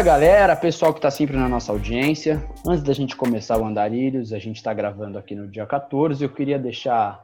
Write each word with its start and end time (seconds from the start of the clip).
Fala 0.00 0.12
galera, 0.12 0.56
pessoal 0.56 0.94
que 0.94 0.98
está 0.98 1.10
sempre 1.10 1.36
na 1.36 1.46
nossa 1.46 1.70
audiência. 1.72 2.42
Antes 2.66 2.82
da 2.82 2.94
gente 2.94 3.14
começar 3.14 3.58
o 3.58 3.66
Andarilhos, 3.66 4.32
a 4.32 4.38
gente 4.38 4.56
está 4.56 4.72
gravando 4.72 5.18
aqui 5.18 5.34
no 5.34 5.46
dia 5.46 5.66
14. 5.66 6.24
Eu 6.24 6.30
queria 6.30 6.58
deixar 6.58 7.22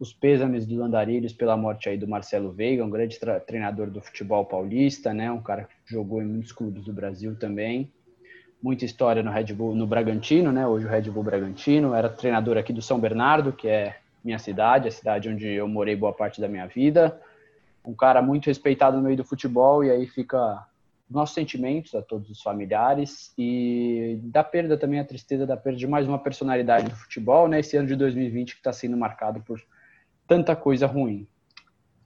os 0.00 0.10
pêsames 0.14 0.64
do 0.64 0.82
Andarilhos 0.82 1.34
pela 1.34 1.54
morte 1.54 1.86
aí 1.86 1.98
do 1.98 2.08
Marcelo 2.08 2.50
Veiga, 2.50 2.82
um 2.82 2.88
grande 2.88 3.20
treinador 3.46 3.90
do 3.90 4.00
futebol 4.00 4.42
paulista, 4.46 5.12
né? 5.12 5.30
Um 5.30 5.42
cara 5.42 5.64
que 5.64 5.74
jogou 5.84 6.22
em 6.22 6.24
muitos 6.24 6.50
clubes 6.50 6.86
do 6.86 6.94
Brasil 6.94 7.36
também. 7.38 7.92
Muita 8.62 8.86
história 8.86 9.22
no 9.22 9.30
Red 9.30 9.52
Bull, 9.52 9.74
no 9.74 9.86
Bragantino, 9.86 10.50
né? 10.50 10.66
Hoje 10.66 10.86
o 10.86 10.88
Red 10.88 11.10
Bull 11.10 11.24
Bragantino. 11.24 11.92
Era 11.92 12.08
treinador 12.08 12.56
aqui 12.56 12.72
do 12.72 12.80
São 12.80 12.98
Bernardo, 12.98 13.52
que 13.52 13.68
é 13.68 13.96
minha 14.24 14.38
cidade, 14.38 14.88
a 14.88 14.90
cidade 14.90 15.28
onde 15.28 15.46
eu 15.46 15.68
morei 15.68 15.94
boa 15.94 16.14
parte 16.14 16.40
da 16.40 16.48
minha 16.48 16.66
vida. 16.66 17.20
Um 17.84 17.92
cara 17.92 18.22
muito 18.22 18.46
respeitado 18.46 18.96
no 18.96 19.02
meio 19.02 19.18
do 19.18 19.24
futebol 19.24 19.84
e 19.84 19.90
aí 19.90 20.06
fica 20.06 20.64
nossos 21.10 21.34
sentimentos 21.34 21.94
a 21.94 22.02
todos 22.02 22.30
os 22.30 22.40
familiares 22.40 23.32
e 23.36 24.18
da 24.22 24.42
perda 24.42 24.76
também 24.76 25.00
a 25.00 25.04
tristeza 25.04 25.46
da 25.46 25.56
perda 25.56 25.78
de 25.78 25.86
mais 25.86 26.08
uma 26.08 26.18
personalidade 26.18 26.88
do 26.88 26.96
futebol, 26.96 27.46
né? 27.46 27.60
Esse 27.60 27.76
ano 27.76 27.88
de 27.88 27.96
2020 27.96 28.54
que 28.54 28.60
está 28.60 28.72
sendo 28.72 28.96
marcado 28.96 29.40
por 29.42 29.60
tanta 30.26 30.56
coisa 30.56 30.86
ruim. 30.86 31.26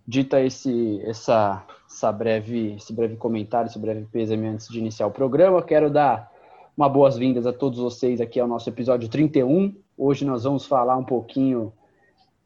Dita 0.06 0.40
esse 0.40 1.00
essa 1.04 1.64
essa 1.86 2.10
breve 2.10 2.74
esse 2.74 2.92
breve 2.92 3.16
comentário, 3.16 3.68
esse 3.68 3.78
breve 3.78 4.06
pêsame 4.06 4.48
antes 4.48 4.68
de 4.68 4.78
iniciar 4.78 5.06
o 5.06 5.12
programa, 5.12 5.62
quero 5.62 5.90
dar 5.90 6.30
uma 6.76 6.88
boas-vindas 6.88 7.46
a 7.46 7.52
todos 7.52 7.78
vocês 7.78 8.20
aqui 8.20 8.40
ao 8.40 8.48
nosso 8.48 8.68
episódio 8.68 9.08
31. 9.08 9.74
Hoje 9.96 10.24
nós 10.24 10.44
vamos 10.44 10.64
falar 10.66 10.96
um 10.96 11.04
pouquinho 11.04 11.72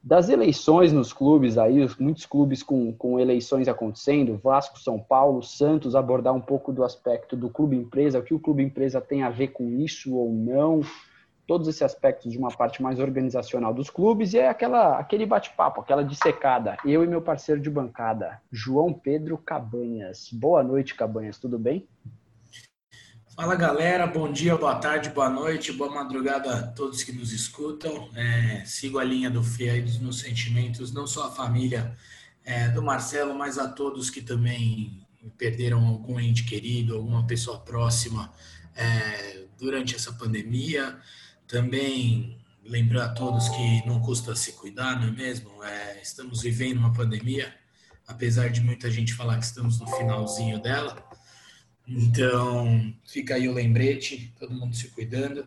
das 0.02 0.28
eleições 0.28 0.92
nos 0.92 1.12
clubes 1.12 1.56
aí, 1.56 1.86
muitos 2.00 2.26
clubes 2.26 2.62
com, 2.62 2.92
com 2.92 3.20
eleições 3.20 3.68
acontecendo, 3.68 4.40
Vasco, 4.42 4.80
São 4.80 4.98
Paulo, 4.98 5.42
Santos, 5.42 5.94
abordar 5.94 6.34
um 6.34 6.40
pouco 6.40 6.72
do 6.72 6.82
aspecto 6.82 7.36
do 7.36 7.48
clube 7.48 7.76
empresa, 7.76 8.18
o 8.18 8.22
que 8.22 8.34
o 8.34 8.40
clube 8.40 8.64
empresa 8.64 9.00
tem 9.00 9.22
a 9.22 9.30
ver 9.30 9.48
com 9.48 9.70
isso 9.70 10.16
ou 10.16 10.32
não, 10.32 10.80
todos 11.46 11.68
esses 11.68 11.82
aspectos 11.82 12.32
de 12.32 12.38
uma 12.38 12.50
parte 12.50 12.82
mais 12.82 12.98
organizacional 12.98 13.72
dos 13.72 13.90
clubes 13.90 14.32
e 14.32 14.38
é 14.38 14.48
aquela 14.48 14.98
aquele 14.98 15.24
bate-papo, 15.24 15.80
aquela 15.80 16.02
dissecada. 16.02 16.76
Eu 16.84 17.04
e 17.04 17.06
meu 17.06 17.22
parceiro 17.22 17.60
de 17.60 17.70
bancada, 17.70 18.40
João 18.50 18.92
Pedro 18.92 19.38
Cabanhas. 19.38 20.30
Boa 20.32 20.64
noite, 20.64 20.94
Cabanhas, 20.96 21.38
tudo 21.38 21.58
bem? 21.58 21.86
Fala 23.34 23.56
galera, 23.56 24.06
bom 24.06 24.30
dia, 24.30 24.54
boa 24.56 24.74
tarde, 24.74 25.08
boa 25.08 25.30
noite, 25.30 25.72
boa 25.72 25.90
madrugada 25.90 26.54
a 26.54 26.66
todos 26.66 27.02
que 27.02 27.12
nos 27.12 27.32
escutam. 27.32 28.10
É, 28.14 28.62
sigo 28.66 28.98
a 28.98 29.04
linha 29.04 29.30
do 29.30 29.42
FIA 29.42 29.82
nos 30.02 30.20
sentimentos, 30.20 30.92
não 30.92 31.06
só 31.06 31.28
a 31.28 31.30
família 31.32 31.96
é, 32.44 32.68
do 32.68 32.82
Marcelo, 32.82 33.34
mas 33.34 33.56
a 33.56 33.66
todos 33.68 34.10
que 34.10 34.20
também 34.20 35.02
perderam 35.38 35.86
algum 35.86 36.20
ente 36.20 36.44
querido, 36.44 36.94
alguma 36.94 37.26
pessoa 37.26 37.58
próxima 37.58 38.30
é, 38.76 39.44
durante 39.58 39.96
essa 39.96 40.12
pandemia. 40.12 40.98
Também 41.48 42.38
lembrar 42.62 43.06
a 43.06 43.14
todos 43.14 43.48
que 43.48 43.86
não 43.86 43.98
custa 44.02 44.36
se 44.36 44.52
cuidar, 44.52 45.00
não 45.00 45.08
é 45.08 45.10
mesmo? 45.10 45.64
É, 45.64 46.02
estamos 46.02 46.42
vivendo 46.42 46.76
uma 46.76 46.92
pandemia, 46.92 47.50
apesar 48.06 48.50
de 48.50 48.60
muita 48.60 48.90
gente 48.90 49.14
falar 49.14 49.38
que 49.38 49.46
estamos 49.46 49.80
no 49.80 49.86
finalzinho 49.86 50.60
dela. 50.60 51.11
Então, 51.86 52.92
fica 53.04 53.34
aí 53.34 53.48
o 53.48 53.52
lembrete, 53.54 54.32
todo 54.38 54.54
mundo 54.54 54.74
se 54.74 54.88
cuidando. 54.88 55.46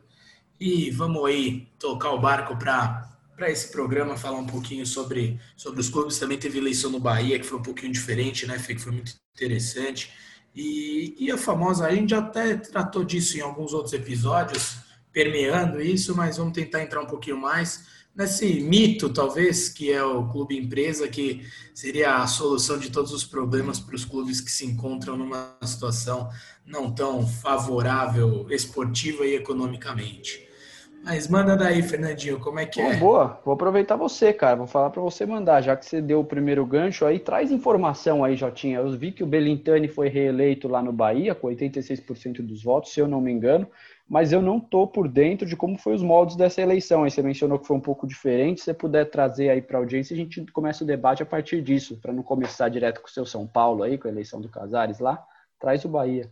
E 0.59 0.91
vamos 0.91 1.25
aí 1.25 1.67
tocar 1.79 2.11
o 2.11 2.19
barco 2.19 2.55
para 2.57 3.11
para 3.35 3.51
esse 3.51 3.69
programa 3.69 4.15
falar 4.15 4.37
um 4.37 4.45
pouquinho 4.45 4.85
sobre, 4.85 5.39
sobre 5.57 5.81
os 5.81 5.89
clubes. 5.89 6.17
Também 6.17 6.37
teve 6.37 6.57
eleição 6.57 6.89
no 6.89 6.99
Bahia, 6.99 7.37
que 7.37 7.45
foi 7.45 7.59
um 7.59 7.63
pouquinho 7.63 7.91
diferente, 7.91 8.47
né? 8.47 8.57
Que 8.57 8.79
foi 8.79 8.93
muito 8.93 9.13
interessante. 9.33 10.13
E, 10.55 11.15
e 11.19 11.29
a 11.29 11.37
famosa, 11.37 11.85
a 11.85 11.93
gente 11.93 12.11
já 12.11 12.19
até 12.19 12.55
tratou 12.55 13.03
disso 13.03 13.37
em 13.37 13.41
alguns 13.41 13.73
outros 13.73 13.93
episódios, 13.93 14.77
permeando 15.11 15.81
isso, 15.81 16.15
mas 16.15 16.37
vamos 16.37 16.53
tentar 16.53 16.81
entrar 16.81 17.01
um 17.01 17.07
pouquinho 17.07 17.37
mais 17.37 17.87
nesse 18.15 18.61
mito, 18.61 19.09
talvez, 19.09 19.67
que 19.67 19.91
é 19.91 20.03
o 20.03 20.27
clube 20.29 20.57
empresa, 20.57 21.07
que 21.07 21.45
seria 21.73 22.15
a 22.15 22.27
solução 22.27 22.77
de 22.77 22.89
todos 22.89 23.11
os 23.11 23.25
problemas 23.25 23.79
para 23.79 23.95
os 23.95 24.05
clubes 24.05 24.39
que 24.39 24.51
se 24.51 24.65
encontram 24.65 25.17
numa 25.17 25.57
situação 25.63 26.29
não 26.65 26.91
tão 26.91 27.27
favorável 27.27 28.47
esportiva 28.49 29.25
e 29.25 29.35
economicamente. 29.35 30.45
Mas 31.03 31.27
manda 31.27 31.55
daí, 31.55 31.83
Fernandinho, 31.83 32.39
como 32.39 32.57
é 32.57 32.65
que 32.65 32.81
é? 32.81 32.95
Boa, 32.95 33.39
vou 33.45 33.53
aproveitar 33.53 33.95
você, 33.95 34.33
cara. 34.33 34.55
Vou 34.55 34.65
falar 34.65 34.89
para 34.89 35.03
você 35.03 35.23
mandar, 35.23 35.61
já 35.61 35.75
que 35.75 35.85
você 35.85 36.01
deu 36.01 36.21
o 36.21 36.25
primeiro 36.25 36.65
gancho 36.65 37.05
aí, 37.05 37.19
traz 37.19 37.51
informação 37.51 38.23
aí, 38.23 38.35
Jotinha. 38.35 38.79
Eu 38.79 38.89
vi 38.97 39.11
que 39.11 39.23
o 39.23 39.27
Belintani 39.27 39.87
foi 39.87 40.07
reeleito 40.07 40.67
lá 40.67 40.81
no 40.81 40.91
Bahia 40.91 41.35
com 41.35 41.47
86% 41.47 42.41
dos 42.41 42.63
votos, 42.63 42.91
se 42.91 42.99
eu 42.99 43.07
não 43.07 43.21
me 43.21 43.31
engano 43.31 43.67
mas 44.07 44.31
eu 44.31 44.41
não 44.41 44.57
estou 44.57 44.87
por 44.87 45.07
dentro 45.07 45.47
de 45.47 45.55
como 45.55 45.77
foi 45.77 45.95
os 45.95 46.03
moldes 46.03 46.35
dessa 46.35 46.61
eleição. 46.61 47.03
Aí 47.03 47.11
você 47.11 47.23
mencionou 47.23 47.57
que 47.57 47.65
foi 47.65 47.75
um 47.75 47.81
pouco 47.81 48.05
diferente. 48.05 48.59
Se 48.59 48.65
você 48.65 48.73
puder 48.73 49.05
trazer 49.09 49.49
aí 49.49 49.61
para 49.61 49.77
a 49.77 49.81
audiência, 49.81 50.13
a 50.13 50.17
gente 50.17 50.45
começa 50.51 50.83
o 50.83 50.87
debate 50.87 51.23
a 51.23 51.25
partir 51.25 51.61
disso, 51.61 51.97
para 51.99 52.13
não 52.13 52.21
começar 52.21 52.69
direto 52.69 53.01
com 53.01 53.07
o 53.07 53.11
seu 53.11 53.25
São 53.25 53.47
Paulo 53.47 53.81
aí, 53.83 53.97
com 53.97 54.07
a 54.07 54.11
eleição 54.11 54.39
do 54.39 54.49
Casares 54.49 54.99
lá. 54.99 55.23
Traz 55.59 55.83
o 55.85 55.89
Bahia. 55.89 56.31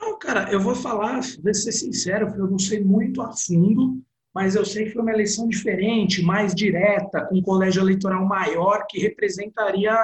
Não, 0.00 0.16
cara, 0.16 0.50
eu 0.52 0.60
vou 0.60 0.76
falar, 0.76 1.20
vou 1.42 1.54
ser 1.54 1.72
sincero, 1.72 2.32
eu 2.36 2.46
não 2.46 2.58
sei 2.58 2.84
muito 2.84 3.20
a 3.20 3.32
fundo, 3.32 4.00
mas 4.32 4.54
eu 4.54 4.64
sei 4.64 4.84
que 4.84 4.92
foi 4.92 5.02
uma 5.02 5.10
eleição 5.10 5.48
diferente, 5.48 6.22
mais 6.22 6.54
direta, 6.54 7.26
com 7.26 7.36
um 7.36 7.42
colégio 7.42 7.82
eleitoral 7.82 8.24
maior 8.24 8.86
que 8.88 9.00
representaria 9.00 9.96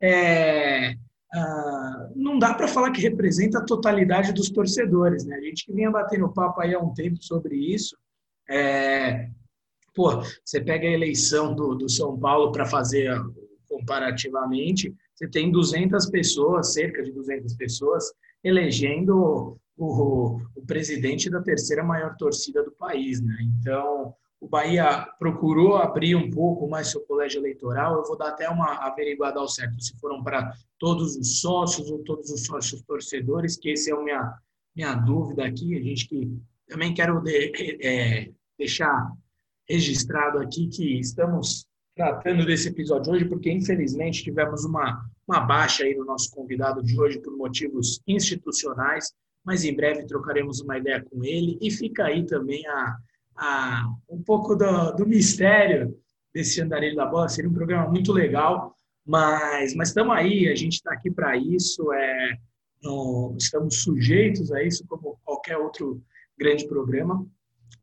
é, 0.00 0.94
ah, 1.32 2.10
não 2.14 2.38
dá 2.38 2.54
para 2.54 2.68
falar 2.68 2.90
que 2.90 3.00
representa 3.00 3.58
a 3.58 3.64
totalidade 3.64 4.32
dos 4.32 4.50
torcedores. 4.50 5.24
Né? 5.24 5.36
A 5.36 5.40
gente 5.40 5.66
que 5.66 5.72
vinha 5.72 5.90
batendo 5.90 6.32
papo 6.32 6.60
aí 6.60 6.74
há 6.74 6.78
um 6.78 6.94
tempo 6.94 7.22
sobre 7.22 7.56
isso. 7.56 7.96
É, 8.48 9.28
pô, 9.94 10.22
você 10.44 10.60
pega 10.60 10.86
a 10.86 10.92
eleição 10.92 11.54
do, 11.54 11.74
do 11.74 11.88
São 11.88 12.18
Paulo 12.18 12.50
para 12.50 12.64
fazer 12.64 13.20
comparativamente, 13.68 14.94
você 15.14 15.28
tem 15.28 15.50
200 15.50 16.06
pessoas, 16.06 16.72
cerca 16.72 17.02
de 17.02 17.12
200 17.12 17.54
pessoas, 17.54 18.12
elegendo 18.42 19.16
o, 19.16 19.58
o, 19.76 20.40
o 20.54 20.66
presidente 20.66 21.28
da 21.28 21.42
terceira 21.42 21.84
maior 21.84 22.16
torcida 22.16 22.62
do 22.62 22.72
país. 22.72 23.20
Né? 23.20 23.36
Então, 23.60 24.14
o 24.40 24.48
Bahia 24.48 25.06
procurou 25.18 25.76
abrir 25.76 26.14
um 26.14 26.30
pouco 26.30 26.68
mais 26.68 26.90
seu 26.90 27.00
colégio 27.02 27.40
eleitoral. 27.40 27.96
Eu 27.96 28.04
vou 28.04 28.16
dar 28.16 28.28
até 28.28 28.48
uma 28.48 28.86
averiguada 28.86 29.40
ao 29.40 29.48
certo 29.48 29.82
se 29.82 29.98
foram 29.98 30.22
para 30.22 30.52
todos 30.78 31.16
os 31.16 31.40
sócios 31.40 31.90
ou 31.90 31.98
todos 32.04 32.30
os 32.30 32.44
sócios 32.44 32.80
torcedores, 32.82 33.56
que 33.56 33.70
esse 33.70 33.90
é 33.90 33.94
a 33.94 34.00
minha, 34.00 34.34
minha 34.76 34.94
dúvida 34.94 35.44
aqui. 35.44 35.76
A 35.76 35.82
gente 35.82 36.08
que 36.08 36.40
também 36.68 36.94
quero 36.94 37.20
de, 37.20 37.52
é, 37.82 38.30
deixar 38.56 39.12
registrado 39.68 40.38
aqui 40.38 40.68
que 40.68 41.00
estamos 41.00 41.66
tratando 41.96 42.46
desse 42.46 42.68
episódio 42.68 43.12
hoje, 43.12 43.24
porque 43.24 43.50
infelizmente 43.50 44.22
tivemos 44.22 44.64
uma, 44.64 45.04
uma 45.26 45.40
baixa 45.40 45.82
aí 45.82 45.96
no 45.96 46.04
nosso 46.04 46.30
convidado 46.30 46.80
de 46.80 46.98
hoje 46.98 47.20
por 47.20 47.36
motivos 47.36 48.00
institucionais, 48.06 49.12
mas 49.44 49.64
em 49.64 49.74
breve 49.74 50.06
trocaremos 50.06 50.60
uma 50.60 50.78
ideia 50.78 51.04
com 51.04 51.24
ele 51.24 51.58
e 51.60 51.70
fica 51.72 52.04
aí 52.04 52.24
também 52.24 52.64
a 52.68 52.96
a, 53.38 53.88
um 54.08 54.22
pouco 54.22 54.54
do, 54.56 54.92
do 54.92 55.06
mistério 55.06 55.96
desse 56.34 56.60
Andarilho 56.60 56.96
da 56.96 57.06
Bola. 57.06 57.28
Seria 57.28 57.50
um 57.50 57.54
programa 57.54 57.88
muito 57.88 58.12
legal, 58.12 58.74
mas 59.06 59.74
estamos 59.74 60.14
aí, 60.14 60.48
a 60.48 60.54
gente 60.54 60.74
está 60.74 60.92
aqui 60.92 61.10
para 61.10 61.36
isso, 61.36 61.92
é, 61.92 62.36
estamos 63.38 63.82
sujeitos 63.82 64.52
a 64.52 64.62
isso 64.62 64.84
como 64.86 65.18
qualquer 65.24 65.56
outro 65.56 66.02
grande 66.36 66.66
programa. 66.66 67.26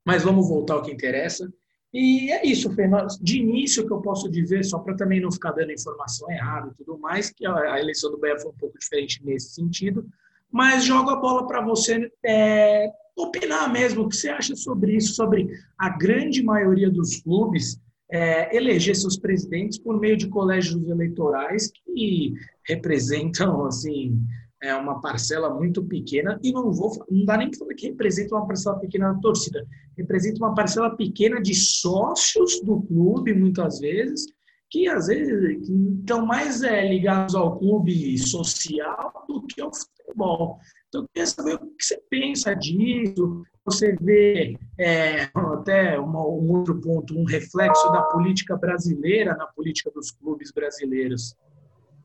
Mas 0.03 0.23
vamos 0.23 0.47
voltar 0.47 0.75
ao 0.75 0.83
que 0.83 0.91
interessa. 0.91 1.51
E 1.91 2.29
é 2.29 2.45
isso, 2.45 2.69
Fernando. 2.71 3.07
De 3.21 3.39
início, 3.39 3.87
que 3.87 3.93
eu 3.93 4.01
posso 4.01 4.29
dizer, 4.29 4.63
só 4.65 4.79
para 4.79 4.95
também 4.95 5.21
não 5.21 5.31
ficar 5.31 5.51
dando 5.53 5.71
informação 5.71 6.29
errada 6.29 6.69
e 6.69 6.75
tudo 6.75 6.99
mais, 6.99 7.31
que 7.31 7.45
a, 7.45 7.79
eleição 7.79 8.11
do 8.11 8.17
Bahia 8.17 8.37
foi 8.37 8.51
um 8.51 8.57
pouco 8.57 8.77
diferente 8.77 9.23
nesse 9.23 9.53
sentido, 9.53 10.05
mas 10.51 10.83
jogo 10.83 11.09
a 11.09 11.15
bola 11.15 11.47
para 11.47 11.61
você 11.61 12.11
é, 12.25 12.89
opinar 13.15 13.71
mesmo 13.71 14.03
o 14.03 14.09
que 14.09 14.15
você 14.15 14.29
acha 14.29 14.55
sobre 14.55 14.95
isso, 14.95 15.13
sobre 15.13 15.47
a 15.77 15.89
grande 15.89 16.43
maioria 16.43 16.89
dos 16.89 17.21
clubes 17.21 17.79
é, 18.11 18.55
eleger 18.55 18.95
seus 18.95 19.17
presidentes 19.17 19.77
por 19.77 19.99
meio 19.99 20.15
de 20.15 20.27
colégios 20.27 20.87
eleitorais 20.87 21.71
que 21.71 22.33
representam 22.67 23.65
assim 23.67 24.19
é 24.63 24.73
uma 24.75 24.99
parcela 24.99 25.53
muito 25.53 25.83
pequena. 25.83 26.39
E 26.43 26.51
não 26.51 26.71
vou 26.71 26.91
não 27.09 27.25
dá 27.25 27.37
nem 27.37 27.49
para 27.49 27.59
falar 27.59 27.73
que 27.75 27.87
representa 27.87 28.35
uma 28.35 28.47
parcela 28.47 28.79
pequena 28.79 29.13
da 29.13 29.19
torcida. 29.19 29.65
Representa 29.97 30.37
uma 30.39 30.55
parcela 30.55 30.95
pequena 30.95 31.39
de 31.39 31.53
sócios 31.53 32.61
do 32.61 32.81
clube 32.81 33.33
muitas 33.33 33.79
vezes 33.79 34.25
que 34.69 34.87
às 34.87 35.07
vezes 35.07 35.61
estão 35.99 36.25
mais 36.25 36.63
é, 36.63 36.87
ligados 36.87 37.35
ao 37.35 37.57
clube 37.57 38.17
social 38.17 39.25
do 39.27 39.43
que 39.43 39.61
ao 39.61 39.69
futebol 40.15 40.59
então, 40.95 41.03
eu 41.03 41.07
queria 41.09 41.27
saber 41.27 41.55
o 41.55 41.59
que 41.59 41.83
você 41.83 42.01
pensa 42.09 42.53
disso. 42.55 43.43
Você 43.65 43.95
vê 43.99 44.57
é, 44.77 45.23
até 45.35 45.99
uma, 45.99 46.21
um 46.21 46.51
outro 46.51 46.79
ponto, 46.79 47.17
um 47.17 47.25
reflexo 47.25 47.91
da 47.91 48.01
política 48.03 48.55
brasileira 48.55 49.35
na 49.35 49.45
política 49.47 49.91
dos 49.91 50.11
clubes 50.11 50.51
brasileiros. 50.51 51.35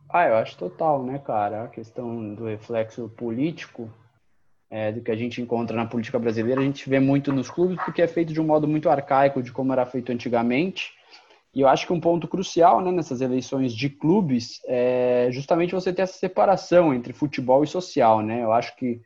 Ah, 0.08 0.26
eu 0.26 0.34
acho 0.36 0.56
total, 0.58 1.04
né, 1.04 1.20
cara? 1.20 1.64
A 1.64 1.68
questão 1.68 2.34
do 2.34 2.46
reflexo 2.46 3.08
político, 3.10 3.88
é, 4.68 4.90
do 4.90 5.02
que 5.02 5.10
a 5.10 5.16
gente 5.16 5.40
encontra 5.40 5.76
na 5.76 5.86
política 5.86 6.18
brasileira, 6.18 6.60
a 6.60 6.64
gente 6.64 6.88
vê 6.90 6.98
muito 6.98 7.32
nos 7.32 7.48
clubes 7.48 7.78
porque 7.84 8.02
é 8.02 8.08
feito 8.08 8.32
de 8.32 8.40
um 8.40 8.46
modo 8.46 8.66
muito 8.66 8.88
arcaico 8.88 9.40
de 9.40 9.52
como 9.52 9.72
era 9.72 9.86
feito 9.86 10.10
antigamente. 10.10 10.92
E 11.54 11.60
eu 11.60 11.68
acho 11.68 11.86
que 11.86 11.92
um 11.92 12.00
ponto 12.00 12.28
crucial 12.28 12.80
né, 12.80 12.92
nessas 12.92 13.20
eleições 13.20 13.74
de 13.74 13.90
clubes 13.90 14.60
é 14.66 15.28
justamente 15.32 15.74
você 15.74 15.92
ter 15.92 16.02
essa 16.02 16.16
separação 16.16 16.94
entre 16.94 17.12
futebol 17.12 17.64
e 17.64 17.66
social. 17.66 18.22
Né? 18.22 18.44
Eu 18.44 18.52
acho 18.52 18.76
que 18.76 19.00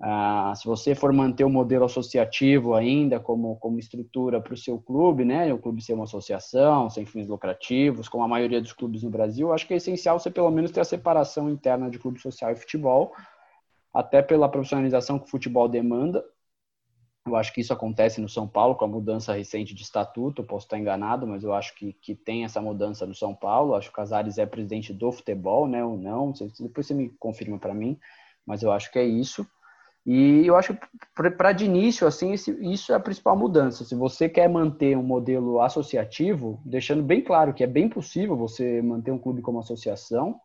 ah, 0.00 0.52
se 0.54 0.66
você 0.66 0.94
for 0.94 1.12
manter 1.12 1.44
o 1.44 1.50
modelo 1.50 1.86
associativo 1.86 2.74
ainda 2.74 3.18
como, 3.18 3.56
como 3.56 3.78
estrutura 3.78 4.40
para 4.40 4.52
o 4.52 4.56
seu 4.56 4.78
clube, 4.78 5.24
né, 5.24 5.52
o 5.52 5.58
clube 5.58 5.82
ser 5.82 5.94
uma 5.94 6.04
associação, 6.04 6.90
sem 6.90 7.06
fins 7.06 7.26
lucrativos, 7.26 8.08
como 8.08 8.22
a 8.22 8.28
maioria 8.28 8.60
dos 8.60 8.74
clubes 8.74 9.02
no 9.02 9.10
Brasil, 9.10 9.52
acho 9.52 9.66
que 9.66 9.72
é 9.72 9.78
essencial 9.78 10.18
você 10.18 10.30
pelo 10.30 10.50
menos 10.50 10.70
ter 10.70 10.80
a 10.80 10.84
separação 10.84 11.48
interna 11.48 11.88
de 11.88 11.98
clube 11.98 12.20
social 12.20 12.52
e 12.52 12.56
futebol, 12.56 13.14
até 13.92 14.20
pela 14.20 14.50
profissionalização 14.50 15.18
que 15.18 15.26
o 15.26 15.30
futebol 15.30 15.66
demanda. 15.66 16.22
Eu 17.26 17.34
acho 17.34 17.52
que 17.52 17.60
isso 17.60 17.72
acontece 17.72 18.20
no 18.20 18.28
São 18.28 18.46
Paulo 18.46 18.76
com 18.76 18.84
a 18.84 18.88
mudança 18.88 19.32
recente 19.32 19.74
de 19.74 19.82
estatuto. 19.82 20.44
Posso 20.44 20.66
estar 20.66 20.78
enganado, 20.78 21.26
mas 21.26 21.42
eu 21.42 21.52
acho 21.52 21.74
que, 21.74 21.92
que 21.94 22.14
tem 22.14 22.44
essa 22.44 22.60
mudança 22.60 23.04
no 23.04 23.14
São 23.14 23.34
Paulo. 23.34 23.74
Acho 23.74 23.88
que 23.88 23.92
o 23.92 23.96
Casares 23.96 24.38
é 24.38 24.46
presidente 24.46 24.92
do 24.92 25.10
futebol, 25.10 25.66
né? 25.66 25.84
Ou 25.84 25.96
não? 25.96 26.32
Depois 26.60 26.86
você 26.86 26.94
me 26.94 27.08
confirma 27.18 27.58
para 27.58 27.74
mim, 27.74 27.98
mas 28.46 28.62
eu 28.62 28.70
acho 28.70 28.92
que 28.92 28.98
é 28.98 29.04
isso. 29.04 29.44
E 30.06 30.46
eu 30.46 30.54
acho 30.54 30.72
que 30.72 31.30
para 31.36 31.50
de 31.50 31.64
início, 31.64 32.06
assim, 32.06 32.32
esse, 32.32 32.52
isso 32.62 32.92
é 32.92 32.94
a 32.94 33.00
principal 33.00 33.36
mudança. 33.36 33.84
Se 33.84 33.96
você 33.96 34.28
quer 34.28 34.48
manter 34.48 34.96
um 34.96 35.02
modelo 35.02 35.60
associativo, 35.60 36.62
deixando 36.64 37.02
bem 37.02 37.20
claro 37.20 37.52
que 37.52 37.64
é 37.64 37.66
bem 37.66 37.88
possível 37.88 38.36
você 38.36 38.80
manter 38.80 39.10
um 39.10 39.18
clube 39.18 39.42
como 39.42 39.58
associação, 39.58 40.40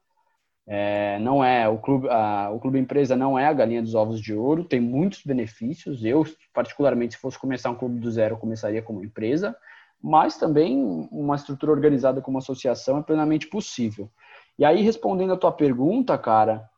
é, 0.67 1.19
não 1.19 1.43
é 1.43 1.67
o 1.67 1.77
clube, 1.77 2.07
a, 2.09 2.49
o 2.51 2.59
clube 2.59 2.79
empresa 2.79 3.15
não 3.15 3.37
é 3.37 3.47
a 3.47 3.53
galinha 3.53 3.81
dos 3.81 3.95
ovos 3.95 4.21
de 4.21 4.33
ouro, 4.33 4.63
tem 4.63 4.79
muitos 4.79 5.23
benefícios. 5.23 6.05
Eu, 6.05 6.25
particularmente, 6.53 7.15
se 7.15 7.19
fosse 7.19 7.39
começar 7.39 7.69
um 7.69 7.75
clube 7.75 7.99
do 7.99 8.11
zero, 8.11 8.37
começaria 8.37 8.81
como 8.81 9.03
empresa, 9.03 9.55
mas 10.01 10.37
também 10.37 11.07
uma 11.11 11.35
estrutura 11.35 11.71
organizada 11.71 12.21
como 12.21 12.37
associação 12.37 12.99
é 12.99 13.03
plenamente 13.03 13.47
possível. 13.47 14.09
E 14.57 14.65
aí, 14.65 14.81
respondendo 14.81 15.33
a 15.33 15.37
tua 15.37 15.51
pergunta, 15.51 16.17
cara, 16.17 16.69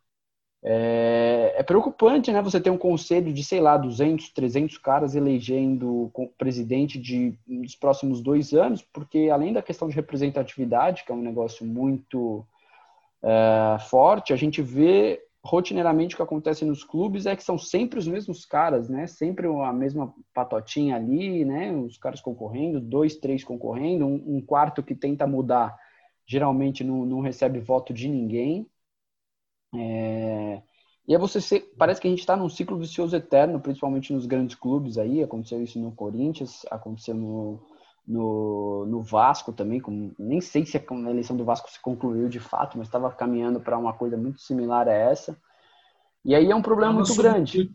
é, 0.66 1.56
é, 1.58 1.64
preocupante, 1.64 2.32
né? 2.32 2.42
Você 2.42 2.60
ter 2.60 2.70
um 2.70 2.78
conselho 2.78 3.34
de, 3.34 3.44
sei 3.44 3.60
lá, 3.60 3.76
200, 3.76 4.30
300 4.30 4.78
caras 4.78 5.14
elegendo 5.14 6.10
presidente 6.38 6.98
de, 6.98 7.38
dos 7.46 7.76
próximos 7.76 8.22
dois 8.22 8.54
anos, 8.54 8.82
porque 8.82 9.30
além 9.30 9.52
da 9.52 9.62
questão 9.62 9.90
de 9.90 9.96
representatividade, 9.96 11.04
que 11.04 11.12
é 11.12 11.16
um 11.16 11.22
negócio 11.22 11.66
muito 11.66 12.46
é, 13.24 13.80
forte, 13.80 14.34
a 14.34 14.36
gente 14.36 14.62
vê 14.62 15.22
rotineiramente 15.46 16.16
o 16.16 16.18
que 16.18 16.24
acontece 16.24 16.64
nos 16.64 16.84
clubes 16.84 17.26
é 17.26 17.36
que 17.36 17.44
são 17.44 17.58
sempre 17.58 18.00
os 18.00 18.08
mesmos 18.08 18.46
caras, 18.46 18.88
né? 18.88 19.08
Sempre 19.08 19.48
a 19.48 19.74
mesma 19.74 20.14
patotinha 20.34 20.96
ali, 20.96 21.44
né? 21.44 21.72
Os 21.76 21.98
caras 21.98 22.22
concorrendo, 22.22 22.80
dois, 22.80 23.18
três 23.18 23.44
concorrendo, 23.44 24.06
um, 24.06 24.38
um 24.38 24.42
quarto 24.42 24.82
que 24.82 24.96
tenta 24.96 25.28
mudar, 25.28 25.78
geralmente 26.26 26.84
não, 26.84 27.06
não 27.06 27.20
recebe 27.20 27.60
voto 27.60 27.94
de 27.94 28.08
ninguém. 28.08 28.68
É... 29.76 30.62
E 31.06 31.14
é 31.14 31.18
você 31.18 31.42
ser, 31.42 31.74
parece 31.78 32.00
que 32.00 32.08
a 32.08 32.10
gente 32.10 32.22
está 32.22 32.38
num 32.38 32.48
ciclo 32.48 32.78
vicioso 32.78 33.14
eterno, 33.14 33.60
principalmente 33.60 34.14
nos 34.14 34.26
grandes 34.26 34.56
clubes 34.56 34.98
aí. 34.98 35.22
Aconteceu 35.22 35.62
isso 35.62 35.78
no 35.78 35.92
Corinthians, 35.92 36.66
aconteceu 36.72 37.14
no, 37.14 37.62
no, 38.08 38.86
no 38.86 39.02
Vasco 39.02 39.52
também. 39.54 39.80
Com, 39.80 40.12
nem 40.18 40.42
sei 40.42 40.66
se 40.66 40.78
a 40.78 41.10
eleição 41.10 41.36
do 41.36 41.46
Vasco 41.46 41.70
se 41.70 41.82
concluiu 41.82 42.28
de 42.30 42.40
fato, 42.40 42.78
mas 42.78 42.88
estava 42.88 43.12
caminhando 43.12 43.60
para 43.60 43.78
uma 43.78 43.94
coisa 43.94 44.18
muito 44.18 44.42
similar 44.42 44.88
a 44.88 44.94
essa. 44.94 45.38
E 46.24 46.34
aí 46.34 46.50
é 46.50 46.56
um 46.56 46.62
problema 46.62 46.94
muito 46.94 47.16
grande. 47.16 47.72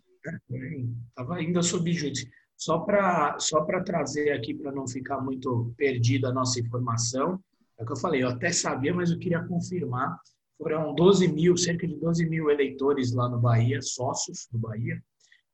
Estava 1.08 1.36
ainda 1.36 1.62
sob 1.62 1.92
júdice. 1.92 2.30
Só 2.56 2.80
para 2.80 3.38
só 3.38 3.64
trazer 3.84 4.32
aqui, 4.32 4.52
para 4.52 4.72
não 4.72 4.88
ficar 4.88 5.20
muito 5.20 5.72
perdida 5.76 6.28
a 6.28 6.32
nossa 6.32 6.58
informação, 6.58 7.38
é 7.78 7.82
o 7.82 7.86
que 7.86 7.92
eu 7.92 7.96
falei, 7.96 8.24
eu 8.24 8.28
até 8.28 8.50
sabia, 8.50 8.92
mas 8.92 9.10
eu 9.10 9.18
queria 9.18 9.44
confirmar 9.44 10.18
foram 10.58 10.92
12 10.92 11.28
mil, 11.28 11.56
cerca 11.56 11.86
de 11.86 11.94
12 11.94 12.28
mil 12.28 12.50
eleitores 12.50 13.14
lá 13.14 13.28
no 13.28 13.38
Bahia, 13.38 13.80
sócios 13.80 14.48
do 14.50 14.58
Bahia, 14.58 15.00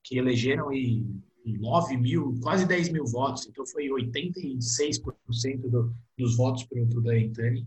que 0.02 0.16
elegeram 0.16 0.72
e 0.72 1.04
9 1.44 1.96
mil, 1.96 2.38
quase 2.42 2.66
10 2.66 2.90
mil 2.90 3.04
votos. 3.06 3.46
Então 3.46 3.66
foi 3.66 3.88
86% 3.88 5.70
do, 5.70 5.94
dos 6.16 6.36
votos 6.36 6.64
para 6.64 6.80
o 6.80 7.00
Daentani 7.02 7.66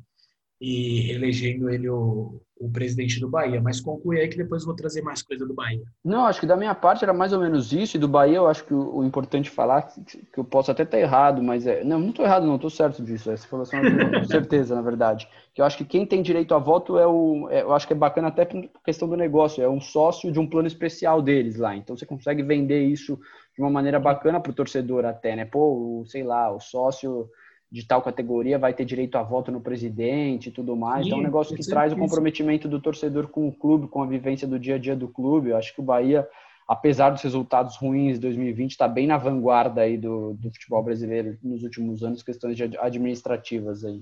e 0.60 1.12
elegendo 1.12 1.70
ele 1.70 1.88
o, 1.88 2.42
o 2.60 2.70
presidente 2.72 3.20
do 3.20 3.30
Bahia. 3.30 3.62
Mas 3.62 3.80
conclui 3.80 4.20
aí 4.20 4.28
que 4.28 4.38
depois 4.38 4.66
vou 4.66 4.76
trazer 4.76 5.02
mais 5.02 5.22
coisa 5.22 5.46
do 5.46 5.54
Bahia. 5.54 5.84
Não, 6.04 6.26
acho 6.26 6.40
que 6.40 6.48
da 6.48 6.58
minha 6.58 6.74
parte 6.74 7.04
era 7.04 7.14
mais 7.14 7.32
ou 7.32 7.40
menos 7.40 7.72
isso. 7.72 7.96
E 7.96 8.00
do 8.00 8.08
Bahia 8.08 8.38
eu 8.38 8.48
acho 8.48 8.64
que 8.66 8.74
o, 8.74 8.98
o 8.98 9.06
importante 9.06 9.50
falar, 9.50 9.84
que, 9.84 10.02
que 10.02 10.38
eu 10.38 10.44
posso 10.44 10.72
até 10.72 10.84
estar 10.84 11.00
errado, 11.00 11.42
mas 11.44 11.68
é. 11.68 11.84
Não, 11.84 12.00
não 12.00 12.10
estou 12.10 12.26
errado, 12.26 12.46
não, 12.46 12.56
estou 12.56 12.70
certo 12.70 13.04
disso. 13.04 13.30
Essa 13.30 13.46
informação 13.46 13.80
eu 13.84 14.20
com 14.20 14.26
certeza, 14.26 14.76
na 14.76 14.82
verdade. 14.82 15.28
Que 15.54 15.62
eu 15.62 15.66
acho 15.66 15.78
que 15.78 15.86
quem 15.86 16.06
tem 16.06 16.22
direito 16.22 16.56
a 16.56 16.60
voto 16.60 16.98
é 16.98 17.06
o. 17.06 17.48
É, 17.52 17.62
eu 17.62 17.74
acho 17.74 17.86
que 17.86 17.94
é 17.94 17.96
bacana 17.96 18.30
até 18.30 18.46
por 18.46 18.68
questão 18.84 19.08
do 19.08 19.16
negócio, 19.16 19.64
é 19.64 19.70
um 19.70 19.82
sócio 19.82 20.32
de 20.32 20.40
um 20.40 20.48
plano 20.48 20.68
especial 20.68 21.22
deles 21.22 21.58
lá. 21.58 21.76
Então 21.76 21.96
você 21.96 22.06
consegue 22.06 22.42
vender 22.42 22.84
isso 22.84 23.20
de 23.56 23.62
uma 23.62 23.70
maneira 23.70 24.00
bacana 24.00 24.40
para 24.40 24.52
o 24.52 24.56
torcedor 24.56 25.06
até, 25.06 25.36
né? 25.36 25.46
Pô, 25.46 26.04
sei 26.08 26.24
lá, 26.24 26.52
o 26.52 26.60
sócio 26.60 27.30
de 27.72 27.86
tal 27.86 28.02
categoria 28.02 28.58
vai 28.58 28.74
ter 28.74 28.86
direito 28.86 29.18
a 29.18 29.24
voto 29.24 29.52
no 29.52 29.60
presidente 29.60 30.50
e 30.50 30.52
tudo 30.52 30.76
mais. 30.76 31.04
Sim, 31.04 31.08
então, 31.08 31.18
é 31.18 31.22
um 31.22 31.26
negócio 31.26 31.56
que 31.56 31.68
traz 31.68 31.92
o 31.92 31.98
comprometimento 31.98 32.68
do 32.68 32.82
torcedor 32.82 33.28
com 33.28 33.48
o 33.48 33.52
clube, 33.52 33.88
com 33.88 34.02
a 34.02 34.08
vivência 34.08 34.48
do 34.48 34.58
dia 34.58 34.76
a 34.76 34.78
dia 34.78 34.96
do 34.96 35.08
clube. 35.08 35.50
Eu 35.50 35.58
acho 35.58 35.74
que 35.74 35.82
o 35.82 35.84
Bahia, 35.84 36.28
apesar 36.68 37.10
dos 37.10 37.22
resultados 37.22 37.76
ruins 37.76 38.14
de 38.14 38.22
2020, 38.22 38.72
está 38.72 38.88
bem 38.88 39.06
na 39.06 39.18
vanguarda 39.18 39.82
aí 39.82 39.98
do, 39.98 40.34
do 40.36 40.50
futebol 40.52 40.82
brasileiro 40.82 41.38
nos 41.44 41.64
últimos 41.64 42.04
anos, 42.04 42.24
questões 42.24 42.58
administrativas 42.80 43.84
aí. 43.84 44.02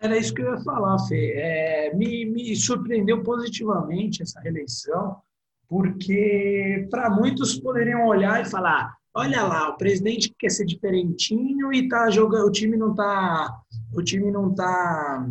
Era 0.00 0.18
isso 0.18 0.34
que 0.34 0.42
eu 0.42 0.52
ia 0.52 0.60
falar, 0.60 0.98
Fê. 1.06 1.32
É, 1.36 1.94
me, 1.94 2.26
me 2.26 2.54
surpreendeu 2.54 3.22
positivamente 3.22 4.22
essa 4.22 4.40
reeleição, 4.40 5.16
porque 5.68 6.86
para 6.90 7.08
muitos 7.08 7.58
poderiam 7.58 8.06
olhar 8.06 8.42
e 8.42 8.44
falar 8.44 8.94
olha 9.16 9.42
lá, 9.42 9.70
o 9.70 9.78
presidente 9.78 10.32
quer 10.38 10.50
ser 10.50 10.66
diferentinho 10.66 11.72
e 11.72 11.88
tá 11.88 12.10
jogando, 12.10 12.48
o 12.48 12.52
time 12.52 12.76
não 12.76 12.94
tá, 12.94 13.50
o 13.94 14.02
time 14.02 14.30
não 14.30 14.54
tá 14.54 15.26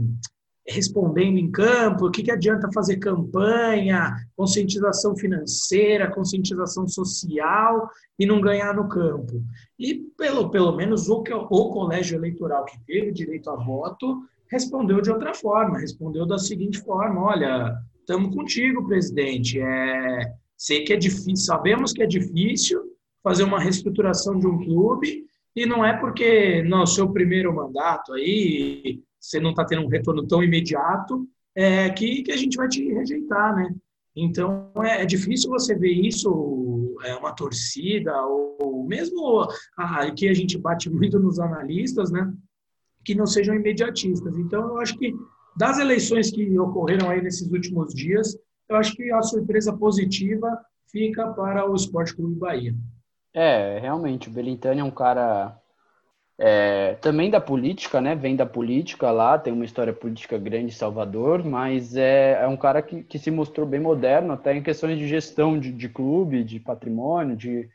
respondendo 0.68 1.38
em 1.38 1.52
campo, 1.52 2.08
o 2.08 2.12
que, 2.12 2.24
que 2.24 2.32
adianta 2.32 2.68
fazer 2.74 2.98
campanha, 2.98 4.16
conscientização 4.36 5.16
financeira, 5.16 6.12
conscientização 6.12 6.88
social 6.88 7.88
e 8.18 8.26
não 8.26 8.42
ganhar 8.42 8.74
no 8.74 8.90
campo. 8.90 9.44
E 9.78 9.94
pelo, 10.18 10.50
pelo 10.50 10.76
menos 10.76 11.08
o, 11.08 11.24
o 11.52 11.70
colégio 11.70 12.18
eleitoral 12.18 12.66
que 12.66 12.80
teve 12.88 13.12
direito 13.12 13.52
a 13.52 13.56
voto 13.56 14.24
respondeu 14.50 15.00
de 15.00 15.12
outra 15.12 15.36
forma, 15.36 15.78
respondeu 15.78 16.26
da 16.26 16.40
seguinte 16.40 16.80
forma, 16.80 17.22
olha, 17.22 17.78
estamos 18.00 18.34
contigo, 18.34 18.88
presidente, 18.88 19.60
é, 19.60 20.34
sei 20.58 20.84
que 20.84 20.94
é 20.94 20.98
difícil, 20.98 21.46
sabemos 21.46 21.94
que 21.94 22.02
é 22.02 22.08
difícil, 22.08 22.95
fazer 23.26 23.44
uma 23.44 23.60
reestruturação 23.60 24.38
de 24.38 24.46
um 24.46 24.64
clube 24.64 25.26
e 25.56 25.66
não 25.66 25.84
é 25.84 25.98
porque 25.98 26.62
no 26.62 26.86
seu 26.86 27.12
primeiro 27.12 27.52
mandato 27.52 28.14
aí 28.14 29.02
você 29.20 29.40
não 29.40 29.50
está 29.50 29.66
tendo 29.66 29.82
um 29.82 29.90
retorno 29.90 30.28
tão 30.28 30.44
imediato 30.44 31.28
é, 31.56 31.90
que, 31.90 32.22
que 32.22 32.32
a 32.32 32.38
gente 32.38 32.56
vai 32.56 32.68
te 32.68 32.88
rejeitar, 32.94 33.56
né? 33.56 33.74
Então 34.16 34.72
é, 34.84 35.02
é 35.02 35.06
difícil 35.08 35.50
você 35.50 35.74
ver 35.74 35.92
isso, 35.92 36.96
é, 37.04 37.16
uma 37.16 37.34
torcida 37.34 38.14
ou 38.28 38.86
mesmo 38.86 39.48
aqui 39.76 40.30
a 40.30 40.34
gente 40.34 40.56
bate 40.60 40.88
muito 40.88 41.18
nos 41.18 41.40
analistas, 41.40 42.12
né? 42.12 42.32
Que 43.04 43.16
não 43.16 43.26
sejam 43.26 43.56
imediatistas. 43.56 44.38
Então 44.38 44.68
eu 44.68 44.78
acho 44.78 44.96
que 45.00 45.16
das 45.58 45.80
eleições 45.80 46.30
que 46.30 46.60
ocorreram 46.60 47.10
aí 47.10 47.24
nesses 47.24 47.50
últimos 47.52 47.92
dias, 47.92 48.38
eu 48.70 48.76
acho 48.76 48.96
que 48.96 49.12
a 49.12 49.24
surpresa 49.24 49.76
positiva 49.76 50.60
fica 50.92 51.34
para 51.34 51.68
o 51.68 51.74
Esporte 51.74 52.16
Clube 52.16 52.36
Bahia. 52.36 52.76
É, 53.36 53.80
realmente, 53.80 54.30
o 54.30 54.32
Belintani 54.32 54.80
é 54.80 54.84
um 54.84 54.90
cara 54.90 55.60
é, 56.38 56.94
também 57.02 57.30
da 57.30 57.42
política, 57.42 58.00
né? 58.00 58.16
Vem 58.16 58.34
da 58.34 58.46
política 58.46 59.12
lá, 59.12 59.38
tem 59.38 59.52
uma 59.52 59.66
história 59.66 59.92
política 59.92 60.38
grande 60.38 60.68
em 60.68 60.78
Salvador, 60.78 61.44
mas 61.44 61.98
é, 61.98 62.40
é 62.42 62.48
um 62.48 62.56
cara 62.56 62.82
que, 62.82 63.04
que 63.04 63.20
se 63.20 63.30
mostrou 63.30 63.68
bem 63.68 63.80
moderno, 63.82 64.32
até 64.32 64.56
em 64.56 64.64
questões 64.64 64.98
de 64.98 65.06
gestão 65.06 65.60
de, 65.60 65.70
de 65.70 65.90
clube, 65.90 66.46
de 66.46 66.62
patrimônio, 66.62 67.36
de, 67.36 67.70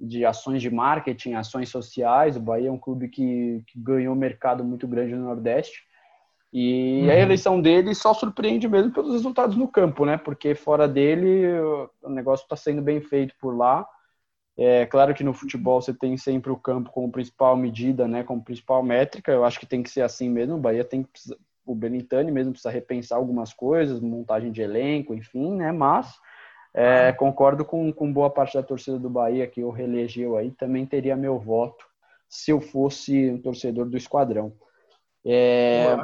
de 0.00 0.24
ações 0.24 0.62
de 0.62 0.70
marketing, 0.70 1.34
ações 1.34 1.68
sociais. 1.68 2.36
O 2.36 2.40
Bahia 2.40 2.68
é 2.68 2.72
um 2.72 2.78
clube 2.78 3.08
que, 3.08 3.64
que 3.66 3.80
ganhou 3.80 4.14
mercado 4.14 4.62
muito 4.64 4.86
grande 4.86 5.14
no 5.16 5.24
Nordeste. 5.24 5.82
E 6.52 7.02
uhum. 7.02 7.10
a 7.10 7.16
eleição 7.16 7.60
dele 7.60 7.96
só 7.96 8.14
surpreende 8.14 8.68
mesmo 8.68 8.92
pelos 8.92 9.12
resultados 9.12 9.56
no 9.56 9.66
campo, 9.66 10.04
né? 10.04 10.16
Porque 10.16 10.54
fora 10.54 10.86
dele 10.86 11.48
o 12.00 12.08
negócio 12.08 12.44
está 12.44 12.54
sendo 12.54 12.80
bem 12.80 13.00
feito 13.00 13.34
por 13.40 13.56
lá. 13.56 13.84
É 14.62 14.84
claro 14.84 15.14
que 15.14 15.24
no 15.24 15.32
futebol 15.32 15.80
você 15.80 15.94
tem 15.94 16.18
sempre 16.18 16.52
o 16.52 16.56
campo 16.56 16.90
como 16.90 17.10
principal 17.10 17.56
medida, 17.56 18.06
né, 18.06 18.22
como 18.22 18.44
principal 18.44 18.82
métrica. 18.82 19.32
Eu 19.32 19.42
acho 19.42 19.58
que 19.58 19.64
tem 19.64 19.82
que 19.82 19.88
ser 19.88 20.02
assim 20.02 20.28
mesmo. 20.28 20.56
O 20.56 20.60
Bahia 20.60 20.84
tem 20.84 21.02
que 21.02 21.08
o 21.64 21.74
Benintani 21.74 22.30
mesmo 22.30 22.52
precisa 22.52 22.70
repensar 22.70 23.16
algumas 23.16 23.54
coisas, 23.54 24.00
montagem 24.00 24.52
de 24.52 24.60
elenco, 24.60 25.14
enfim, 25.14 25.54
né? 25.54 25.72
Mas 25.72 26.12
é, 26.74 27.12
concordo 27.12 27.64
com, 27.64 27.90
com 27.92 28.12
boa 28.12 28.28
parte 28.28 28.54
da 28.54 28.62
torcida 28.62 28.98
do 28.98 29.08
Bahia 29.08 29.46
que 29.46 29.62
o 29.64 29.70
reelegeu 29.70 30.36
aí, 30.36 30.50
também 30.50 30.84
teria 30.84 31.16
meu 31.16 31.38
voto 31.38 31.84
se 32.28 32.50
eu 32.50 32.60
fosse 32.60 33.30
um 33.30 33.40
torcedor 33.40 33.88
do 33.88 33.96
Esquadrão. 33.96 34.52
É... 35.24 35.96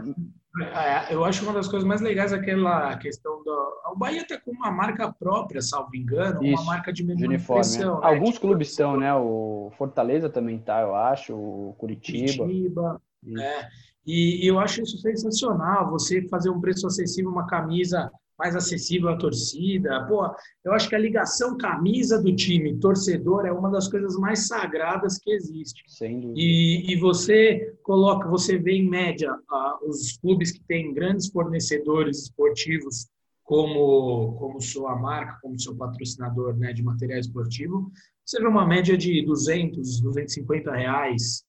É, 0.59 1.13
eu 1.15 1.23
acho 1.23 1.43
uma 1.43 1.53
das 1.53 1.69
coisas 1.69 1.87
mais 1.87 2.01
legais 2.01 2.33
aquela 2.33 2.97
questão 2.97 3.43
do. 3.45 3.66
O 3.97 3.99
Bahia 3.99 4.21
está 4.21 4.39
com 4.39 4.51
uma 4.51 4.71
marca 4.71 5.11
própria, 5.11 5.63
salvo 5.63 5.97
engano, 5.97 6.45
Isso, 6.45 6.63
uma 6.63 6.65
marca 6.65 6.93
de 6.93 7.03
menor 7.03 7.29
uniforme. 7.29 7.63
Impressão, 7.63 7.99
né? 7.99 8.07
Alguns 8.07 8.35
tipo, 8.35 8.41
clubes 8.43 8.69
estão, 8.69 8.95
né? 8.95 9.15
O 9.15 9.73
Fortaleza 9.79 10.29
também 10.29 10.59
tá, 10.59 10.83
eu 10.83 10.95
acho, 10.95 11.35
o 11.35 11.75
Curitiba. 11.79 12.45
Curitiba, 12.45 13.03
é. 13.41 13.69
E, 14.07 14.47
eu 14.47 14.59
acho 14.59 14.83
isso 14.83 14.99
sensacional, 14.99 15.91
você 15.91 16.29
fazer 16.29 16.51
um 16.51 16.61
preço 16.61 16.87
acessível, 16.87 17.31
uma 17.31 17.47
camisa 17.47 18.13
mais 18.39 18.55
acessível 18.55 19.09
à 19.09 19.17
torcida. 19.17 20.05
Pô, 20.07 20.31
eu 20.63 20.75
acho 20.75 20.91
que 20.91 20.95
a 20.95 20.99
ligação 20.99 21.57
camisa 21.57 22.23
do 22.23 22.37
time, 22.37 22.79
torcedor, 22.79 23.47
é 23.47 23.51
uma 23.51 23.71
das 23.71 23.89
coisas 23.89 24.15
mais 24.17 24.47
sagradas 24.47 25.19
que 25.19 25.31
existe. 25.31 25.83
Sem 25.89 26.21
dúvida. 26.21 26.39
E, 26.39 26.93
e 26.93 26.97
você 27.01 27.75
coloca, 27.83 28.29
você 28.29 28.59
vê 28.59 28.73
em 28.73 28.87
média 28.87 29.35
os 29.83 30.19
clubes 30.19 30.53
que 30.53 30.61
têm 30.65 30.93
grandes 30.93 31.29
fornecedores 31.31 32.25
esportivos 32.25 33.09
como 33.47 34.35
como 34.35 34.61
sua 34.61 34.95
marca, 34.97 35.39
como 35.41 35.59
seu 35.59 35.75
patrocinador 35.75 36.55
né, 36.57 36.73
de 36.73 36.83
material 36.83 37.21
esportivo, 37.21 37.91
você 38.25 38.41
vê 38.41 38.47
uma 38.47 38.67
média 38.67 38.99
de 38.99 39.25
200, 39.25 40.01
250 40.01 40.73
reais 40.73 41.47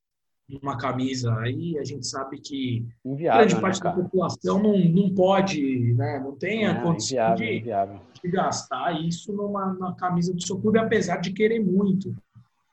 uma 0.61 0.77
camisa. 0.77 1.35
Aí 1.39 1.77
a 1.77 1.83
gente 1.83 2.07
sabe 2.07 2.39
que 2.39 2.85
inviável, 3.03 3.39
grande 3.39 3.55
né, 3.55 3.61
parte 3.61 3.83
né, 3.83 3.89
da 3.89 3.95
população 3.95 4.61
não, 4.61 4.77
não 4.77 5.13
pode, 5.13 5.93
né, 5.95 6.19
não 6.19 6.35
tem 6.35 6.65
a 6.65 6.71
é, 6.71 6.81
condição 6.81 7.17
inviável, 7.17 7.35
de, 7.35 7.57
inviável. 7.57 7.99
de, 8.23 8.31
gastar 8.31 9.01
isso 9.01 9.33
numa, 9.33 9.73
numa 9.73 9.95
camisa 9.95 10.33
do 10.33 10.41
seu 10.41 10.57
clube, 10.59 10.79
apesar 10.79 11.17
de 11.17 11.33
querer 11.33 11.59
muito. 11.59 12.15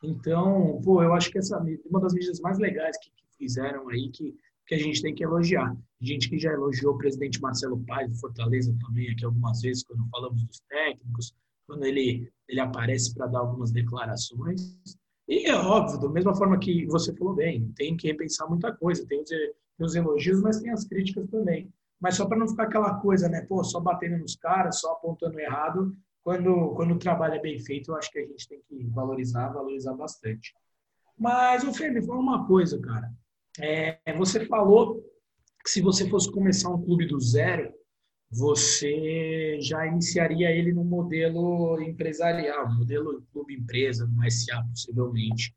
Então, 0.02 0.80
pô, 0.84 1.02
eu 1.02 1.14
acho 1.14 1.30
que 1.30 1.38
essa 1.38 1.58
uma 1.90 2.00
das 2.00 2.12
medidas 2.12 2.38
mais 2.40 2.58
legais 2.58 2.96
que, 2.98 3.10
que 3.10 3.24
fizeram 3.38 3.88
aí 3.88 4.10
que, 4.10 4.36
que 4.66 4.74
a 4.74 4.78
gente 4.78 5.02
tem 5.02 5.14
que 5.14 5.24
elogiar. 5.24 5.76
Gente 6.00 6.28
que 6.28 6.38
já 6.38 6.52
elogiou 6.52 6.94
o 6.94 6.98
presidente 6.98 7.40
Marcelo 7.40 7.78
Paes 7.84 8.10
do 8.10 8.18
Fortaleza 8.18 8.76
também 8.80 9.10
aqui 9.10 9.24
algumas 9.24 9.60
vezes 9.60 9.84
quando 9.84 10.08
falamos 10.10 10.42
dos 10.44 10.60
técnicos, 10.68 11.34
quando 11.66 11.84
ele 11.84 12.30
ele 12.48 12.60
aparece 12.60 13.14
para 13.14 13.26
dar 13.26 13.40
algumas 13.40 13.72
declarações. 13.72 14.76
E 15.26 15.46
é 15.48 15.54
óbvio, 15.54 15.98
da 15.98 16.08
mesma 16.08 16.34
forma 16.34 16.58
que 16.58 16.84
você 16.86 17.14
falou 17.16 17.34
bem, 17.34 17.72
tem 17.74 17.96
que 17.96 18.06
repensar 18.06 18.48
muita 18.48 18.72
coisa, 18.74 19.06
tem 19.06 19.22
os, 19.22 19.28
tem 19.30 19.52
os 19.80 19.94
elogios, 19.94 20.42
mas 20.42 20.60
tem 20.60 20.70
as 20.70 20.84
críticas 20.84 21.26
também. 21.30 21.72
Mas 21.98 22.16
só 22.16 22.26
para 22.26 22.38
não 22.38 22.48
ficar 22.48 22.64
aquela 22.64 23.00
coisa, 23.00 23.28
né? 23.28 23.40
Pô, 23.42 23.64
só 23.64 23.80
batendo 23.80 24.18
nos 24.18 24.36
caras, 24.36 24.80
só 24.80 24.92
apontando 24.92 25.40
errado. 25.40 25.96
Quando, 26.22 26.74
quando 26.74 26.94
o 26.94 26.98
trabalho 26.98 27.34
é 27.34 27.40
bem 27.40 27.58
feito, 27.58 27.90
eu 27.90 27.96
acho 27.96 28.10
que 28.10 28.18
a 28.18 28.26
gente 28.26 28.48
tem 28.48 28.60
que 28.68 28.84
valorizar, 28.90 29.48
valorizar 29.48 29.94
bastante. 29.94 30.54
Mas, 31.18 31.64
o 31.64 31.72
Fê, 31.72 31.90
me 31.90 32.04
fala 32.04 32.20
uma 32.20 32.46
coisa, 32.46 32.78
cara. 32.80 33.10
É, 33.58 33.98
você 34.16 34.44
falou 34.46 35.02
que 35.62 35.70
se 35.70 35.80
você 35.80 36.08
fosse 36.08 36.30
começar 36.30 36.70
um 36.70 36.82
clube 36.82 37.06
do 37.06 37.20
zero, 37.20 37.72
você 38.30 39.58
já 39.60 39.86
iniciaria 39.86 40.50
ele 40.50 40.72
no 40.72 40.84
modelo 40.84 41.80
empresarial, 41.80 42.72
modelo 42.74 43.22
clube-empresa, 43.32 44.06
no 44.06 44.30
SA, 44.30 44.64
possivelmente. 44.68 45.54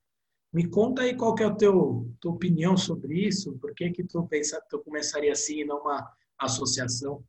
Me 0.54 0.68
conta 0.68 1.02
aí 1.02 1.16
qual 1.16 1.36
que 1.36 1.44
é 1.44 1.48
a 1.48 1.54
teu, 1.54 2.10
tua 2.22 2.34
opinião 2.34 2.78
sobre 2.78 3.28
isso, 3.28 3.58
por 3.60 3.74
que 3.74 3.90
que 3.90 4.04
tu, 4.04 4.24
pensa, 4.28 4.62
tu 4.70 4.80
começaria 4.80 5.32
assim 5.32 5.62
e 5.62 5.66
não 5.66 5.82
uma 5.82 6.08
associação? 6.40 7.24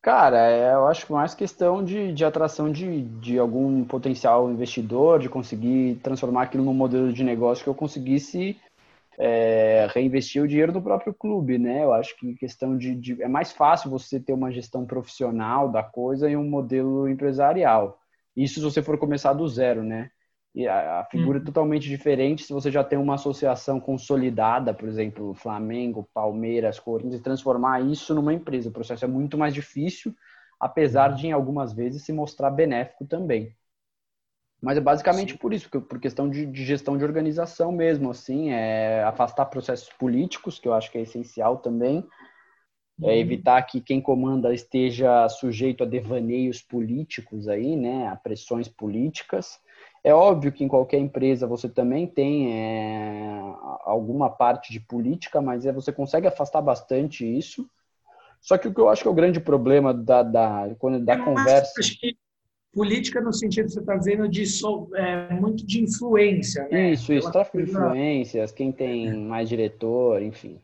Cara, 0.00 0.50
é, 0.50 0.74
eu 0.74 0.86
acho 0.86 1.06
que 1.06 1.12
mais 1.12 1.34
questão 1.34 1.82
de, 1.82 2.12
de 2.12 2.24
atração 2.24 2.70
de, 2.70 3.02
de 3.20 3.38
algum 3.38 3.84
potencial 3.84 4.50
investidor, 4.50 5.18
de 5.18 5.28
conseguir 5.28 5.96
transformar 6.02 6.42
aquilo 6.42 6.62
num 6.62 6.74
modelo 6.74 7.12
de 7.12 7.24
negócio 7.24 7.64
que 7.64 7.70
eu 7.70 7.74
conseguisse 7.74 8.56
é, 9.18 9.86
reinvestir 9.90 10.42
o 10.42 10.48
dinheiro 10.48 10.72
no 10.72 10.82
próprio 10.82 11.14
clube, 11.14 11.58
né? 11.58 11.84
Eu 11.84 11.92
acho 11.92 12.16
que 12.16 12.34
questão 12.34 12.76
de, 12.76 12.94
de, 12.94 13.22
é 13.22 13.28
mais 13.28 13.52
fácil 13.52 13.90
você 13.90 14.18
ter 14.20 14.32
uma 14.32 14.50
gestão 14.50 14.84
profissional 14.86 15.70
da 15.70 15.82
coisa 15.82 16.28
e 16.28 16.36
um 16.36 16.48
modelo 16.48 17.08
empresarial. 17.08 18.00
Isso 18.36 18.54
se 18.54 18.60
você 18.60 18.82
for 18.82 18.98
começar 18.98 19.32
do 19.32 19.46
zero, 19.48 19.82
né? 19.82 20.10
E 20.54 20.68
a, 20.68 21.00
a 21.00 21.04
figura 21.06 21.38
hum. 21.38 21.42
é 21.42 21.44
totalmente 21.44 21.88
diferente 21.88 22.44
se 22.44 22.52
você 22.52 22.70
já 22.70 22.84
tem 22.84 22.98
uma 22.98 23.14
associação 23.14 23.80
consolidada, 23.80 24.72
por 24.72 24.88
exemplo, 24.88 25.34
Flamengo, 25.34 26.08
Palmeiras, 26.14 26.78
Corinthians, 26.78 27.20
e 27.20 27.22
transformar 27.22 27.80
isso 27.80 28.14
numa 28.14 28.32
empresa. 28.32 28.68
O 28.68 28.72
processo 28.72 29.04
é 29.04 29.08
muito 29.08 29.36
mais 29.36 29.52
difícil, 29.52 30.14
apesar 30.60 31.08
de 31.08 31.26
em 31.26 31.32
algumas 31.32 31.72
vezes 31.72 32.04
se 32.04 32.12
mostrar 32.12 32.50
benéfico 32.50 33.04
também. 33.04 33.54
Mas 34.64 34.78
é 34.78 34.80
basicamente 34.80 35.32
Sim. 35.32 35.38
por 35.38 35.52
isso, 35.52 35.68
por 35.68 36.00
questão 36.00 36.28
de, 36.28 36.46
de, 36.46 36.64
gestão 36.64 36.96
de 36.96 37.04
organização 37.04 37.70
mesmo, 37.70 38.10
assim, 38.10 38.50
é 38.50 39.04
afastar 39.04 39.44
processos 39.46 39.90
políticos, 39.90 40.58
que 40.58 40.66
eu 40.66 40.72
acho 40.72 40.90
que 40.90 40.96
é 40.96 41.02
essencial 41.02 41.58
também, 41.58 42.02
é 43.02 43.06
uhum. 43.06 43.12
evitar 43.12 43.60
que 43.62 43.80
quem 43.80 44.00
comanda 44.00 44.54
esteja 44.54 45.28
sujeito 45.28 45.84
a 45.84 45.86
devaneios 45.86 46.62
políticos 46.62 47.46
aí, 47.46 47.76
né, 47.76 48.08
a 48.08 48.16
pressões 48.16 48.66
políticas. 48.66 49.58
É 50.02 50.14
óbvio 50.14 50.52
que 50.52 50.64
em 50.64 50.68
qualquer 50.68 50.98
empresa 50.98 51.46
você 51.46 51.68
também 51.68 52.06
tem 52.06 52.52
é, 52.54 53.40
alguma 53.84 54.30
parte 54.30 54.72
de 54.72 54.80
política, 54.80 55.42
mas 55.42 55.66
é, 55.66 55.72
você 55.72 55.92
consegue 55.92 56.26
afastar 56.26 56.62
bastante 56.62 57.26
isso. 57.26 57.68
Só 58.40 58.56
que 58.56 58.68
o 58.68 58.72
que 58.74 58.80
eu 58.80 58.88
acho 58.88 59.02
que 59.02 59.08
é 59.08 59.10
o 59.10 59.14
grande 59.14 59.40
problema 59.40 59.92
da, 59.92 60.22
da, 60.22 60.74
quando, 60.78 61.04
da 61.04 61.18
conversa. 61.18 61.80
Acho 61.80 61.98
que 61.98 62.16
política 62.74 63.20
no 63.20 63.32
sentido 63.32 63.66
que 63.66 63.72
você 63.72 63.80
está 63.80 63.96
dizendo 63.96 64.28
de 64.28 64.44
é, 64.94 65.34
muito 65.34 65.64
de 65.64 65.82
influência, 65.82 66.66
né? 66.70 66.92
Isso, 66.92 67.12
isso, 67.12 67.30
tráfico 67.30 67.58
de 67.58 67.70
influências, 67.70 68.52
quem 68.52 68.72
tem 68.72 69.08
é. 69.08 69.14
mais 69.14 69.48
diretor, 69.48 70.20
enfim. 70.20 70.60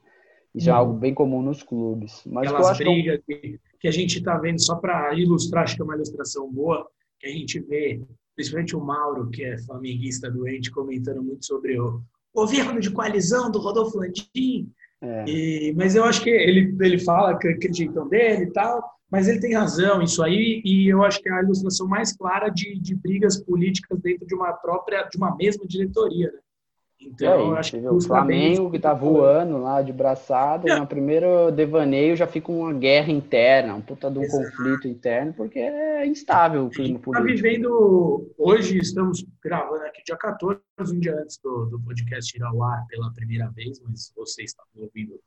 Isso 0.55 0.69
hum. 0.69 0.73
é 0.73 0.77
algo 0.77 0.93
bem 0.95 1.15
comum 1.15 1.41
nos 1.41 1.63
clubes. 1.63 2.23
Mas 2.27 2.49
Aquelas 2.49 2.79
brigas 2.79 3.21
que, 3.25 3.61
que, 3.79 3.89
a 3.89 3.91
gente 3.93 4.19
está 4.19 4.37
vendo, 4.37 4.61
só 4.61 4.75
para 4.77 5.15
ilustrar, 5.15 5.63
acho 5.65 5.77
que 5.77 5.83
é 5.83 5.85
uma 5.85 5.95
ilustração 5.95 6.53
boa, 6.53 6.91
que 7.19 7.29
a 7.29 7.31
gente 7.31 7.61
vê, 7.61 8.03
principalmente 8.35 8.75
o 8.75 8.81
Mauro, 8.81 9.31
que 9.31 9.45
é 9.45 9.57
flamenguista 9.59 10.31
doente, 10.31 10.71
comentando 10.71 11.23
muito 11.23 11.47
sobre 11.47 11.81
o 11.81 12.03
governo 12.35 12.81
de 12.81 12.91
coalizão 12.91 13.51
do 13.51 13.61
Rodolfo 13.61 13.99
Landim. 13.99 14.69
É. 15.03 15.25
E, 15.27 15.75
mas 15.77 15.95
eu 15.95 16.05
acho 16.05 16.23
que 16.23 16.31
ele, 16.31 16.77
ele 16.81 16.99
fala 16.99 17.39
que 17.39 17.49
acreditam 17.49 18.09
dele 18.09 18.45
e 18.45 18.53
tal, 18.53 18.83
mas 19.11 19.27
ele 19.27 19.41
tem 19.41 19.55
razão, 19.55 20.03
isso 20.03 20.23
aí, 20.23 20.63
e 20.65 20.89
eu 20.89 21.03
acho 21.03 21.21
que 21.21 21.29
é 21.29 21.33
a 21.33 21.43
ilustração 21.43 21.89
mais 21.89 22.13
clara 22.17 22.49
de, 22.49 22.79
de 22.79 22.95
brigas 22.95 23.43
políticas 23.43 23.99
dentro 24.01 24.27
de 24.27 24.35
uma 24.35 24.53
própria, 24.53 25.03
de 25.05 25.17
uma 25.17 25.35
mesma 25.37 25.67
diretoria. 25.67 26.31
Né? 26.31 26.39
Então, 27.03 27.55
é, 27.55 27.59
acho 27.59 27.73
que 27.73 27.89
o 27.89 28.01
Flamengo 28.01 28.71
que 28.71 28.77
está 28.77 28.93
voando 28.93 29.57
lá 29.59 29.81
de 29.81 29.93
braçado, 29.93 30.69
é. 30.69 30.79
no 30.79 30.87
primeiro 30.87 31.51
devaneio 31.51 32.15
já 32.15 32.27
fica 32.27 32.53
uma 32.53 32.73
guerra 32.75 33.11
interna, 33.11 33.75
um 33.75 33.81
puta 33.81 34.11
de 34.11 34.19
um 34.19 34.23
Exato. 34.23 34.45
conflito 34.45 34.87
interno, 34.87 35.33
porque 35.33 35.59
é 35.59 36.07
instável 36.07 36.67
o 36.67 36.71
clima 36.71 36.99
político. 36.99 37.29
Está 37.29 37.43
vivendo, 37.43 38.31
hoje 38.37 38.79
estamos 38.79 39.25
gravando 39.43 39.83
aqui 39.85 40.03
dia 40.05 40.17
14, 40.17 40.61
um 40.81 40.99
dia 40.99 41.15
antes 41.15 41.39
do, 41.43 41.67
do 41.67 41.81
podcast 41.81 42.37
ir 42.37 42.43
ao 42.43 42.63
ar 42.63 42.87
pela 42.89 43.11
primeira 43.15 43.49
vez, 43.51 43.81
mas 43.81 44.13
você 44.15 44.43
está 44.43 44.63
ouvindo 44.77 45.19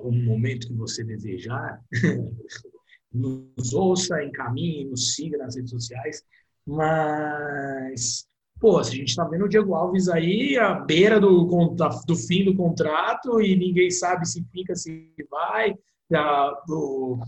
um 0.00 0.24
momento 0.24 0.66
que 0.66 0.74
você 0.74 1.02
desejar, 1.02 1.80
nos 3.12 3.72
ouça, 3.72 4.22
encaminhe, 4.22 4.84
nos 4.84 5.14
siga 5.14 5.38
nas 5.38 5.56
redes 5.56 5.70
sociais. 5.70 6.22
Mas, 6.66 8.26
pô, 8.64 8.82
se 8.82 8.92
a 8.92 8.96
gente 8.96 9.08
está 9.08 9.24
vendo 9.24 9.44
o 9.44 9.48
Diego 9.48 9.74
Alves 9.74 10.08
aí 10.08 10.56
à 10.56 10.72
beira 10.72 11.20
do, 11.20 11.44
do 12.06 12.16
fim 12.16 12.46
do 12.46 12.56
contrato 12.56 13.38
e 13.42 13.54
ninguém 13.54 13.90
sabe 13.90 14.26
se 14.26 14.42
fica, 14.50 14.74
se 14.74 15.12
vai. 15.30 15.74
A, 16.14 16.62
do, 16.66 17.18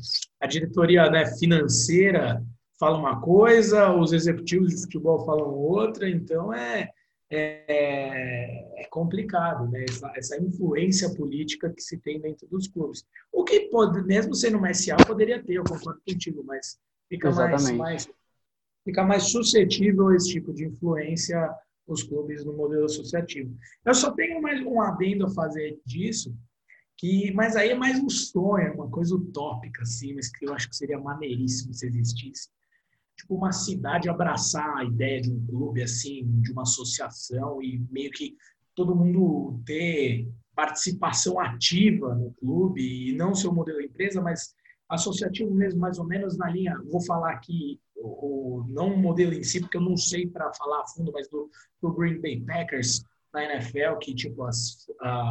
a 0.40 0.46
diretoria 0.46 1.10
né, 1.10 1.26
financeira 1.38 2.42
fala 2.80 2.96
uma 2.96 3.20
coisa, 3.20 3.92
os 3.94 4.14
executivos 4.14 4.70
de 4.70 4.80
futebol 4.80 5.26
falam 5.26 5.52
outra, 5.52 6.08
então 6.08 6.54
é, 6.54 6.88
é, 7.30 8.82
é, 8.82 8.86
complicado, 8.88 9.68
né? 9.68 9.84
Essa, 9.86 10.12
essa, 10.16 10.42
influência 10.42 11.14
política 11.14 11.70
que 11.70 11.82
se 11.82 11.98
tem 11.98 12.18
dentro 12.18 12.48
dos 12.48 12.66
clubes. 12.66 13.04
O 13.30 13.44
que 13.44 13.68
pode, 13.68 14.02
mesmo 14.06 14.34
sendo 14.34 14.56
um 14.56 14.74
SA, 14.74 14.96
poderia 15.06 15.42
ter, 15.42 15.54
eu 15.54 15.64
concordo 15.64 16.00
contigo, 16.08 16.42
mas 16.44 16.78
fica 17.10 17.30
mais, 17.30 17.70
mais, 17.72 18.08
fica 18.86 19.04
mais 19.04 19.24
suscetível 19.24 20.08
a 20.08 20.16
esse 20.16 20.30
tipo 20.30 20.54
de 20.54 20.64
influência 20.64 21.54
os 21.86 22.02
clubes 22.02 22.44
no 22.44 22.52
modelo 22.52 22.86
associativo. 22.86 23.54
Eu 23.84 23.94
só 23.94 24.10
tenho 24.12 24.40
mais 24.40 24.64
um 24.64 24.80
adendo 24.80 25.26
a 25.26 25.30
fazer 25.30 25.78
disso, 25.84 26.34
que, 26.96 27.30
mas 27.32 27.54
aí 27.54 27.70
é 27.70 27.74
mais 27.74 28.02
um 28.02 28.08
sonho, 28.08 28.74
uma 28.74 28.88
coisa 28.88 29.14
utópica, 29.14 29.82
assim, 29.82 30.14
mas 30.14 30.30
que 30.30 30.46
eu 30.46 30.54
acho 30.54 30.68
que 30.68 30.76
seria 30.76 30.98
maneiríssimo 30.98 31.74
se 31.74 31.86
existisse 31.86 32.48
tipo 33.16 33.34
uma 33.34 33.50
cidade 33.50 34.08
abraçar 34.08 34.76
a 34.76 34.84
ideia 34.84 35.20
de 35.22 35.32
um 35.32 35.46
clube 35.46 35.82
assim, 35.82 36.22
de 36.40 36.52
uma 36.52 36.62
associação 36.62 37.62
e 37.62 37.78
meio 37.90 38.10
que 38.10 38.36
todo 38.74 38.94
mundo 38.94 39.60
ter 39.64 40.28
participação 40.54 41.40
ativa 41.40 42.14
no 42.14 42.32
clube 42.34 42.82
e 42.82 43.16
não 43.16 43.34
seu 43.34 43.52
modelo 43.52 43.80
empresa, 43.80 44.20
mas 44.20 44.54
associativo 44.88 45.52
mesmo, 45.52 45.80
mais 45.80 45.98
ou 45.98 46.06
menos 46.06 46.36
na 46.36 46.48
linha, 46.48 46.78
vou 46.90 47.00
falar 47.04 47.32
aqui, 47.32 47.80
o, 47.96 48.64
não 48.68 48.94
o 48.94 48.96
modelo 48.96 49.32
em 49.34 49.42
si, 49.42 49.60
porque 49.60 49.76
eu 49.76 49.82
não 49.82 49.96
sei 49.96 50.26
para 50.26 50.52
falar 50.54 50.82
a 50.82 50.86
fundo, 50.86 51.12
mas 51.12 51.28
do, 51.28 51.50
do 51.82 51.92
Green 51.92 52.20
Bay 52.20 52.40
Packers 52.40 53.02
na 53.32 53.44
NFL, 53.44 53.98
que 54.00 54.14
tipo 54.14 54.44
a, 54.44 54.50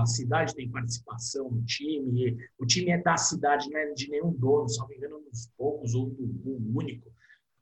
a 0.01 0.05
cidade 0.05 0.53
tem 0.53 0.69
participação 0.69 1.49
no 1.49 1.63
time, 1.65 2.37
o 2.59 2.65
time 2.65 2.91
é 2.91 3.01
da 3.01 3.17
cidade, 3.17 3.69
não 3.69 3.79
é 3.79 3.91
de 3.93 4.09
nenhum 4.09 4.31
dono, 4.31 4.69
só 4.69 4.87
me 4.87 4.95
engano, 4.95 5.23
uns 5.31 5.49
poucos 5.57 5.95
ou 5.95 6.07
um 6.07 6.71
único 6.75 7.11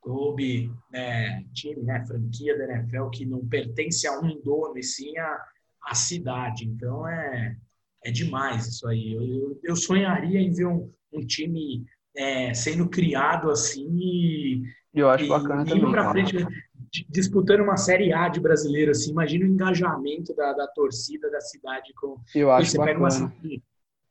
clube, 0.02 0.70
né, 0.92 1.46
time, 1.54 1.82
né, 1.84 2.06
franquia 2.06 2.58
da 2.58 2.66
NFL 2.66 3.10
que 3.10 3.26
não 3.26 3.48
pertence 3.48 4.06
a 4.06 4.20
um 4.20 4.40
dono 4.42 4.78
e 4.78 4.84
sim 4.84 5.18
a, 5.18 5.46
a 5.86 5.96
cidade. 5.96 6.66
Então 6.66 7.08
é, 7.08 7.56
é 8.04 8.12
demais 8.12 8.68
isso 8.68 8.88
aí. 8.88 9.14
Eu, 9.14 9.60
eu 9.64 9.76
sonharia 9.78 10.40
em 10.40 10.52
ver 10.52 10.68
um, 10.68 10.92
um 11.14 11.26
time 11.26 11.86
é, 12.16 12.54
sendo 12.54 12.90
criado 12.90 13.50
assim 13.50 13.88
e, 13.98 14.64
eu 14.94 15.10
acho 15.10 15.26
e, 15.26 15.28
bacana 15.30 15.66
também. 15.66 15.92
Pra 15.92 16.12
frente, 16.12 16.46
disputando 17.10 17.62
uma 17.62 17.78
Série 17.78 18.14
A 18.14 18.30
de 18.30 18.40
brasileiro, 18.40 18.92
assim, 18.92 19.12
imagina 19.12 19.46
o 19.46 19.48
engajamento 19.48 20.36
da, 20.36 20.54
da 20.54 20.68
torcida 20.68 21.30
da 21.30 21.42
cidade 21.42 21.94
com. 21.96 22.18
Eu 22.36 22.52
acho 22.52 22.72
você 22.72 22.78
bacana. 22.78 23.00
pega 23.00 23.16
uma, 23.16 23.62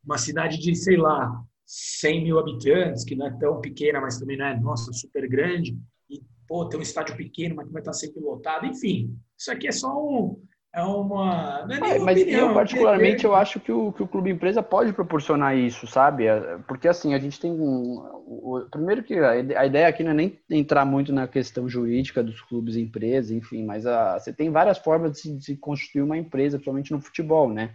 uma 0.04 0.18
cidade 0.18 0.58
de, 0.58 0.74
sei 0.74 0.96
lá, 0.96 1.42
100 1.64 2.24
mil 2.24 2.38
habitantes, 2.38 3.04
que 3.04 3.14
não 3.14 3.26
é 3.26 3.30
tão 3.38 3.60
pequena, 3.60 4.00
mas 4.00 4.18
também 4.18 4.36
não 4.36 4.46
é, 4.46 4.58
nossa, 4.58 4.92
super 4.92 5.28
grande, 5.28 5.78
e, 6.10 6.20
pô, 6.46 6.66
tem 6.66 6.78
um 6.78 6.82
estádio 6.82 7.16
pequeno, 7.16 7.56
mas 7.56 7.66
que 7.66 7.72
vai 7.72 7.80
estar 7.80 7.92
sempre 7.92 8.20
lotado, 8.20 8.66
enfim, 8.66 9.16
isso 9.38 9.50
aqui 9.50 9.68
é 9.68 9.72
só 9.72 9.88
um, 9.96 10.42
é 10.74 10.82
uma. 10.82 11.66
Não 11.66 11.86
é, 11.86 11.96
é 11.96 11.98
mas 11.98 12.22
opinião, 12.22 12.48
eu, 12.48 12.54
particularmente, 12.54 13.24
eu 13.24 13.34
acho 13.34 13.60
que 13.60 13.70
o, 13.70 13.92
que 13.92 14.02
o 14.02 14.08
clube 14.08 14.30
empresa 14.30 14.62
pode 14.62 14.90
proporcionar 14.94 15.54
isso, 15.54 15.86
sabe? 15.86 16.26
É, 16.26 16.58
porque 16.66 16.88
assim, 16.88 17.12
a 17.12 17.18
gente 17.18 17.38
tem 17.38 17.52
um. 17.52 17.98
O, 18.26 18.66
primeiro 18.70 19.02
que 19.02 19.18
a, 19.18 19.66
ideia 19.66 19.86
aqui 19.86 20.02
não 20.02 20.12
é 20.12 20.14
nem 20.14 20.38
entrar 20.50 20.86
muito 20.86 21.12
na 21.12 21.28
questão 21.28 21.68
jurídica 21.68 22.22
dos 22.22 22.40
clubes 22.40 22.76
empresa, 22.76 23.34
enfim, 23.34 23.64
mas 23.64 23.86
a, 23.86 24.18
você 24.18 24.32
tem 24.32 24.50
várias 24.50 24.78
formas 24.78 25.12
de 25.12 25.18
se, 25.18 25.36
de 25.36 25.56
constituir 25.56 26.00
uma 26.00 26.16
empresa, 26.16 26.56
principalmente 26.56 26.92
no 26.92 27.02
futebol, 27.02 27.50
né? 27.50 27.74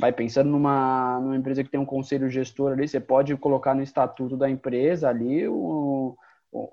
Vai 0.00 0.10
pensando 0.10 0.48
numa, 0.48 1.20
numa 1.20 1.36
empresa 1.36 1.62
que 1.62 1.70
tem 1.70 1.78
um 1.78 1.84
conselho 1.84 2.30
gestor 2.30 2.72
ali, 2.72 2.88
você 2.88 2.98
pode 2.98 3.36
colocar 3.36 3.74
no 3.74 3.82
estatuto 3.82 4.34
da 4.34 4.48
empresa 4.48 5.10
ali 5.10 5.46
o 5.46 6.16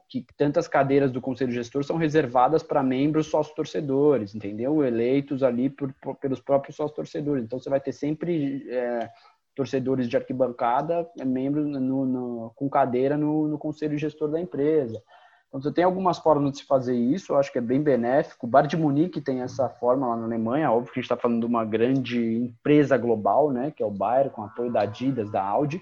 que 0.07 0.25
tantas 0.37 0.67
cadeiras 0.67 1.11
do 1.11 1.19
conselho 1.19 1.51
gestor 1.51 1.83
são 1.83 1.97
reservadas 1.97 2.61
para 2.61 2.83
membros 2.83 3.27
sócio-torcedores, 3.27 4.35
entendeu? 4.35 4.83
Eleitos 4.83 5.41
ali 5.41 5.69
por, 5.69 5.93
por, 6.01 6.15
pelos 6.15 6.39
próprios 6.39 6.75
sócio-torcedores. 6.75 7.43
Então, 7.43 7.59
você 7.59 7.69
vai 7.69 7.79
ter 7.79 7.91
sempre 7.91 8.63
é, 8.69 9.09
torcedores 9.55 10.07
de 10.07 10.15
arquibancada, 10.15 11.09
é, 11.19 11.25
membros 11.25 11.65
no, 11.65 12.05
no, 12.05 12.51
com 12.55 12.69
cadeira 12.69 13.17
no, 13.17 13.47
no, 13.47 13.57
conselho 13.57 13.97
gestor 13.97 14.29
da 14.29 14.39
empresa. 14.39 15.01
Então, 15.47 15.59
você 15.59 15.71
tem 15.71 15.83
algumas 15.83 16.19
formas 16.19 16.51
de 16.51 16.57
se 16.59 16.65
fazer 16.65 16.95
isso, 16.95 17.33
eu 17.33 17.37
acho 17.37 17.51
que 17.51 17.57
é 17.57 17.61
bem 17.61 17.81
benéfico. 17.81 18.45
O 18.45 18.49
Bar 18.49 18.67
de 18.67 18.77
Munique 18.77 19.19
tem 19.19 19.41
essa 19.41 19.67
forma 19.67 20.07
lá 20.07 20.15
na 20.15 20.25
Alemanha, 20.25 20.71
óbvio 20.71 20.93
que 20.93 20.99
a 20.99 21.01
gente 21.01 21.11
está 21.11 21.17
falando 21.17 21.41
de 21.41 21.45
uma 21.47 21.65
grande 21.65 22.35
empresa 22.35 22.95
global, 22.97 23.51
né, 23.51 23.71
que 23.75 23.81
é 23.81 23.85
o 23.85 23.91
Bayer, 23.91 24.29
com 24.29 24.43
apoio 24.43 24.71
da 24.71 24.81
Adidas, 24.81 25.29
da 25.31 25.43
Audi, 25.43 25.81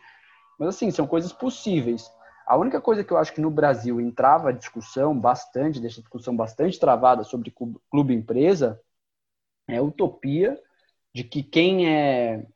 mas 0.57 0.69
assim, 0.69 0.89
são 0.89 1.05
coisas 1.05 1.31
possíveis. 1.31 2.09
A 2.49 2.57
única 2.57 2.81
coisa 2.81 3.03
que 3.03 3.13
eu 3.13 3.17
acho 3.17 3.31
que 3.31 3.39
no 3.39 3.51
Brasil 3.51 4.01
entrava 4.01 4.49
a 4.49 4.51
discussão 4.51 5.15
bastante, 5.15 5.79
deixa 5.79 5.99
a 5.99 6.01
discussão 6.01 6.35
bastante 6.35 6.79
travada 6.79 7.23
sobre 7.23 7.53
clube 7.91 8.11
empresa, 8.11 8.81
é 9.67 9.77
a 9.77 9.83
utopia 9.83 10.59
de 11.13 11.23
que 11.23 11.43
quem 11.43 11.87
é 11.87 12.47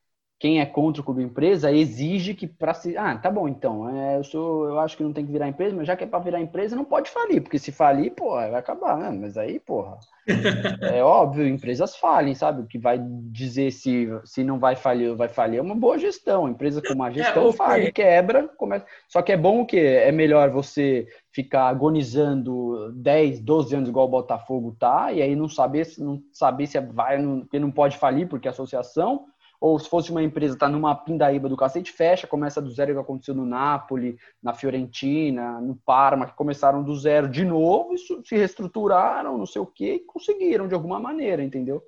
quem 0.44 0.60
é 0.60 0.66
contra 0.66 1.02
o 1.02 1.06
clube 1.06 1.24
empresa 1.24 1.72
exige 1.72 2.34
que 2.34 2.46
para 2.46 2.74
se 2.74 2.98
ah 2.98 3.18
tá 3.18 3.32
bom 3.32 3.48
então 3.48 3.90
é, 3.90 4.18
eu 4.18 4.26
sou 4.26 4.66
eu 4.66 4.78
acho 4.78 4.98
que 4.98 5.02
não 5.02 5.14
tem 5.14 5.26
que 5.26 5.32
virar 5.32 5.48
empresa 5.48 5.74
mas 5.74 5.88
já 5.88 5.96
que 5.96 6.04
é 6.04 6.08
para 6.08 6.20
virar 6.20 6.42
empresa 6.42 6.76
não 6.76 6.84
pode 6.84 7.10
falir 7.10 7.42
porque 7.42 7.58
se 7.58 7.72
falir 7.72 8.12
pô 8.12 8.32
vai 8.32 8.54
acabar 8.54 8.98
né? 8.98 9.10
Mas 9.10 9.38
aí 9.38 9.58
porra 9.58 9.98
é 10.82 11.02
óbvio 11.02 11.48
empresas 11.48 11.96
falem 11.96 12.36
sabe? 12.36 12.62
O 12.62 12.68
que 12.68 12.78
vai 12.78 13.00
dizer 13.02 13.72
se 13.72 14.10
se 14.26 14.44
não 14.44 14.60
vai 14.60 14.76
falir 14.76 15.12
ou 15.12 15.16
vai 15.16 15.30
falir 15.30 15.60
é 15.60 15.62
uma 15.62 15.76
boa 15.76 15.98
gestão. 15.98 16.50
Empresa 16.50 16.82
com 16.82 16.94
uma 16.94 17.10
gestão 17.10 17.48
é, 17.48 17.54
fale 17.54 17.92
quebra 17.94 18.50
começa 18.58 18.86
só 19.08 19.22
que 19.22 19.32
é 19.32 19.38
bom 19.38 19.62
o 19.62 19.66
que 19.66 19.80
é 19.80 20.12
melhor 20.12 20.50
você 20.50 21.08
ficar 21.32 21.70
agonizando 21.70 22.92
10 22.92 23.40
12 23.40 23.76
anos 23.78 23.88
igual 23.88 24.08
o 24.08 24.12
Botafogo 24.12 24.76
tá 24.78 25.14
e 25.14 25.22
aí 25.22 25.38
não 25.38 25.48
saber 25.48 25.86
se 25.86 26.04
não 26.04 26.22
saber 26.34 26.68
se 26.68 26.78
vai 26.82 27.18
porque 27.40 27.60
não 27.60 27.72
pode 27.72 27.98
falir 27.98 28.28
porque 28.28 28.50
é 28.50 28.52
associação 28.52 29.26
ou 29.64 29.80
se 29.80 29.88
fosse 29.88 30.12
uma 30.12 30.22
empresa, 30.22 30.58
tá 30.58 30.68
numa 30.68 30.94
pindaíba 30.94 31.48
do 31.48 31.56
cacete, 31.56 31.90
fecha, 31.90 32.28
começa 32.28 32.62
do 32.62 32.70
zero, 32.70 32.94
que 32.94 33.00
aconteceu 33.00 33.34
no 33.34 33.46
Napoli, 33.46 34.18
na 34.42 34.54
Fiorentina, 34.54 35.62
no 35.62 35.74
Parma, 35.86 36.26
que 36.26 36.36
começaram 36.36 36.84
do 36.84 36.94
zero 36.98 37.30
de 37.30 37.46
novo, 37.46 37.96
se 37.98 38.36
reestruturaram, 38.36 39.38
não 39.38 39.46
sei 39.46 39.62
o 39.62 39.66
quê, 39.66 39.94
e 39.94 40.00
conseguiram 40.00 40.68
de 40.68 40.74
alguma 40.74 41.00
maneira, 41.00 41.42
entendeu? 41.42 41.82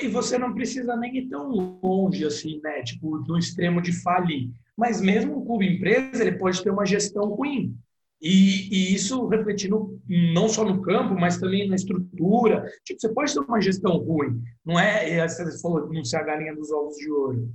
E 0.00 0.06
você 0.06 0.38
não 0.38 0.54
precisa 0.54 0.94
nem 0.94 1.16
ir 1.16 1.28
tão 1.28 1.50
longe 1.82 2.24
assim, 2.24 2.60
né? 2.62 2.80
Tipo, 2.84 3.18
no 3.26 3.36
extremo 3.36 3.82
de 3.82 3.92
falir. 3.92 4.48
Mas 4.76 5.00
mesmo 5.00 5.36
o 5.36 5.44
clube 5.44 5.66
empresa, 5.66 6.22
ele 6.22 6.38
pode 6.38 6.62
ter 6.62 6.70
uma 6.70 6.86
gestão 6.86 7.24
ruim. 7.24 7.76
E, 8.20 8.68
e, 8.70 8.94
isso 8.94 9.26
refletindo 9.28 9.98
não 10.34 10.48
só 10.48 10.62
no 10.62 10.82
campo, 10.82 11.14
mas 11.14 11.38
também 11.38 11.68
na 11.68 11.76
estrutura. 11.76 12.70
Tipo, 12.84 13.00
você 13.00 13.08
pode 13.08 13.32
ter 13.32 13.40
uma 13.40 13.60
gestão 13.60 13.96
ruim, 13.96 14.42
não 14.64 14.78
é? 14.78 15.10
é 15.10 15.26
você 15.26 15.58
falou 15.60 15.90
não 15.90 16.04
ser 16.04 16.16
a 16.16 16.22
galinha 16.22 16.54
dos 16.54 16.70
ovos 16.70 16.96
de 16.96 17.10
ouro. 17.10 17.50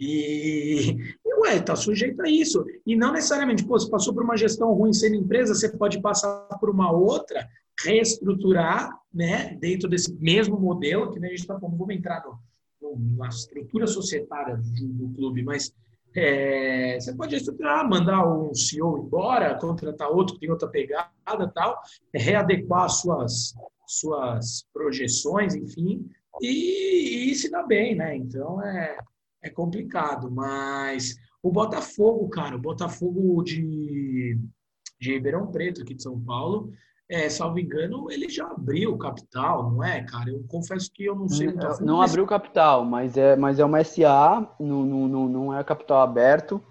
E, 0.00 0.96
e 1.24 1.34
ué, 1.40 1.60
tá 1.60 1.76
sujeito 1.76 2.20
a 2.22 2.28
isso. 2.28 2.64
E 2.84 2.96
não 2.96 3.12
necessariamente, 3.12 3.64
pô, 3.64 3.78
você 3.78 3.88
passou 3.88 4.12
por 4.12 4.24
uma 4.24 4.36
gestão 4.36 4.72
ruim 4.72 4.92
sendo 4.92 5.16
empresa, 5.16 5.54
você 5.54 5.68
pode 5.76 6.00
passar 6.00 6.48
por 6.60 6.70
uma 6.70 6.90
outra, 6.90 7.48
reestruturar, 7.84 8.90
né, 9.12 9.56
dentro 9.60 9.88
desse 9.88 10.12
mesmo 10.14 10.58
modelo, 10.58 11.12
que 11.12 11.20
nem 11.20 11.28
a 11.28 11.32
gente 11.32 11.40
está 11.40 11.58
falando, 11.58 11.78
vamos 11.78 11.94
entrar 11.94 12.24
no, 12.24 12.38
no, 12.96 13.16
na 13.16 13.28
estrutura 13.28 13.86
societária 13.86 14.56
do, 14.56 14.88
do 14.88 15.14
clube, 15.14 15.42
mas 15.42 15.72
é, 16.14 16.98
você 16.98 17.14
pode 17.14 17.36
estruturar, 17.36 17.88
mandar 17.88 18.26
um 18.26 18.54
CEO 18.54 18.98
embora, 18.98 19.58
contratar 19.58 20.08
outro 20.08 20.34
que 20.34 20.40
tem 20.40 20.50
outra 20.50 20.68
pegada 20.68 21.48
tal, 21.54 21.80
readequar 22.14 22.88
suas, 22.88 23.54
suas 23.86 24.66
projeções, 24.72 25.54
enfim, 25.54 26.08
e, 26.40 27.30
e 27.30 27.34
se 27.34 27.50
dá 27.50 27.62
bem, 27.62 27.94
né? 27.94 28.16
Então 28.16 28.62
é, 28.62 28.98
é 29.42 29.50
complicado, 29.50 30.30
mas 30.30 31.16
o 31.42 31.50
Botafogo, 31.50 32.28
cara, 32.28 32.56
o 32.56 32.60
Botafogo 32.60 33.42
de, 33.42 34.38
de 35.00 35.12
Ribeirão 35.12 35.50
Preto, 35.50 35.82
aqui 35.82 35.94
de 35.94 36.02
São 36.02 36.18
Paulo, 36.20 36.72
é, 37.10 37.30
salvo 37.30 37.58
engano, 37.58 38.10
ele 38.10 38.28
já 38.28 38.46
abriu 38.46 38.92
o 38.92 38.98
capital, 38.98 39.70
não 39.70 39.82
é, 39.82 40.02
cara? 40.02 40.28
Eu 40.28 40.44
confesso 40.46 40.90
que 40.92 41.06
eu 41.06 41.14
não 41.14 41.26
sei 41.26 41.46
muito 41.46 41.66
Não, 41.66 41.80
não 41.80 42.02
abriu 42.02 42.24
o 42.24 42.26
capital, 42.26 42.84
mas 42.84 43.16
é, 43.16 43.34
mas 43.34 43.58
é 43.58 43.64
uma 43.64 43.82
SA, 43.82 44.46
não, 44.60 44.84
não, 44.84 45.28
não 45.28 45.58
é 45.58 45.64
capital 45.64 46.02
aberto, 46.02 46.62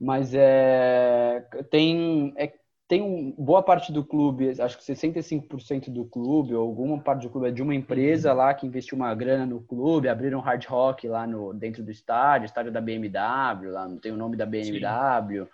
mas 0.00 0.32
é 0.34 1.46
tem 1.70 2.32
é, 2.36 2.54
tem 2.88 3.34
boa 3.38 3.62
parte 3.62 3.92
do 3.92 4.02
clube, 4.02 4.50
acho 4.60 4.78
que 4.78 4.84
65% 4.84 5.90
do 5.90 6.06
clube, 6.06 6.54
ou 6.54 6.66
alguma 6.66 6.98
parte 6.98 7.22
do 7.22 7.30
clube 7.30 7.48
é 7.48 7.50
de 7.52 7.62
uma 7.62 7.74
empresa 7.74 8.32
lá 8.32 8.54
que 8.54 8.66
investiu 8.66 8.96
uma 8.96 9.14
grana 9.14 9.44
no 9.44 9.60
clube, 9.60 10.08
abriram 10.08 10.38
um 10.38 10.42
hard 10.42 10.64
rock 10.66 11.06
lá 11.06 11.26
no, 11.26 11.52
dentro 11.52 11.84
do 11.84 11.90
estádio, 11.90 12.46
estádio 12.46 12.72
da 12.72 12.80
BMW, 12.80 13.70
lá 13.70 13.86
não 13.86 13.98
tem 13.98 14.10
o 14.10 14.16
nome 14.16 14.36
da 14.36 14.46
BMW. 14.46 15.44
Sim 15.44 15.50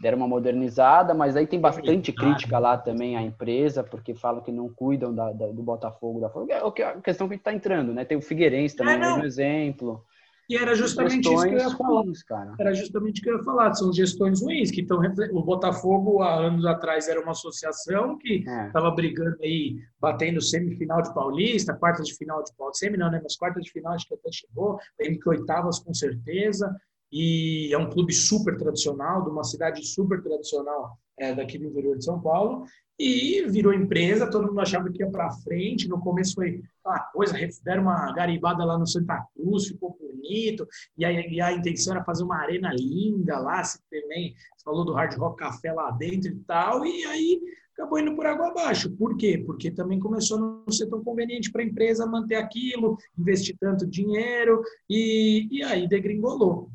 deram 0.00 0.18
uma 0.18 0.28
modernizada, 0.28 1.12
mas 1.14 1.36
aí 1.36 1.46
tem 1.46 1.60
bastante 1.60 2.12
crítica 2.12 2.58
lá 2.58 2.76
também 2.76 3.16
à 3.16 3.22
empresa, 3.22 3.82
porque 3.82 4.14
falam 4.14 4.42
que 4.42 4.52
não 4.52 4.68
cuidam 4.68 5.14
da, 5.14 5.32
da, 5.32 5.46
do 5.48 5.62
Botafogo, 5.62 6.20
da 6.20 6.30
é 6.50 6.84
a 6.84 7.00
questão 7.00 7.26
que 7.26 7.34
a 7.34 7.36
gente 7.36 7.40
está 7.40 7.52
entrando, 7.52 7.92
né? 7.92 8.04
Tem 8.04 8.16
o 8.16 8.22
Figueirense 8.22 8.76
também, 8.76 8.94
é, 8.94 9.12
um 9.14 9.24
exemplo. 9.24 10.04
E 10.48 10.56
era 10.56 10.74
justamente 10.74 11.28
isso 11.30 11.42
que 11.42 11.54
eu 11.54 11.58
ia 11.58 11.70
falar. 11.70 12.00
Ruins, 12.00 12.22
cara. 12.22 12.54
Era 12.58 12.72
justamente 12.72 13.20
o 13.20 13.22
que 13.22 13.28
eu 13.28 13.36
ia 13.36 13.44
falar, 13.44 13.74
são 13.74 13.92
gestões 13.92 14.40
ruins, 14.40 14.70
que 14.70 14.80
estão 14.80 14.98
o 15.32 15.42
Botafogo 15.42 16.22
há 16.22 16.34
anos 16.36 16.64
atrás 16.64 17.06
era 17.06 17.20
uma 17.20 17.32
associação 17.32 18.16
que 18.16 18.44
estava 18.46 18.88
é. 18.88 18.94
brigando 18.94 19.36
aí, 19.42 19.76
batendo 20.00 20.40
semifinal 20.40 21.02
de 21.02 21.12
Paulista, 21.12 21.74
quartas 21.74 22.06
de 22.06 22.14
final 22.14 22.42
de 22.42 22.50
Paulista, 22.56 22.86
semi 22.86 22.96
não, 22.96 23.10
né? 23.10 23.20
Mas 23.22 23.36
quartas 23.36 23.62
de 23.62 23.70
final 23.70 23.92
acho 23.92 24.08
que 24.08 24.14
até 24.14 24.30
chegou, 24.32 24.78
que 24.98 25.28
oitavas 25.28 25.80
com 25.80 25.92
certeza 25.92 26.74
e 27.12 27.72
é 27.72 27.78
um 27.78 27.90
clube 27.90 28.12
super 28.12 28.56
tradicional, 28.56 29.22
de 29.22 29.30
uma 29.30 29.44
cidade 29.44 29.84
super 29.86 30.22
tradicional 30.22 30.98
é, 31.18 31.34
daqui 31.34 31.58
do 31.58 31.66
interior 31.66 31.96
de 31.96 32.04
São 32.04 32.20
Paulo, 32.20 32.64
e 32.98 33.44
virou 33.48 33.72
empresa, 33.72 34.28
todo 34.28 34.48
mundo 34.48 34.60
achava 34.60 34.90
que 34.90 35.02
ia 35.02 35.10
para 35.10 35.30
frente, 35.30 35.88
no 35.88 36.00
começo 36.00 36.34
foi 36.34 36.62
aquela 36.84 36.98
coisa, 37.12 37.34
deram 37.62 37.82
uma 37.82 38.12
garibada 38.12 38.64
lá 38.64 38.76
no 38.76 38.86
Santa 38.86 39.24
Cruz, 39.34 39.68
ficou 39.68 39.96
bonito, 40.00 40.66
e 40.96 41.04
a, 41.04 41.12
e 41.12 41.40
a 41.40 41.52
intenção 41.52 41.94
era 41.94 42.04
fazer 42.04 42.24
uma 42.24 42.38
arena 42.38 42.72
linda 42.74 43.38
lá, 43.38 43.62
se 43.62 43.78
também 43.88 44.34
falou 44.64 44.84
do 44.84 44.92
Hard 44.92 45.16
Rock 45.16 45.38
Café 45.38 45.72
lá 45.72 45.92
dentro 45.92 46.32
e 46.32 46.36
tal, 46.40 46.84
e 46.84 47.04
aí 47.04 47.40
acabou 47.72 48.00
indo 48.00 48.16
por 48.16 48.26
água 48.26 48.48
abaixo. 48.48 48.90
Por 48.90 49.16
quê? 49.16 49.40
Porque 49.46 49.70
também 49.70 50.00
começou 50.00 50.36
a 50.36 50.40
não 50.40 50.72
ser 50.72 50.88
tão 50.88 51.02
conveniente 51.04 51.52
para 51.52 51.62
a 51.62 51.64
empresa 51.64 52.04
manter 52.04 52.34
aquilo, 52.34 52.98
investir 53.16 53.56
tanto 53.60 53.86
dinheiro, 53.86 54.60
e, 54.90 55.46
e 55.52 55.62
aí 55.62 55.86
degringolou. 55.86 56.68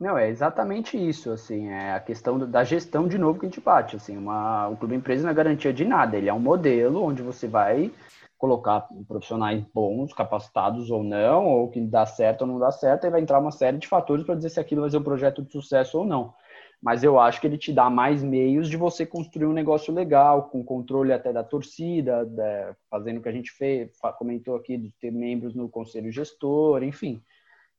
Não, 0.00 0.16
é 0.16 0.28
exatamente 0.28 0.96
isso, 0.96 1.32
assim, 1.32 1.68
é 1.68 1.92
a 1.92 1.98
questão 2.00 2.38
da 2.38 2.62
gestão 2.62 3.08
de 3.08 3.18
novo 3.18 3.40
que 3.40 3.46
a 3.46 3.48
gente 3.48 3.60
bate, 3.60 3.96
assim, 3.96 4.16
uma, 4.16 4.68
o 4.68 4.76
clube 4.76 4.94
empresa 4.94 5.24
não 5.24 5.30
é 5.30 5.34
garantia 5.34 5.72
de 5.72 5.84
nada, 5.84 6.16
ele 6.16 6.28
é 6.28 6.32
um 6.32 6.38
modelo 6.38 7.02
onde 7.02 7.20
você 7.20 7.48
vai 7.48 7.92
colocar 8.38 8.86
profissionais 9.08 9.60
bons, 9.74 10.12
capacitados 10.12 10.88
ou 10.88 11.02
não, 11.02 11.46
ou 11.46 11.68
que 11.68 11.80
dá 11.80 12.06
certo 12.06 12.42
ou 12.42 12.46
não 12.46 12.60
dá 12.60 12.70
certo, 12.70 13.06
e 13.06 13.10
vai 13.10 13.20
entrar 13.20 13.40
uma 13.40 13.50
série 13.50 13.78
de 13.78 13.88
fatores 13.88 14.24
para 14.24 14.36
dizer 14.36 14.50
se 14.50 14.60
aquilo 14.60 14.82
vai 14.82 14.90
ser 14.90 14.98
um 14.98 15.02
projeto 15.02 15.42
de 15.42 15.50
sucesso 15.50 15.98
ou 15.98 16.04
não. 16.04 16.32
Mas 16.80 17.02
eu 17.02 17.18
acho 17.18 17.40
que 17.40 17.48
ele 17.48 17.58
te 17.58 17.72
dá 17.72 17.90
mais 17.90 18.22
meios 18.22 18.68
de 18.68 18.76
você 18.76 19.04
construir 19.04 19.46
um 19.46 19.52
negócio 19.52 19.92
legal, 19.92 20.44
com 20.44 20.62
controle 20.62 21.12
até 21.12 21.32
da 21.32 21.42
torcida, 21.42 22.24
da, 22.24 22.76
fazendo 22.88 23.18
o 23.18 23.20
que 23.20 23.28
a 23.28 23.32
gente 23.32 23.50
fez, 23.50 23.90
comentou 24.16 24.54
aqui 24.54 24.76
de 24.76 24.92
ter 25.00 25.10
membros 25.10 25.56
no 25.56 25.68
conselho 25.68 26.12
gestor, 26.12 26.84
enfim. 26.84 27.20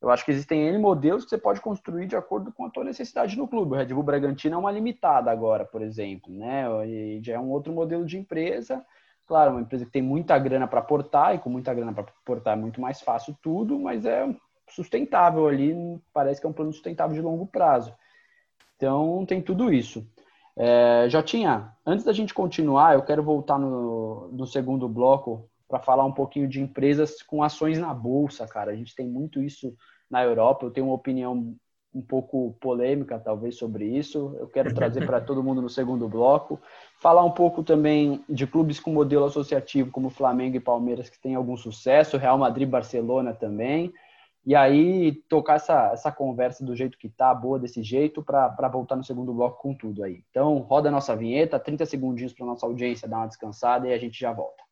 Eu 0.02 0.10
acho 0.10 0.24
que 0.24 0.32
existem 0.32 0.68
N 0.68 0.78
modelos 0.78 1.26
que 1.26 1.30
você 1.30 1.38
pode 1.38 1.60
construir 1.60 2.08
de 2.08 2.16
acordo 2.16 2.54
com 2.54 2.66
a 2.66 2.70
tua 2.70 2.86
necessidade 2.86 3.38
no 3.38 3.48
clube. 3.48 3.74
O 3.74 3.76
Red 3.76 3.88
Bull 3.88 4.04
Bragantino 4.04 4.56
é 4.56 4.58
uma 4.58 4.72
limitada 4.72 5.30
agora, 5.30 5.66
por 5.66 5.82
exemplo, 5.82 6.34
né? 6.34 6.66
E 6.88 7.20
já 7.22 7.34
é 7.34 7.40
um 7.40 7.50
outro 7.50 7.74
modelo 7.74 8.06
de 8.06 8.18
empresa. 8.18 8.86
Claro, 9.28 9.52
uma 9.52 9.62
empresa 9.62 9.86
que 9.86 9.92
tem 9.92 10.02
muita 10.02 10.40
grana 10.40 10.68
para 10.68 10.82
portar, 10.82 11.36
e 11.36 11.40
com 11.40 11.50
muita 11.50 11.74
grana 11.74 11.94
para 11.94 12.06
portar 12.26 12.58
é 12.58 12.60
muito 12.60 12.80
mais 12.80 13.02
fácil 13.02 13.38
tudo, 13.42 13.78
mas 13.78 14.06
é 14.06 14.34
sustentável 14.70 15.48
ali, 15.48 15.76
parece 16.14 16.40
que 16.40 16.48
é 16.48 16.50
um 16.50 16.54
plano 16.54 16.72
sustentável 16.72 17.14
de 17.14 17.22
longo 17.22 17.46
prazo. 17.46 17.94
Então, 18.78 19.26
tem 19.28 19.42
tudo 19.42 19.72
isso. 19.72 20.08
É, 20.56 21.08
Jotinha, 21.10 21.74
antes 21.86 22.06
da 22.06 22.14
gente 22.14 22.34
continuar, 22.34 22.96
eu 22.96 23.02
quero 23.02 23.22
voltar 23.22 23.60
no, 23.60 24.30
no 24.32 24.46
segundo 24.48 24.88
bloco 24.88 25.50
para 25.70 25.80
falar 25.80 26.04
um 26.04 26.12
pouquinho 26.12 26.48
de 26.48 26.60
empresas 26.60 27.22
com 27.22 27.44
ações 27.44 27.78
na 27.78 27.94
bolsa, 27.94 28.48
cara. 28.48 28.72
A 28.72 28.76
gente 28.76 28.96
tem 28.96 29.08
muito 29.08 29.42
isso 29.42 29.76
na 30.10 30.24
Europa. 30.24 30.66
Eu 30.66 30.72
tenho 30.72 30.88
uma 30.88 30.96
opinião 30.96 31.56
um 31.94 32.02
pouco 32.02 32.56
polêmica, 32.60 33.20
talvez, 33.20 33.56
sobre 33.56 33.86
isso. 33.86 34.36
Eu 34.40 34.48
quero 34.48 34.74
trazer 34.74 35.06
para 35.06 35.22
todo 35.22 35.44
mundo 35.44 35.62
no 35.62 35.70
segundo 35.70 36.10
bloco. 36.10 36.60
Falar 37.00 37.24
um 37.24 37.32
pouco 37.32 37.64
também 37.64 38.24
de 38.28 38.48
clubes 38.48 38.80
com 38.80 38.92
modelo 38.92 39.26
associativo, 39.26 39.92
como 39.92 40.10
Flamengo 40.10 40.58
e 40.58 40.60
Palmeiras, 40.60 41.10
que 41.10 41.20
têm 41.22 41.36
algum 41.36 41.56
sucesso, 41.56 42.18
Real 42.18 42.38
Madrid 42.38 42.68
Barcelona 42.68 43.34
também. 43.34 43.94
E 44.46 44.56
aí, 44.56 45.12
tocar 45.30 45.56
essa, 45.56 45.92
essa 45.94 46.12
conversa 46.12 46.66
do 46.66 46.76
jeito 46.76 46.98
que 46.98 47.10
tá, 47.10 47.34
boa 47.34 47.60
desse 47.60 47.84
jeito, 47.84 48.24
para 48.24 48.68
voltar 48.70 48.96
no 48.96 49.04
segundo 49.04 49.34
bloco 49.34 49.62
com 49.62 49.76
tudo 49.76 50.04
aí. 50.04 50.24
Então, 50.32 50.58
roda 50.60 50.90
a 50.90 50.92
nossa 50.92 51.16
vinheta, 51.16 51.60
30 51.60 51.86
segundinhos 51.86 52.34
para 52.34 52.46
nossa 52.46 52.66
audiência 52.66 53.08
dar 53.08 53.18
uma 53.18 53.28
descansada 53.28 53.88
e 53.88 53.94
a 53.94 53.98
gente 54.00 54.20
já 54.20 54.32
volta. 54.32 54.69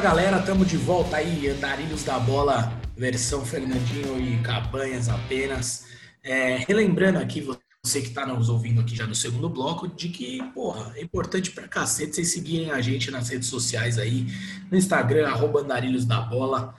Galera, 0.00 0.38
estamos 0.38 0.68
de 0.68 0.76
volta 0.76 1.16
aí, 1.16 1.48
Andarilhos 1.48 2.04
da 2.04 2.18
Bola, 2.18 2.70
versão 2.96 3.44
Fernandinho 3.44 4.20
e 4.20 4.38
Cabanhas 4.42 5.08
apenas. 5.08 5.86
É, 6.22 6.58
relembrando 6.68 7.18
aqui, 7.18 7.40
você 7.40 8.02
que 8.02 8.08
está 8.08 8.26
nos 8.26 8.50
ouvindo 8.50 8.82
aqui 8.82 8.94
já 8.94 9.06
no 9.06 9.14
segundo 9.14 9.48
bloco, 9.48 9.88
de 9.88 10.10
que, 10.10 10.42
porra, 10.52 10.92
é 10.96 11.02
importante 11.02 11.50
pra 11.50 11.66
cacete 11.66 12.16
vocês 12.16 12.32
seguirem 12.32 12.70
a 12.70 12.80
gente 12.80 13.10
nas 13.10 13.30
redes 13.30 13.48
sociais 13.48 13.98
aí, 13.98 14.26
no 14.70 14.76
Instagram, 14.76 15.26
arroba 15.26 15.60
Andarilhos 15.60 16.04
da 16.04 16.20
Bola, 16.20 16.74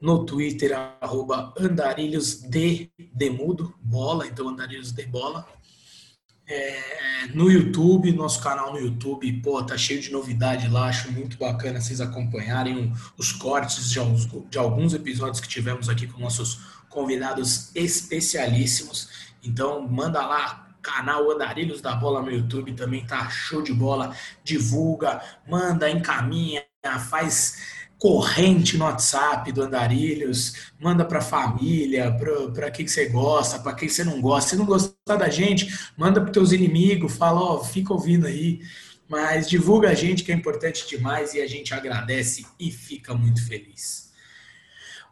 no 0.00 0.24
Twitter, 0.26 0.72
arroba 1.00 1.54
Andarilhos 1.58 2.42
de 2.42 2.90
Demudo, 3.14 3.74
bola, 3.80 4.26
então 4.26 4.48
Andarilhos 4.48 4.92
de 4.92 5.06
Bola, 5.06 5.48
é, 6.46 7.26
no 7.34 7.50
YouTube, 7.50 8.12
nosso 8.12 8.42
canal 8.42 8.72
no 8.72 8.78
YouTube, 8.78 9.32
pô, 9.40 9.62
tá 9.62 9.78
cheio 9.78 10.00
de 10.00 10.10
novidade 10.10 10.68
lá, 10.68 10.86
acho 10.86 11.10
muito 11.12 11.38
bacana 11.38 11.80
vocês 11.80 12.00
acompanharem 12.00 12.92
os 13.16 13.32
cortes 13.32 13.90
de, 13.90 13.98
de 14.50 14.58
alguns 14.58 14.92
episódios 14.92 15.40
que 15.40 15.48
tivemos 15.48 15.88
aqui 15.88 16.06
com 16.06 16.20
nossos 16.20 16.60
convidados 16.88 17.74
especialíssimos. 17.74 19.32
Então, 19.42 19.86
manda 19.88 20.24
lá, 20.26 20.68
canal 20.82 21.30
Andarilhos 21.30 21.80
da 21.80 21.94
Bola 21.94 22.20
no 22.20 22.30
YouTube 22.30 22.72
também 22.74 23.06
tá 23.06 23.30
show 23.30 23.62
de 23.62 23.72
bola. 23.72 24.14
Divulga, 24.44 25.22
manda, 25.48 25.88
encaminha, 25.88 26.64
faz 27.08 27.81
corrente 28.02 28.76
no 28.76 28.84
WhatsApp 28.84 29.52
do 29.52 29.62
Andarilhos, 29.62 30.54
manda 30.80 31.04
para 31.04 31.20
a 31.20 31.22
família, 31.22 32.12
para 32.52 32.68
quem 32.68 32.84
você 32.84 33.06
gosta, 33.08 33.60
para 33.60 33.74
quem 33.74 33.88
você 33.88 34.02
não 34.02 34.20
gosta. 34.20 34.50
Se 34.50 34.56
não 34.56 34.66
gostar 34.66 35.14
da 35.14 35.28
gente, 35.28 35.72
manda 35.96 36.20
para 36.20 36.32
teus 36.32 36.50
inimigos, 36.50 37.16
fala, 37.16 37.40
ó, 37.40 37.54
oh, 37.54 37.64
fica 37.64 37.92
ouvindo 37.92 38.26
aí, 38.26 38.60
mas 39.08 39.48
divulga 39.48 39.88
a 39.90 39.94
gente 39.94 40.24
que 40.24 40.32
é 40.32 40.34
importante 40.34 40.84
demais 40.88 41.32
e 41.34 41.40
a 41.40 41.46
gente 41.46 41.72
agradece 41.72 42.44
e 42.58 42.72
fica 42.72 43.14
muito 43.14 43.46
feliz. 43.46 44.01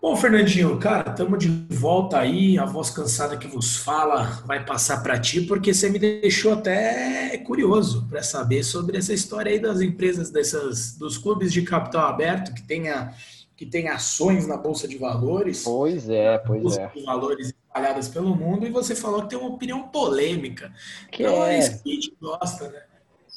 Bom, 0.00 0.16
Fernandinho, 0.16 0.78
cara, 0.78 1.10
estamos 1.10 1.38
de 1.38 1.48
volta 1.68 2.18
aí. 2.18 2.58
A 2.58 2.64
voz 2.64 2.88
cansada 2.88 3.36
que 3.36 3.46
vos 3.46 3.76
fala 3.76 4.42
vai 4.46 4.64
passar 4.64 5.02
para 5.02 5.20
ti, 5.20 5.42
porque 5.42 5.74
você 5.74 5.90
me 5.90 5.98
deixou 5.98 6.54
até 6.54 7.36
curioso 7.44 8.06
para 8.08 8.22
saber 8.22 8.62
sobre 8.62 8.96
essa 8.96 9.12
história 9.12 9.52
aí 9.52 9.58
das 9.58 9.82
empresas, 9.82 10.30
dessas, 10.30 10.96
dos 10.96 11.18
clubes 11.18 11.52
de 11.52 11.60
capital 11.62 12.06
aberto 12.06 12.54
que 12.54 12.62
tenha 12.62 13.12
que 13.54 13.66
tem 13.66 13.90
ações 13.90 14.46
na 14.46 14.56
bolsa 14.56 14.88
de 14.88 14.96
valores. 14.96 15.64
Pois 15.64 16.08
é, 16.08 16.38
pois 16.38 16.62
bolsa 16.62 16.80
é. 16.80 16.86
De 16.88 17.04
valores 17.04 17.48
espalhadas 17.48 18.08
pelo 18.08 18.34
mundo 18.34 18.66
e 18.66 18.70
você 18.70 18.96
falou 18.96 19.20
que 19.24 19.28
tem 19.28 19.38
uma 19.38 19.50
opinião 19.50 19.82
polêmica. 19.88 20.72
Que 21.12 21.24
então 21.24 21.44
é, 21.44 21.56
é 21.56 21.58
isso 21.58 21.82
que 21.82 21.90
a 21.90 21.94
gente 21.94 22.16
gosta, 22.18 22.68
né? 22.70 22.82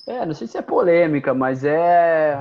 É, 0.08 0.26
não 0.26 0.34
sei 0.34 0.48
se 0.48 0.58
é 0.58 0.62
polêmica, 0.62 1.34
mas 1.34 1.66
é, 1.66 2.38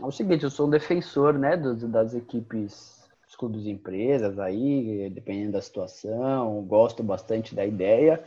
é 0.00 0.04
o 0.04 0.10
seguinte, 0.10 0.44
eu 0.44 0.50
sou 0.50 0.66
um 0.66 0.70
defensor, 0.70 1.34
né, 1.34 1.54
das 1.54 2.14
equipes 2.14 2.97
clubes 3.38 3.64
e 3.64 3.70
empresas 3.70 4.38
aí, 4.38 5.08
dependendo 5.10 5.52
da 5.52 5.62
situação, 5.62 6.62
gosto 6.62 7.02
bastante 7.02 7.54
da 7.54 7.64
ideia. 7.64 8.22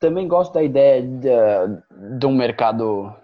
Também 0.00 0.26
gosto 0.26 0.54
da 0.54 0.62
ideia 0.62 1.02
de, 1.02 2.18
de 2.18 2.26
um 2.26 2.34
mercado 2.34 3.14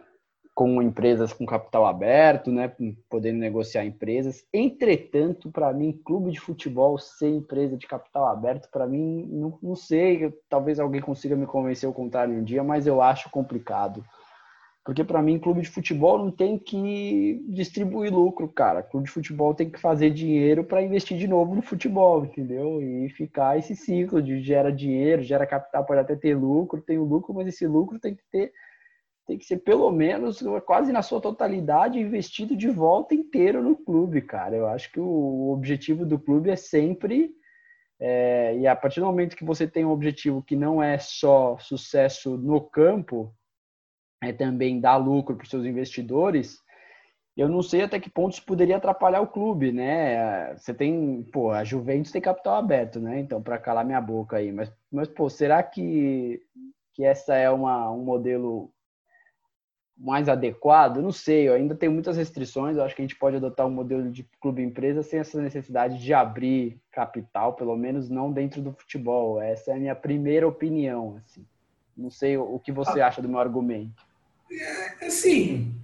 com 0.55 0.81
empresas 0.81 1.33
com 1.33 1.45
capital 1.45 1.85
aberto, 1.85 2.53
né, 2.53 2.73
podendo 3.11 3.39
negociar 3.39 3.85
empresas. 3.85 4.47
Entretanto, 4.53 5.51
para 5.51 5.73
mim, 5.73 6.01
clube 6.05 6.31
de 6.31 6.39
futebol 6.39 6.97
ser 6.97 7.29
empresa 7.29 7.77
de 7.77 7.89
capital 7.89 8.27
aberto, 8.27 8.69
para 8.71 8.87
mim, 8.87 9.27
não, 9.33 9.59
não 9.61 9.75
sei, 9.75 10.33
talvez 10.49 10.79
alguém 10.79 11.01
consiga 11.01 11.35
me 11.35 11.47
convencer 11.47 11.89
o 11.89 11.93
contrário 11.93 12.35
um 12.35 12.45
dia, 12.45 12.63
mas 12.63 12.87
eu 12.87 13.03
acho 13.03 13.31
complicado. 13.31 14.05
Porque 14.85 15.03
para 15.03 15.23
mim, 15.23 15.39
clube 15.39 15.63
de 15.63 15.71
futebol 15.71 16.19
não 16.19 16.31
tem 16.31 16.59
que 16.59 17.43
distribuir 17.49 18.13
lucro, 18.13 18.47
cara. 18.47 18.83
Clube 18.83 19.07
de 19.07 19.13
futebol 19.13 19.55
tem 19.55 19.71
que 19.71 19.81
fazer 19.81 20.11
dinheiro 20.11 20.63
para 20.63 20.83
investir 20.83 21.17
de 21.17 21.27
novo 21.27 21.55
no 21.55 21.63
futebol, 21.63 22.27
entendeu? 22.27 22.83
E 22.83 23.09
ficar 23.09 23.59
esse 23.59 23.75
ciclo 23.75 24.23
de 24.23 24.43
gera 24.43 24.71
dinheiro, 24.71 25.23
gera 25.23 25.47
capital, 25.47 25.87
pode 25.87 26.01
até 26.01 26.15
ter 26.15 26.37
lucro, 26.37 26.83
tem 26.83 26.99
o 26.99 27.05
lucro, 27.05 27.33
mas 27.33 27.49
esse 27.49 27.67
lucro 27.67 27.99
tem 27.99 28.15
que 28.15 28.23
ter 28.31 28.53
tem 29.27 29.39
que 29.39 29.47
ser 29.47 29.57
pelo 29.57 29.91
menos 29.91 30.43
quase 30.67 30.93
na 30.93 31.01
sua 31.01 31.19
totalidade 31.19 31.99
investido 31.99 32.55
de 32.55 32.69
volta 32.69 33.15
inteiro 33.15 33.63
no 33.63 33.75
clube, 33.75 34.21
cara. 34.21 34.55
Eu 34.55 34.67
acho 34.67 34.93
que 34.93 35.01
o 35.01 35.51
objetivo 35.51 36.05
do 36.05 36.19
clube 36.19 36.51
é 36.51 36.57
sempre 36.57 37.31
é, 37.99 38.55
e 38.59 38.67
a 38.67 38.77
partir 38.77 39.01
do 39.01 39.07
momento 39.07 39.35
que 39.35 39.45
você 39.47 39.67
tem 39.67 39.83
um 39.83 39.91
objetivo 39.91 40.43
que 40.43 40.55
não 40.55 40.83
é 40.83 40.99
só 40.99 41.57
sucesso 41.59 42.37
no 42.37 42.61
campo, 42.61 43.35
é 44.29 44.33
também 44.33 44.81
dar 44.81 44.97
lucro 44.97 45.37
para 45.37 45.45
os 45.45 45.51
seus 45.51 45.65
investidores, 45.65 46.65
eu 47.37 47.49
não 47.49 47.63
sei 47.63 47.83
até 47.83 47.99
que 47.99 48.09
ponto 48.09 48.35
isso 48.35 48.45
poderia 48.45 48.77
atrapalhar 48.77 49.21
o 49.21 49.27
clube, 49.27 49.73
né? 49.73 50.55
Você 50.57 50.73
tem, 50.73 51.23
pô, 51.33 51.51
a 51.51 51.65
Juventus 51.65 52.13
tem 52.13 52.23
capital 52.23 52.57
aberto, 52.57 53.01
né? 53.01 53.19
Então, 53.19 53.43
para 53.43 53.59
calar 53.59 53.85
minha 53.85 54.01
boca 54.01 54.37
aí, 54.37 54.53
mas, 54.53 54.73
mas 54.91 55.09
pô, 55.09 55.29
será 55.29 55.61
que, 55.63 56.41
que 56.93 57.05
essa 57.05 57.35
é 57.35 57.51
uma, 57.51 57.91
um 57.91 58.05
modelo 58.05 58.71
mais 59.99 60.29
adequado? 60.29 61.03
Não 61.03 61.11
sei, 61.11 61.49
eu 61.49 61.55
ainda 61.55 61.75
tenho 61.75 61.91
muitas 61.91 62.17
restrições. 62.17 62.77
Eu 62.77 62.85
acho 62.85 62.95
que 62.95 63.03
a 63.03 63.05
gente 63.05 63.19
pode 63.19 63.37
adotar 63.37 63.67
um 63.67 63.71
modelo 63.71 64.13
de 64.13 64.23
clube-empresa 64.41 65.03
sem 65.03 65.19
essa 65.19 65.41
necessidade 65.43 65.99
de 65.99 66.15
abrir 66.15 66.81
capital, 66.93 67.55
pelo 67.55 67.77
menos 67.77 68.09
não 68.09 68.31
dentro 68.31 68.63
do 68.63 68.73
futebol. 68.73 69.41
Essa 69.41 69.73
é 69.73 69.75
a 69.75 69.79
minha 69.79 69.97
primeira 69.97 70.47
opinião. 70.47 71.17
Assim. 71.17 71.45
Não 71.97 72.11
sei 72.11 72.37
o 72.37 72.61
que 72.61 72.71
você 72.71 73.01
acha 73.01 73.21
do 73.21 73.29
meu 73.29 73.41
argumento. 73.41 74.14
É, 74.61 75.07
assim, 75.07 75.75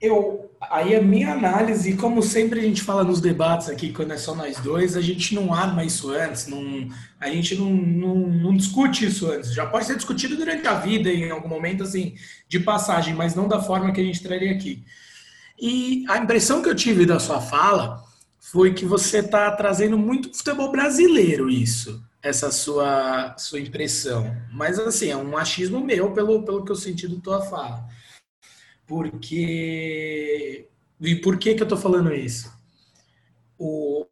eu, 0.00 0.50
aí 0.60 0.94
a 0.94 1.02
minha 1.02 1.32
análise, 1.32 1.96
como 1.96 2.22
sempre 2.22 2.60
a 2.60 2.62
gente 2.62 2.82
fala 2.82 3.04
nos 3.04 3.20
debates 3.20 3.68
aqui, 3.68 3.92
quando 3.92 4.12
é 4.12 4.16
só 4.16 4.34
nós 4.34 4.58
dois, 4.58 4.96
a 4.96 5.00
gente 5.00 5.34
não 5.34 5.52
arma 5.52 5.84
isso 5.84 6.10
antes, 6.10 6.46
não, 6.46 6.88
a 7.20 7.28
gente 7.28 7.54
não, 7.56 7.70
não, 7.70 8.14
não, 8.16 8.56
discute 8.56 9.06
isso 9.06 9.30
antes. 9.30 9.52
Já 9.52 9.66
pode 9.66 9.86
ser 9.86 9.96
discutido 9.96 10.36
durante 10.36 10.66
a 10.66 10.74
vida, 10.74 11.10
em 11.10 11.30
algum 11.30 11.48
momento, 11.48 11.82
assim, 11.82 12.14
de 12.48 12.60
passagem, 12.60 13.14
mas 13.14 13.34
não 13.34 13.48
da 13.48 13.60
forma 13.60 13.92
que 13.92 14.00
a 14.00 14.04
gente 14.04 14.22
traria 14.22 14.52
aqui. 14.52 14.84
E 15.60 16.04
a 16.08 16.18
impressão 16.18 16.62
que 16.62 16.68
eu 16.68 16.74
tive 16.74 17.06
da 17.06 17.20
sua 17.20 17.40
fala 17.40 18.02
foi 18.38 18.74
que 18.74 18.84
você 18.84 19.18
está 19.18 19.50
trazendo 19.52 19.96
muito 19.96 20.36
futebol 20.36 20.70
brasileiro 20.70 21.48
isso, 21.48 22.02
essa 22.24 22.50
sua, 22.50 23.36
sua 23.36 23.60
impressão. 23.60 24.34
Mas, 24.50 24.78
assim, 24.78 25.10
é 25.10 25.16
um 25.16 25.36
achismo 25.36 25.84
meu 25.84 26.10
pelo, 26.12 26.42
pelo 26.42 26.64
que 26.64 26.72
eu 26.72 26.76
senti 26.76 27.06
da 27.06 27.20
tua 27.20 27.42
fala. 27.42 27.86
Porque. 28.86 30.66
E 31.00 31.16
por 31.16 31.38
que, 31.38 31.54
que 31.54 31.62
eu 31.62 31.66
estou 31.66 31.78
falando 31.78 32.14
isso? 32.14 32.50
O, 33.58 34.06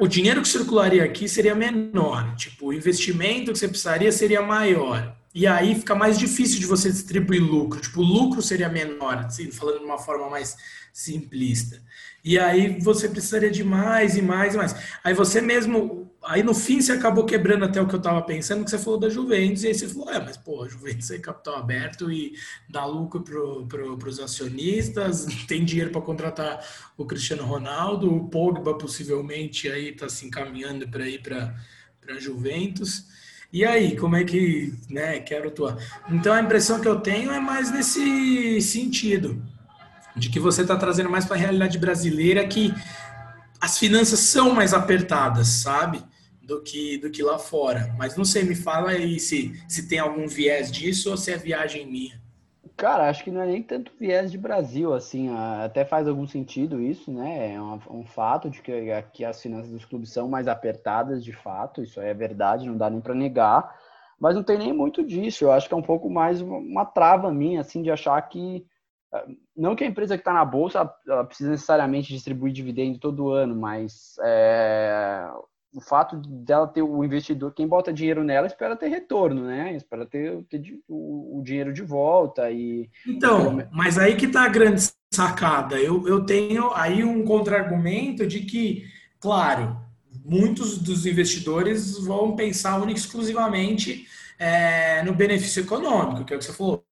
o 0.00 0.08
dinheiro 0.08 0.40
que 0.40 0.48
circularia 0.48 1.04
aqui 1.04 1.28
seria 1.28 1.54
menor, 1.54 2.34
tipo, 2.36 2.66
o 2.66 2.72
investimento 2.72 3.52
que 3.52 3.58
você 3.58 3.68
precisaria 3.68 4.10
seria 4.10 4.40
maior. 4.40 5.14
E 5.34 5.46
aí 5.46 5.74
fica 5.74 5.94
mais 5.94 6.18
difícil 6.18 6.58
de 6.58 6.66
você 6.66 6.90
distribuir 6.90 7.42
lucro. 7.42 7.80
Tipo, 7.80 8.00
o 8.00 8.04
lucro 8.04 8.40
seria 8.40 8.68
menor, 8.68 9.18
assim, 9.18 9.50
falando 9.50 9.80
de 9.80 9.84
uma 9.84 9.98
forma 9.98 10.28
mais 10.30 10.56
simplista. 10.92 11.80
E 12.24 12.38
aí 12.38 12.78
você 12.80 13.08
precisaria 13.08 13.50
de 13.50 13.62
mais 13.62 14.16
e 14.16 14.22
mais 14.22 14.54
e 14.54 14.56
mais. 14.56 14.74
Aí 15.04 15.14
você 15.14 15.40
mesmo, 15.40 15.97
aí 16.24 16.42
no 16.42 16.54
fim 16.54 16.80
você 16.80 16.92
acabou 16.92 17.24
quebrando 17.24 17.64
até 17.64 17.80
o 17.80 17.86
que 17.86 17.94
eu 17.94 17.98
estava 17.98 18.20
pensando, 18.22 18.64
que 18.64 18.70
você 18.70 18.78
falou 18.78 18.98
da 18.98 19.08
Juventus, 19.08 19.62
e 19.62 19.68
aí 19.68 19.74
você 19.74 19.88
falou, 19.88 20.10
é, 20.10 20.20
mas 20.20 20.36
pô, 20.36 20.62
a 20.62 20.68
Juventus 20.68 21.10
é 21.10 21.18
capital 21.18 21.56
aberto 21.56 22.10
e 22.10 22.34
dá 22.68 22.84
lucro 22.84 23.22
para 23.22 23.96
pro, 23.96 24.08
os 24.08 24.20
acionistas, 24.20 25.26
tem 25.46 25.64
dinheiro 25.64 25.90
para 25.90 26.00
contratar 26.00 26.64
o 26.96 27.04
Cristiano 27.04 27.44
Ronaldo, 27.44 28.14
o 28.14 28.28
Pogba 28.28 28.76
possivelmente 28.76 29.68
aí 29.68 29.90
está 29.90 30.08
se 30.08 30.26
encaminhando 30.26 30.88
para 30.88 31.08
ir 31.08 31.22
para 31.22 31.54
a 32.08 32.18
Juventus. 32.18 33.06
E 33.50 33.64
aí, 33.64 33.96
como 33.96 34.14
é 34.14 34.24
que, 34.24 34.74
né, 34.90 35.20
quero 35.20 35.50
tua. 35.50 35.78
Então 36.10 36.34
a 36.34 36.40
impressão 36.40 36.80
que 36.80 36.88
eu 36.88 37.00
tenho 37.00 37.32
é 37.32 37.40
mais 37.40 37.70
nesse 37.72 38.60
sentido 38.60 39.42
de 40.14 40.28
que 40.28 40.38
você 40.38 40.62
está 40.62 40.76
trazendo 40.76 41.08
mais 41.08 41.24
para 41.24 41.36
a 41.36 41.38
realidade 41.38 41.78
brasileira 41.78 42.46
que 42.46 42.74
as 43.60 43.78
finanças 43.78 44.20
são 44.20 44.54
mais 44.54 44.72
apertadas, 44.72 45.48
sabe? 45.48 46.02
Do 46.42 46.62
que, 46.62 46.96
do 46.98 47.10
que 47.10 47.22
lá 47.22 47.38
fora. 47.38 47.94
Mas 47.98 48.16
não 48.16 48.24
sei, 48.24 48.42
me 48.42 48.54
fala 48.54 48.90
aí 48.90 49.20
se, 49.20 49.60
se 49.68 49.86
tem 49.86 49.98
algum 49.98 50.26
viés 50.26 50.70
disso 50.72 51.10
ou 51.10 51.16
se 51.16 51.30
é 51.30 51.36
viagem 51.36 51.86
minha. 51.86 52.18
Cara, 52.78 53.08
acho 53.08 53.24
que 53.24 53.30
não 53.30 53.42
é 53.42 53.46
nem 53.46 53.60
tanto 53.60 53.92
viés 53.98 54.30
de 54.30 54.38
Brasil, 54.38 54.94
assim, 54.94 55.28
até 55.64 55.84
faz 55.84 56.06
algum 56.06 56.28
sentido 56.28 56.80
isso, 56.80 57.10
né? 57.10 57.54
É 57.54 57.60
um, 57.60 57.80
um 57.90 58.04
fato 58.04 58.48
de 58.48 58.62
que 58.62 58.92
aqui 58.92 59.24
as 59.24 59.42
finanças 59.42 59.68
dos 59.68 59.84
clubes 59.84 60.12
são 60.12 60.28
mais 60.28 60.46
apertadas, 60.46 61.24
de 61.24 61.32
fato, 61.32 61.82
isso 61.82 62.00
é 62.00 62.14
verdade, 62.14 62.68
não 62.68 62.76
dá 62.76 62.88
nem 62.88 63.00
para 63.00 63.16
negar, 63.16 63.76
mas 64.20 64.36
não 64.36 64.44
tem 64.44 64.56
nem 64.56 64.72
muito 64.72 65.04
disso. 65.04 65.44
Eu 65.44 65.50
acho 65.50 65.66
que 65.66 65.74
é 65.74 65.76
um 65.76 65.82
pouco 65.82 66.08
mais 66.08 66.40
uma 66.40 66.84
trava 66.84 67.32
minha, 67.32 67.60
assim, 67.60 67.82
de 67.82 67.90
achar 67.90 68.22
que 68.22 68.64
não 69.56 69.74
que 69.74 69.84
a 69.84 69.86
empresa 69.86 70.16
que 70.16 70.20
está 70.20 70.32
na 70.32 70.44
bolsa 70.44 70.92
ela 71.06 71.24
precisa 71.24 71.50
necessariamente 71.50 72.12
distribuir 72.12 72.52
dividendo 72.52 72.98
todo 72.98 73.30
ano, 73.30 73.56
mas 73.56 74.16
é, 74.22 75.26
o 75.72 75.80
fato 75.80 76.16
dela 76.16 76.66
ter 76.66 76.82
o 76.82 77.04
investidor, 77.04 77.52
quem 77.54 77.66
bota 77.66 77.92
dinheiro 77.92 78.24
nela 78.24 78.46
espera 78.46 78.76
ter 78.76 78.88
retorno, 78.88 79.44
né? 79.44 79.74
Espera 79.74 80.06
ter, 80.06 80.42
ter 80.44 80.62
o, 80.88 81.38
o, 81.38 81.42
dinheiro 81.42 81.72
de 81.72 81.82
volta 81.82 82.50
e 82.50 82.90
então, 83.06 83.66
mas 83.70 83.98
aí 83.98 84.16
que 84.16 84.26
está 84.26 84.44
a 84.44 84.48
grande 84.48 84.82
sacada. 85.12 85.78
Eu, 85.78 86.06
eu 86.06 86.24
tenho 86.24 86.72
aí 86.74 87.04
um 87.04 87.24
contra-argumento 87.24 88.26
de 88.26 88.40
que, 88.40 88.84
claro, 89.20 89.76
muitos 90.24 90.78
dos 90.78 91.06
investidores 91.06 91.98
vão 91.98 92.36
pensar 92.36 92.80
única 92.80 92.98
exclusivamente 92.98 94.06
é, 94.38 95.02
no 95.02 95.12
benefício 95.14 95.62
econômico, 95.62 96.24
que 96.24 96.32
é 96.32 96.36
o 96.36 96.38
que 96.38 96.44
você 96.44 96.52
falou, 96.52 96.84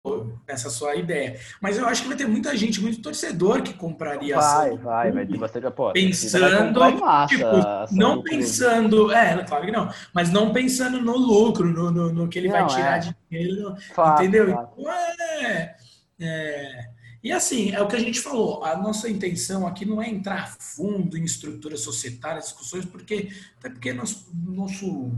nessa 0.48 0.68
sua 0.68 0.96
ideia. 0.96 1.38
Mas 1.60 1.78
eu 1.78 1.86
acho 1.86 2.02
que 2.02 2.08
vai 2.08 2.16
ter 2.16 2.26
muita 2.26 2.56
gente, 2.56 2.80
muito 2.80 3.00
torcedor 3.00 3.62
que 3.62 3.72
compraria 3.72 4.34
vai, 4.36 4.44
ação. 4.44 4.76
Vai, 4.78 5.12
vai, 5.12 5.26
ter 5.26 5.38
bastante 5.38 5.66
aposta. 5.66 5.92
Pensando, 5.92 6.80
massa, 6.98 7.34
tipo, 7.34 7.46
não 7.92 8.22
pensando, 8.22 9.12
é, 9.12 9.44
claro 9.44 9.64
que 9.64 9.70
não, 9.70 9.88
mas 10.12 10.30
não 10.30 10.52
pensando 10.52 11.00
no 11.00 11.16
lucro, 11.16 11.68
no, 11.68 11.90
no, 11.90 12.12
no 12.12 12.28
que 12.28 12.40
ele 12.40 12.48
não, 12.48 12.66
vai 12.66 12.66
tirar 12.66 12.96
é. 12.96 12.98
de 12.98 13.16
dinheiro, 13.30 13.76
entendeu? 14.14 14.50
Então, 14.50 14.90
é, 14.90 15.76
é, 16.20 16.96
e 17.22 17.30
assim, 17.30 17.70
é 17.72 17.80
o 17.80 17.86
que 17.86 17.96
a 17.96 18.00
gente 18.00 18.20
falou, 18.20 18.64
a 18.64 18.76
nossa 18.76 19.08
intenção 19.08 19.66
aqui 19.66 19.84
não 19.84 20.02
é 20.02 20.08
entrar 20.08 20.42
a 20.42 20.46
fundo 20.46 21.16
em 21.16 21.24
estruturas 21.24 21.80
societárias, 21.80 22.46
discussões, 22.46 22.84
porque 22.84 23.30
até 23.58 23.70
porque 23.70 23.92
nosso, 23.92 24.30
nosso 24.34 25.12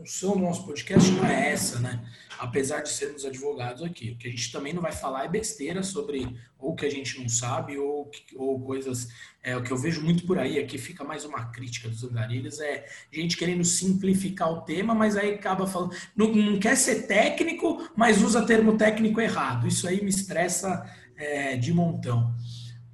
função 0.00 0.32
do 0.32 0.40
nosso 0.40 0.64
podcast 0.64 1.10
não 1.12 1.26
é 1.26 1.52
essa, 1.52 1.78
né? 1.78 2.00
Apesar 2.38 2.80
de 2.80 2.88
sermos 2.88 3.24
advogados 3.24 3.82
aqui. 3.82 4.12
O 4.12 4.16
que 4.16 4.28
a 4.28 4.30
gente 4.30 4.50
também 4.50 4.72
não 4.72 4.80
vai 4.80 4.92
falar 4.92 5.24
é 5.24 5.28
besteira 5.28 5.82
sobre 5.82 6.36
ou 6.58 6.74
que 6.74 6.86
a 6.86 6.90
gente 6.90 7.20
não 7.20 7.28
sabe 7.28 7.78
ou, 7.78 8.10
ou 8.34 8.60
coisas. 8.60 9.08
É, 9.42 9.56
o 9.56 9.62
que 9.62 9.70
eu 9.70 9.76
vejo 9.76 10.02
muito 10.02 10.26
por 10.26 10.38
aí, 10.38 10.58
aqui 10.58 10.78
fica 10.78 11.04
mais 11.04 11.24
uma 11.24 11.46
crítica 11.46 11.88
dos 11.88 12.02
andarilhos, 12.02 12.60
é 12.60 12.86
gente 13.12 13.36
querendo 13.36 13.64
simplificar 13.64 14.50
o 14.50 14.62
tema, 14.62 14.94
mas 14.94 15.16
aí 15.16 15.34
acaba 15.34 15.66
falando. 15.66 15.94
Não, 16.16 16.28
não 16.28 16.58
quer 16.58 16.76
ser 16.76 17.06
técnico, 17.06 17.90
mas 17.94 18.22
usa 18.22 18.46
termo 18.46 18.76
técnico 18.78 19.20
errado. 19.20 19.66
Isso 19.66 19.86
aí 19.86 20.02
me 20.02 20.10
estressa 20.10 20.84
é, 21.16 21.56
de 21.56 21.72
montão. 21.74 22.34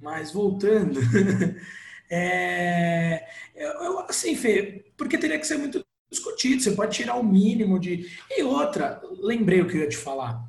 Mas 0.01 0.31
voltando. 0.31 0.99
É, 2.09 3.27
eu, 3.53 3.99
assim, 3.99 4.33
Fê, 4.33 4.85
porque 4.95 5.17
teria 5.17 5.37
que 5.37 5.45
ser 5.45 5.57
muito 5.57 5.85
discutido, 6.09 6.61
você 6.61 6.71
pode 6.71 6.95
tirar 6.95 7.15
o 7.15 7.23
mínimo 7.23 7.79
de. 7.79 8.07
E 8.29 8.43
outra, 8.43 9.01
lembrei 9.19 9.61
o 9.61 9.67
que 9.67 9.77
eu 9.77 9.81
ia 9.81 9.89
te 9.89 9.97
falar. 9.97 10.43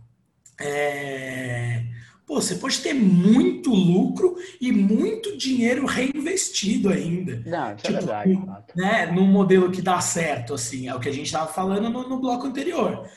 É... 0.60 1.84
Pô, 2.26 2.42
você 2.42 2.56
pode 2.56 2.80
ter 2.80 2.92
muito 2.92 3.70
lucro 3.70 4.36
e 4.60 4.70
muito 4.70 5.36
dinheiro 5.38 5.86
reinvestido 5.86 6.90
ainda. 6.90 7.42
Não, 7.46 7.74
isso 7.74 7.86
é 7.86 7.98
tipo, 7.98 8.10
é 8.10 8.26
verdade. 8.26 8.66
Né, 8.76 9.06
num 9.06 9.26
modelo 9.26 9.70
que 9.70 9.80
dá 9.80 9.98
certo, 10.00 10.52
assim, 10.52 10.88
é 10.88 10.94
o 10.94 11.00
que 11.00 11.08
a 11.08 11.12
gente 11.12 11.26
estava 11.26 11.50
falando 11.50 11.88
no, 11.88 12.06
no 12.06 12.20
bloco 12.20 12.46
anterior 12.46 13.08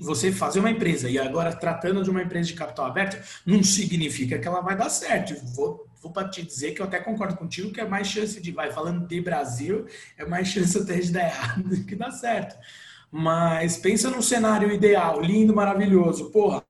você 0.00 0.30
fazer 0.30 0.60
uma 0.60 0.70
empresa 0.70 1.08
e 1.08 1.18
agora 1.18 1.54
tratando 1.54 2.02
de 2.02 2.10
uma 2.10 2.22
empresa 2.22 2.48
de 2.48 2.54
capital 2.54 2.86
aberto, 2.86 3.16
não 3.46 3.62
significa 3.62 4.38
que 4.38 4.46
ela 4.46 4.60
vai 4.60 4.76
dar 4.76 4.90
certo. 4.90 5.34
Vou 5.54 5.86
vou 6.04 6.12
para 6.12 6.28
te 6.28 6.42
dizer 6.42 6.72
que 6.72 6.82
eu 6.82 6.86
até 6.86 7.00
concordo 7.00 7.36
contigo 7.36 7.72
que 7.72 7.80
é 7.80 7.88
mais 7.88 8.06
chance 8.06 8.38
de, 8.40 8.52
vai 8.52 8.70
falando 8.70 9.06
de 9.06 9.20
Brasil, 9.22 9.86
é 10.18 10.24
mais 10.26 10.48
chance 10.48 10.76
até 10.76 10.98
de 10.98 11.10
dar 11.10 11.24
errado 11.26 11.62
do 11.62 11.84
que 11.84 11.96
dar 11.96 12.10
certo. 12.10 12.56
Mas 13.10 13.78
pensa 13.78 14.10
num 14.10 14.20
cenário 14.20 14.70
ideal, 14.70 15.20
lindo, 15.20 15.54
maravilhoso. 15.54 16.30
Porra, 16.30 16.62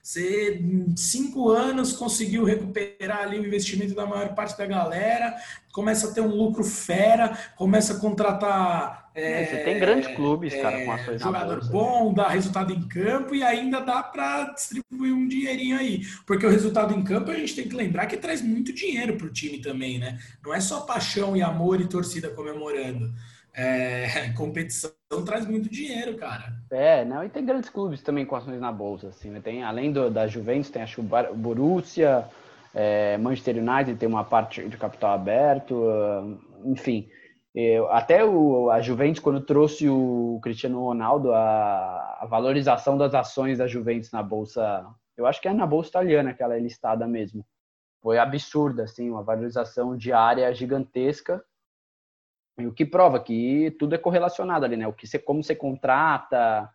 você, 0.00 0.62
cinco 0.96 1.50
anos, 1.50 1.92
conseguiu 1.92 2.44
recuperar 2.44 3.22
ali 3.22 3.38
o 3.38 3.46
investimento 3.46 3.94
da 3.94 4.06
maior 4.06 4.34
parte 4.34 4.56
da 4.56 4.66
galera, 4.66 5.34
começa 5.72 6.08
a 6.08 6.12
ter 6.12 6.20
um 6.20 6.34
lucro 6.34 6.62
fera, 6.62 7.36
começa 7.56 7.94
a 7.94 7.98
contratar. 7.98 9.07
É, 9.18 9.44
você 9.44 9.56
tem 9.64 9.78
grandes 9.78 10.14
clubes, 10.14 10.54
é, 10.54 10.62
cara, 10.62 10.84
com 10.84 10.92
ações 10.92 11.20
Jogador 11.20 11.64
bom, 11.70 12.14
dá 12.14 12.28
resultado 12.28 12.72
em 12.72 12.82
campo 12.82 13.34
e 13.34 13.42
ainda 13.42 13.80
dá 13.80 14.02
para 14.02 14.52
distribuir 14.52 15.12
um 15.12 15.26
dinheirinho 15.26 15.78
aí. 15.78 16.02
Porque 16.26 16.46
o 16.46 16.50
resultado 16.50 16.94
em 16.94 17.02
campo 17.02 17.30
a 17.30 17.34
gente 17.34 17.54
tem 17.54 17.68
que 17.68 17.74
lembrar 17.74 18.06
que 18.06 18.16
traz 18.16 18.40
muito 18.40 18.72
dinheiro 18.72 19.16
para 19.16 19.26
o 19.26 19.32
time 19.32 19.58
também, 19.58 19.98
né? 19.98 20.18
Não 20.44 20.54
é 20.54 20.60
só 20.60 20.82
paixão 20.82 21.36
e 21.36 21.42
amor 21.42 21.80
e 21.80 21.86
torcida 21.86 22.28
comemorando 22.30 23.12
é, 23.58 24.30
competição 24.36 24.92
traz 25.24 25.46
muito 25.46 25.68
dinheiro, 25.68 26.16
cara. 26.16 26.52
É, 26.70 27.04
não, 27.04 27.24
e 27.24 27.28
tem 27.28 27.44
grandes 27.44 27.68
clubes 27.68 28.02
também 28.02 28.24
com 28.24 28.36
ações 28.36 28.60
na 28.60 28.70
bolsa, 28.70 29.08
assim, 29.08 29.30
né? 29.30 29.40
Tem, 29.42 29.64
além 29.64 29.90
do, 29.90 30.08
da 30.10 30.26
Juventus, 30.26 30.70
tem 30.70 30.82
acho 30.82 31.00
o 31.00 31.34
Borussia, 31.34 32.24
é, 32.74 33.18
Manchester 33.18 33.56
United 33.56 33.98
tem 33.98 34.08
uma 34.08 34.24
parte 34.24 34.62
de 34.68 34.76
capital 34.76 35.12
aberto, 35.12 35.82
enfim. 36.64 37.08
Até 37.90 38.24
o, 38.24 38.70
a 38.70 38.80
Juventus, 38.80 39.20
quando 39.20 39.40
trouxe 39.40 39.88
o 39.88 40.38
Cristiano 40.42 40.84
Ronaldo, 40.84 41.32
a, 41.32 42.18
a, 42.20 42.26
valorização 42.26 42.96
das 42.96 43.14
ações 43.14 43.58
da 43.58 43.66
Juventus 43.66 44.12
na 44.12 44.22
bolsa 44.22 44.86
Eu 45.16 45.26
acho 45.26 45.40
que 45.40 45.48
é 45.48 45.52
na 45.52 45.66
bolsa 45.66 45.88
italiana 45.88 46.34
que 46.34 46.42
ela 46.42 46.56
é 46.56 46.60
listada 46.60 47.06
mesmo. 47.06 47.44
Foi 48.00 48.18
absurda, 48.18 48.84
assim, 48.84 49.10
uma 49.10 49.22
valorização 49.22 49.96
diária 49.96 50.52
gigantesca. 50.54 51.42
O 52.58 52.72
que 52.72 52.84
prova 52.84 53.20
que 53.20 53.74
tudo 53.78 53.94
é 53.94 53.98
correlacionado 53.98 54.64
ali, 54.64 54.76
né? 54.76 54.86
O 54.86 54.92
que 54.92 55.06
você, 55.06 55.18
como 55.18 55.42
você 55.42 55.54
contrata. 55.54 56.70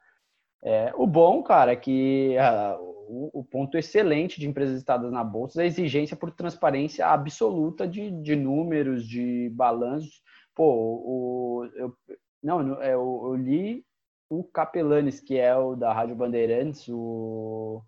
É, 0.62 0.94
o 0.96 1.06
bom, 1.06 1.44
cara, 1.44 1.74
é 1.74 1.76
que 1.76 2.36
uh, 2.38 2.82
o, 3.08 3.40
o, 3.40 3.44
ponto 3.44 3.78
excelente 3.78 4.40
de 4.40 4.48
empresas 4.48 4.76
listadas 4.76 5.12
na 5.12 5.24
bolsa 5.24 5.62
é 5.62 5.64
a 5.64 5.68
exigência 5.68 6.16
por 6.16 6.32
transparência 6.32 7.06
absoluta 7.08 7.86
de, 7.86 8.12
de 8.22 8.36
números, 8.36 9.06
de 9.06 9.50
balanços. 9.54 10.22
Pô, 10.56 10.66
o, 10.66 11.70
eu, 11.76 11.96
não, 12.42 12.82
eu, 12.82 13.22
eu 13.26 13.36
li 13.36 13.86
o 14.30 14.44
Capelanes, 14.44 15.20
que 15.20 15.38
é 15.38 15.56
o 15.56 15.76
da 15.76 15.94
Rádio 15.94 16.16
Bandeirantes, 16.16 16.88
o 16.90 17.84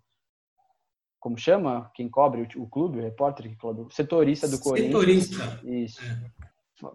como 1.26 1.36
chama? 1.36 1.90
Quem 1.92 2.08
cobre 2.08 2.42
o, 2.42 2.62
o 2.62 2.68
clube, 2.68 3.00
o 3.00 3.02
repórter, 3.02 3.50
o 3.60 3.90
setorista 3.90 4.46
do 4.46 4.60
Corinthians. 4.60 5.26
Setorista. 5.26 5.60
Isso. 5.64 6.00
É. 6.04 6.46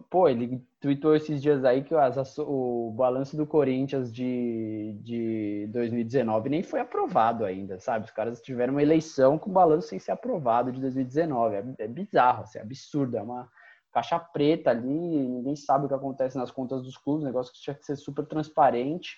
Pô, 0.10 0.30
ele 0.30 0.64
tweetou 0.80 1.16
esses 1.16 1.42
dias 1.42 1.66
aí 1.66 1.84
que 1.84 1.94
as, 1.96 2.38
o 2.38 2.94
balanço 2.96 3.36
do 3.36 3.48
Corinthians 3.48 4.14
de, 4.14 4.96
de 5.02 5.68
2019 5.72 6.50
nem 6.50 6.62
foi 6.62 6.80
aprovado 6.80 7.44
ainda, 7.44 7.80
sabe? 7.80 8.06
Os 8.06 8.12
caras 8.12 8.40
tiveram 8.42 8.76
uma 8.76 8.82
eleição 8.82 9.40
com 9.40 9.52
balanço 9.52 9.88
sem 9.90 10.00
ser 10.00 10.12
aprovado 10.12 10.72
de 10.72 10.80
2019. 10.80 11.56
É, 11.56 11.66
é 11.80 11.88
bizarro, 11.88 12.44
assim, 12.44 12.60
é 12.60 12.62
absurdo. 12.62 13.18
É 13.18 13.22
uma 13.22 13.50
caixa 13.92 14.20
preta 14.20 14.72
ali, 14.72 14.88
ninguém 14.88 15.56
sabe 15.56 15.86
o 15.86 15.88
que 15.88 15.94
acontece 15.94 16.38
nas 16.38 16.52
contas 16.52 16.84
dos 16.84 16.98
clubes, 16.98 17.26
negócio 17.26 17.54
que 17.54 17.60
tinha 17.60 17.76
que 17.76 17.86
ser 17.86 17.96
super 17.96 18.26
transparente. 18.26 19.18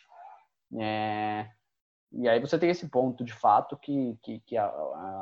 É, 0.80 1.48
e 2.12 2.28
aí 2.28 2.40
você 2.40 2.60
tem 2.60 2.70
esse 2.70 2.88
ponto 2.90 3.24
de 3.24 3.34
fato 3.34 3.78
que, 3.78 4.18
que, 4.22 4.40
que 4.42 4.56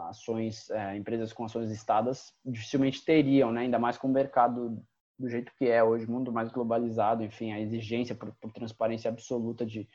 ações, 0.09 0.69
é, 0.69 0.97
empresas 0.97 1.31
com 1.31 1.45
ações 1.45 1.69
listadas 1.69 2.33
dificilmente 2.45 3.03
teriam, 3.03 3.51
né? 3.51 3.61
ainda 3.61 3.79
mais 3.79 3.97
com 3.97 4.07
o 4.07 4.11
mercado 4.11 4.81
do 5.17 5.29
jeito 5.29 5.51
que 5.57 5.69
é 5.69 5.83
hoje, 5.83 6.09
mundo 6.09 6.31
mais 6.31 6.51
globalizado, 6.51 7.23
enfim, 7.23 7.53
a 7.53 7.59
exigência 7.59 8.15
por, 8.15 8.33
por 8.41 8.51
transparência 8.51 9.09
absoluta 9.09 9.65
de 9.65 9.87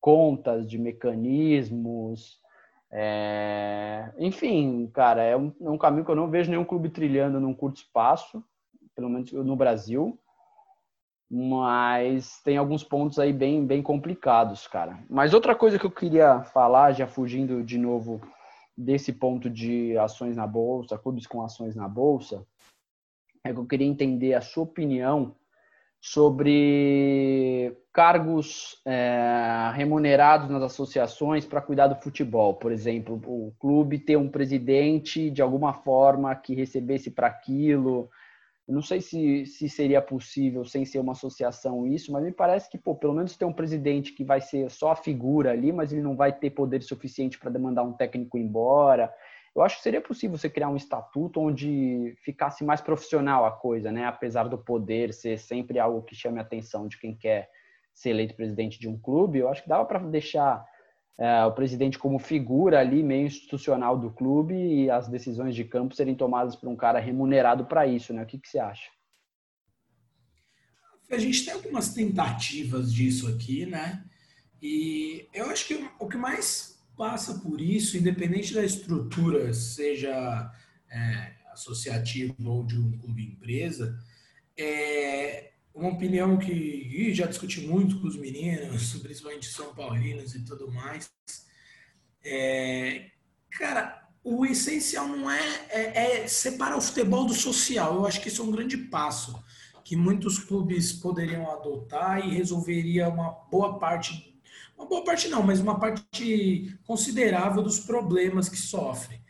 contas, 0.00 0.68
de 0.68 0.76
mecanismos, 0.78 2.40
é... 2.90 4.12
enfim, 4.18 4.90
cara, 4.92 5.22
é 5.22 5.36
um, 5.36 5.54
é 5.62 5.70
um 5.70 5.78
caminho 5.78 6.04
que 6.04 6.10
eu 6.10 6.16
não 6.16 6.28
vejo 6.28 6.50
nenhum 6.50 6.64
clube 6.64 6.90
trilhando 6.90 7.40
num 7.40 7.54
curto 7.54 7.76
espaço, 7.76 8.44
pelo 8.94 9.08
menos 9.08 9.32
no 9.32 9.56
Brasil 9.56 10.18
mas 11.34 12.42
tem 12.44 12.58
alguns 12.58 12.84
pontos 12.84 13.18
aí 13.18 13.32
bem, 13.32 13.64
bem 13.64 13.82
complicados, 13.82 14.66
cara. 14.66 15.02
Mas 15.08 15.32
outra 15.32 15.54
coisa 15.54 15.78
que 15.78 15.86
eu 15.86 15.90
queria 15.90 16.42
falar, 16.42 16.92
já 16.92 17.06
fugindo 17.06 17.64
de 17.64 17.78
novo 17.78 18.20
desse 18.76 19.14
ponto 19.14 19.48
de 19.48 19.96
ações 19.96 20.36
na 20.36 20.46
bolsa, 20.46 20.98
clubes 20.98 21.26
com 21.26 21.42
ações 21.42 21.74
na 21.74 21.88
bolsa, 21.88 22.46
é 23.42 23.50
que 23.50 23.58
eu 23.58 23.64
queria 23.64 23.86
entender 23.86 24.34
a 24.34 24.42
sua 24.42 24.64
opinião 24.64 25.34
sobre 25.98 27.78
cargos 27.94 28.82
é, 28.84 29.72
remunerados 29.74 30.50
nas 30.50 30.62
associações 30.62 31.46
para 31.46 31.62
cuidar 31.62 31.86
do 31.86 32.02
futebol. 32.02 32.54
Por 32.54 32.70
exemplo, 32.70 33.14
o 33.24 33.54
clube 33.58 33.98
ter 33.98 34.18
um 34.18 34.28
presidente 34.28 35.30
de 35.30 35.40
alguma 35.40 35.72
forma 35.72 36.34
que 36.36 36.54
recebesse 36.54 37.10
para 37.10 37.28
aquilo 37.28 38.10
eu 38.66 38.74
não 38.74 38.82
sei 38.82 39.00
se, 39.00 39.44
se 39.44 39.68
seria 39.68 40.00
possível 40.00 40.64
sem 40.64 40.84
ser 40.84 41.00
uma 41.00 41.12
associação 41.12 41.86
isso, 41.86 42.12
mas 42.12 42.22
me 42.22 42.32
parece 42.32 42.70
que, 42.70 42.78
pô, 42.78 42.94
pelo 42.94 43.14
menos 43.14 43.36
ter 43.36 43.44
um 43.44 43.52
presidente 43.52 44.12
que 44.12 44.24
vai 44.24 44.40
ser 44.40 44.70
só 44.70 44.92
a 44.92 44.96
figura 44.96 45.50
ali, 45.50 45.72
mas 45.72 45.92
ele 45.92 46.02
não 46.02 46.14
vai 46.14 46.32
ter 46.32 46.50
poder 46.50 46.82
suficiente 46.82 47.38
para 47.38 47.50
demandar 47.50 47.82
um 47.82 47.92
técnico 47.92 48.38
embora. 48.38 49.12
Eu 49.54 49.62
acho 49.62 49.76
que 49.76 49.82
seria 49.82 50.00
possível 50.00 50.38
você 50.38 50.48
criar 50.48 50.68
um 50.68 50.76
estatuto 50.76 51.40
onde 51.40 52.14
ficasse 52.22 52.64
mais 52.64 52.80
profissional 52.80 53.44
a 53.44 53.50
coisa, 53.50 53.90
né? 53.90 54.06
Apesar 54.06 54.48
do 54.48 54.56
poder 54.56 55.12
ser 55.12 55.38
sempre 55.38 55.78
algo 55.78 56.02
que 56.02 56.14
chame 56.14 56.38
a 56.38 56.42
atenção 56.42 56.86
de 56.86 56.98
quem 56.98 57.14
quer 57.14 57.50
ser 57.92 58.10
eleito 58.10 58.34
presidente 58.34 58.78
de 58.78 58.88
um 58.88 58.98
clube, 58.98 59.40
eu 59.40 59.48
acho 59.48 59.62
que 59.62 59.68
dava 59.68 59.84
para 59.84 59.98
deixar 59.98 60.64
é, 61.18 61.44
o 61.44 61.52
presidente 61.52 61.98
como 61.98 62.18
figura 62.18 62.80
ali 62.80 63.02
meio 63.02 63.26
institucional 63.26 63.98
do 63.98 64.10
clube 64.10 64.54
e 64.54 64.90
as 64.90 65.08
decisões 65.08 65.54
de 65.54 65.64
campo 65.64 65.94
serem 65.94 66.14
tomadas 66.14 66.56
por 66.56 66.68
um 66.68 66.76
cara 66.76 66.98
remunerado 66.98 67.66
para 67.66 67.86
isso, 67.86 68.12
né? 68.12 68.22
O 68.22 68.26
que, 68.26 68.38
que 68.38 68.48
você 68.48 68.58
acha? 68.58 68.90
A 71.10 71.18
gente 71.18 71.44
tem 71.44 71.52
algumas 71.52 71.92
tentativas 71.92 72.92
disso 72.92 73.28
aqui, 73.28 73.66
né? 73.66 74.04
E 74.62 75.28
eu 75.34 75.46
acho 75.46 75.66
que 75.66 75.88
o 75.98 76.08
que 76.08 76.16
mais 76.16 76.82
passa 76.96 77.38
por 77.40 77.60
isso, 77.60 77.98
independente 77.98 78.54
da 78.54 78.64
estrutura, 78.64 79.52
seja 79.52 80.50
é, 80.90 81.32
associativa 81.52 82.34
ou 82.44 82.64
de 82.64 82.78
um 82.78 82.98
clube 82.98 83.24
empresa, 83.24 83.98
é 84.56 85.51
uma 85.74 85.90
opinião 85.90 86.36
que 86.36 87.12
já 87.14 87.26
discuti 87.26 87.60
muito 87.62 88.00
com 88.00 88.06
os 88.06 88.16
meninos, 88.16 88.94
principalmente 89.02 89.46
São 89.46 89.74
Paulinos 89.74 90.34
e 90.34 90.44
tudo 90.44 90.70
mais. 90.70 91.10
É, 92.24 93.10
cara, 93.50 94.08
o 94.24 94.46
essencial 94.46 95.08
não 95.08 95.30
é, 95.30 95.66
é, 95.70 96.22
é, 96.22 96.28
separar 96.28 96.76
o 96.76 96.82
futebol 96.82 97.26
do 97.26 97.34
social. 97.34 97.94
Eu 97.94 98.06
acho 98.06 98.20
que 98.20 98.28
isso 98.28 98.42
é 98.42 98.44
um 98.44 98.50
grande 98.50 98.76
passo 98.76 99.42
que 99.84 99.96
muitos 99.96 100.38
clubes 100.38 100.92
poderiam 100.92 101.50
adotar 101.50 102.24
e 102.24 102.34
resolveria 102.34 103.08
uma 103.08 103.30
boa 103.50 103.78
parte, 103.78 104.40
uma 104.76 104.86
boa 104.86 105.04
parte 105.04 105.28
não, 105.28 105.42
mas 105.42 105.60
uma 105.60 105.78
parte 105.78 106.78
considerável 106.86 107.62
dos 107.62 107.80
problemas 107.80 108.48
que 108.48 108.56
sofrem. 108.56 109.21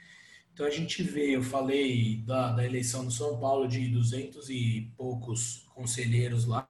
Então 0.52 0.66
a 0.66 0.70
gente 0.70 1.02
vê, 1.02 1.34
eu 1.34 1.42
falei 1.42 2.22
da, 2.26 2.52
da 2.52 2.64
eleição 2.64 3.04
do 3.04 3.10
São 3.10 3.40
Paulo 3.40 3.66
de 3.66 3.88
200 3.88 4.50
e 4.50 4.92
poucos 4.96 5.66
conselheiros 5.74 6.44
lá, 6.44 6.68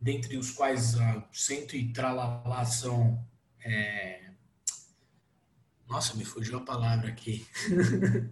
dentre 0.00 0.36
os 0.36 0.50
quais 0.50 0.96
uh, 0.96 1.22
cento 1.32 1.76
e 1.76 1.92
tralalá 1.92 2.64
são. 2.64 3.24
É... 3.64 4.30
Nossa, 5.88 6.16
me 6.16 6.24
fugiu 6.24 6.58
a 6.58 6.64
palavra 6.64 7.08
aqui. 7.08 7.46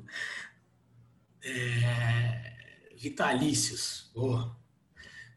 é... 1.44 2.52
Vitalícios. 2.96 4.10
Oh. 4.12 4.50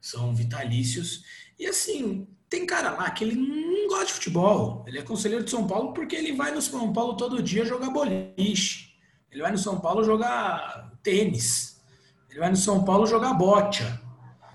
São 0.02 0.34
vitalícios. 0.34 1.23
E 1.60 1.67
assim, 1.67 2.28
tem 2.50 2.65
cara 2.65 2.91
lá 2.91 3.12
que 3.12 3.23
ele 3.23 3.36
não 3.36 3.88
gosta 3.88 4.08
de 4.08 4.13
futebol. 4.13 4.84
Ele 4.88 4.97
é 4.97 5.04
conselheiro 5.04 5.43
de 5.43 5.52
São 5.52 5.67
Paulo 5.67 5.93
porque 5.93 6.15
ele 6.15 6.34
vai 6.34 6.52
no 6.52 6.62
São 6.62 6.91
Paulo 6.91 7.15
todo 7.15 7.43
dia 7.43 7.65
jogar 7.65 7.91
boliche. 7.91 8.96
Ele 9.31 9.41
vai 9.41 9.51
no 9.51 9.57
São 9.57 9.79
Paulo 9.79 10.03
jogar 10.03 10.91
tênis. 11.03 11.81
Ele 12.29 12.39
vai 12.39 12.49
no 12.49 12.55
São 12.55 12.83
Paulo 12.83 13.05
jogar 13.05 13.33
bocha. 13.33 14.01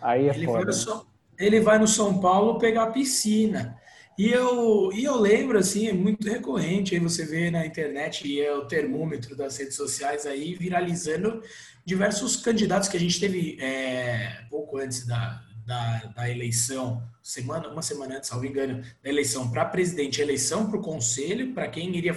Aí 0.00 0.28
é 0.28 0.35
ele, 0.35 0.46
foda. 0.46 0.58
vai 0.58 0.64
no 0.66 0.72
São, 0.72 1.06
ele 1.38 1.61
vai 1.61 1.78
no 1.78 1.88
São 1.88 2.20
Paulo 2.20 2.58
pegar 2.58 2.88
piscina. 2.88 3.78
E 4.18 4.30
eu, 4.30 4.92
e 4.92 5.04
eu 5.04 5.16
lembro, 5.16 5.58
assim, 5.58 5.88
é 5.88 5.92
muito 5.92 6.28
recorrente, 6.28 6.94
aí 6.94 7.00
você 7.00 7.24
vê 7.24 7.50
na 7.50 7.64
internet 7.64 8.28
e 8.28 8.40
é 8.40 8.54
o 8.54 8.66
termômetro 8.66 9.35
das 9.35 9.56
redes 9.56 9.74
sociais 9.74 10.26
aí 10.26 10.54
viralizando 10.54 11.42
diversos 11.85 12.37
candidatos 12.37 12.88
que 12.88 12.96
a 12.96 13.00
gente 13.00 13.18
teve 13.18 13.56
é, 13.58 14.44
pouco 14.50 14.76
antes 14.76 15.06
da, 15.06 15.42
da, 15.66 15.98
da, 16.14 16.30
eleição, 16.30 17.02
semana, 17.22 17.68
uma 17.68 17.82
semana 17.82 18.16
antes, 18.16 18.28
salvo 18.28 18.44
engano, 18.44 18.82
da 19.02 19.08
eleição 19.08 19.50
para 19.50 19.64
presidente, 19.64 20.20
eleição 20.20 20.68
para 20.68 20.78
o 20.78 20.82
conselho, 20.82 21.54
para 21.54 21.68
quem 21.68 21.96
iria 21.96 22.14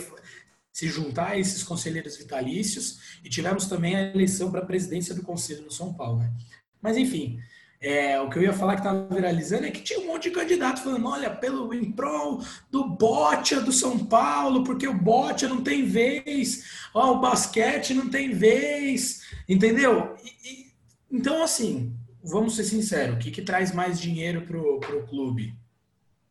se 0.75 0.89
juntar 0.89 1.31
a 1.31 1.39
esses 1.39 1.63
conselheiros 1.63 2.17
vitalícios 2.17 3.17
e 3.23 3.29
tivemos 3.29 3.65
também 3.65 3.95
a 3.95 4.13
eleição 4.13 4.51
para 4.51 4.59
a 4.59 4.65
presidência 4.65 5.15
do 5.15 5.23
Conselho 5.23 5.63
no 5.63 5.71
São 5.71 5.93
Paulo. 5.93 6.19
Né? 6.19 6.33
Mas, 6.81 6.97
enfim, 6.97 7.39
é, 7.79 8.19
o 8.19 8.29
que 8.29 8.37
eu 8.39 8.43
ia 8.43 8.51
falar 8.51 8.73
que 8.73 8.81
estava 8.81 9.07
viralizando 9.07 9.65
é 9.65 9.71
que 9.71 9.81
tinha 9.81 10.01
um 10.01 10.07
monte 10.07 10.23
de 10.23 10.35
candidato 10.35 10.83
falando, 10.83 11.07
olha, 11.07 11.29
pelo 11.29 11.73
em 11.73 11.89
prol 11.93 12.41
do 12.69 12.89
Botia 12.89 13.61
do 13.61 13.71
São 13.71 13.97
Paulo, 13.97 14.65
porque 14.65 14.85
o 14.85 14.93
Botia 14.93 15.47
não 15.47 15.63
tem 15.63 15.85
vez, 15.85 16.65
ó, 16.93 17.13
o 17.13 17.21
basquete 17.21 17.93
não 17.93 18.09
tem 18.09 18.33
vez, 18.33 19.21
entendeu? 19.47 20.13
E, 20.21 20.49
e, 20.49 20.65
então, 21.09 21.41
assim, 21.41 21.95
vamos 22.21 22.53
ser 22.53 22.65
sinceros, 22.65 23.15
o 23.15 23.19
que, 23.19 23.31
que 23.31 23.41
traz 23.41 23.73
mais 23.73 23.97
dinheiro 23.97 24.41
para 24.41 24.57
o 24.59 25.07
clube? 25.07 25.55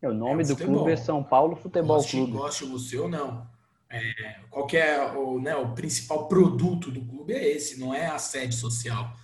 É, 0.03 0.09
o 0.11 0.13
nome 0.13 0.43
é 0.43 0.47
do 0.49 0.55
clube 0.55 0.93
é 0.93 0.97
São 0.97 1.23
Paulo 1.23 1.57
Futebol 1.57 1.97
goste, 1.97 2.19
Clube. 2.19 2.33
Goste 2.33 2.67
você 2.67 2.99
ou 2.99 3.09
não. 3.09 3.54
É, 3.97 4.41
qual 4.51 4.69
é 4.73 5.13
o, 5.17 5.41
né, 5.41 5.55
o 5.57 5.75
principal 5.75 6.29
produto 6.29 6.91
do 6.91 7.01
clube 7.05 7.33
é 7.33 7.49
esse, 7.57 7.79
não 7.79 7.95
é 7.95 8.07
a 8.07 8.19
sede 8.19 8.55
social. 8.55 9.15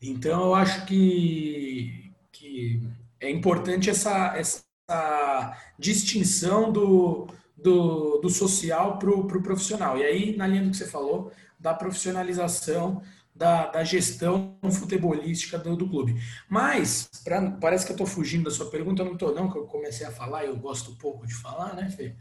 Então 0.00 0.42
eu 0.42 0.54
acho 0.54 0.84
que, 0.86 2.12
que 2.32 2.82
é 3.20 3.30
importante 3.30 3.88
essa, 3.88 4.36
essa 4.36 5.56
distinção 5.78 6.72
do, 6.72 7.28
do, 7.56 8.18
do 8.18 8.28
social 8.28 8.98
para 8.98 9.10
o 9.10 9.26
pro 9.26 9.42
profissional. 9.42 9.96
E 9.96 10.04
aí, 10.04 10.36
na 10.36 10.46
linha 10.46 10.62
do 10.64 10.70
que 10.70 10.76
você 10.76 10.86
falou, 10.88 11.32
da 11.58 11.72
profissionalização 11.72 13.02
da, 13.34 13.66
da 13.66 13.84
gestão 13.84 14.58
futebolística 14.70 15.58
do, 15.58 15.76
do 15.76 15.88
clube. 15.88 16.20
Mas, 16.48 17.08
pra, 17.24 17.50
parece 17.52 17.86
que 17.86 17.92
eu 17.92 17.94
estou 17.94 18.06
fugindo 18.06 18.44
da 18.44 18.50
sua 18.50 18.70
pergunta, 18.70 19.02
eu 19.02 19.06
não 19.06 19.14
estou 19.14 19.34
não, 19.34 19.50
que 19.50 19.56
eu 19.56 19.64
comecei 19.64 20.06
a 20.06 20.12
falar, 20.12 20.44
eu 20.44 20.56
gosto 20.56 20.96
pouco 20.96 21.26
de 21.26 21.34
falar, 21.34 21.74
né, 21.74 21.88
Fê? 21.90 22.14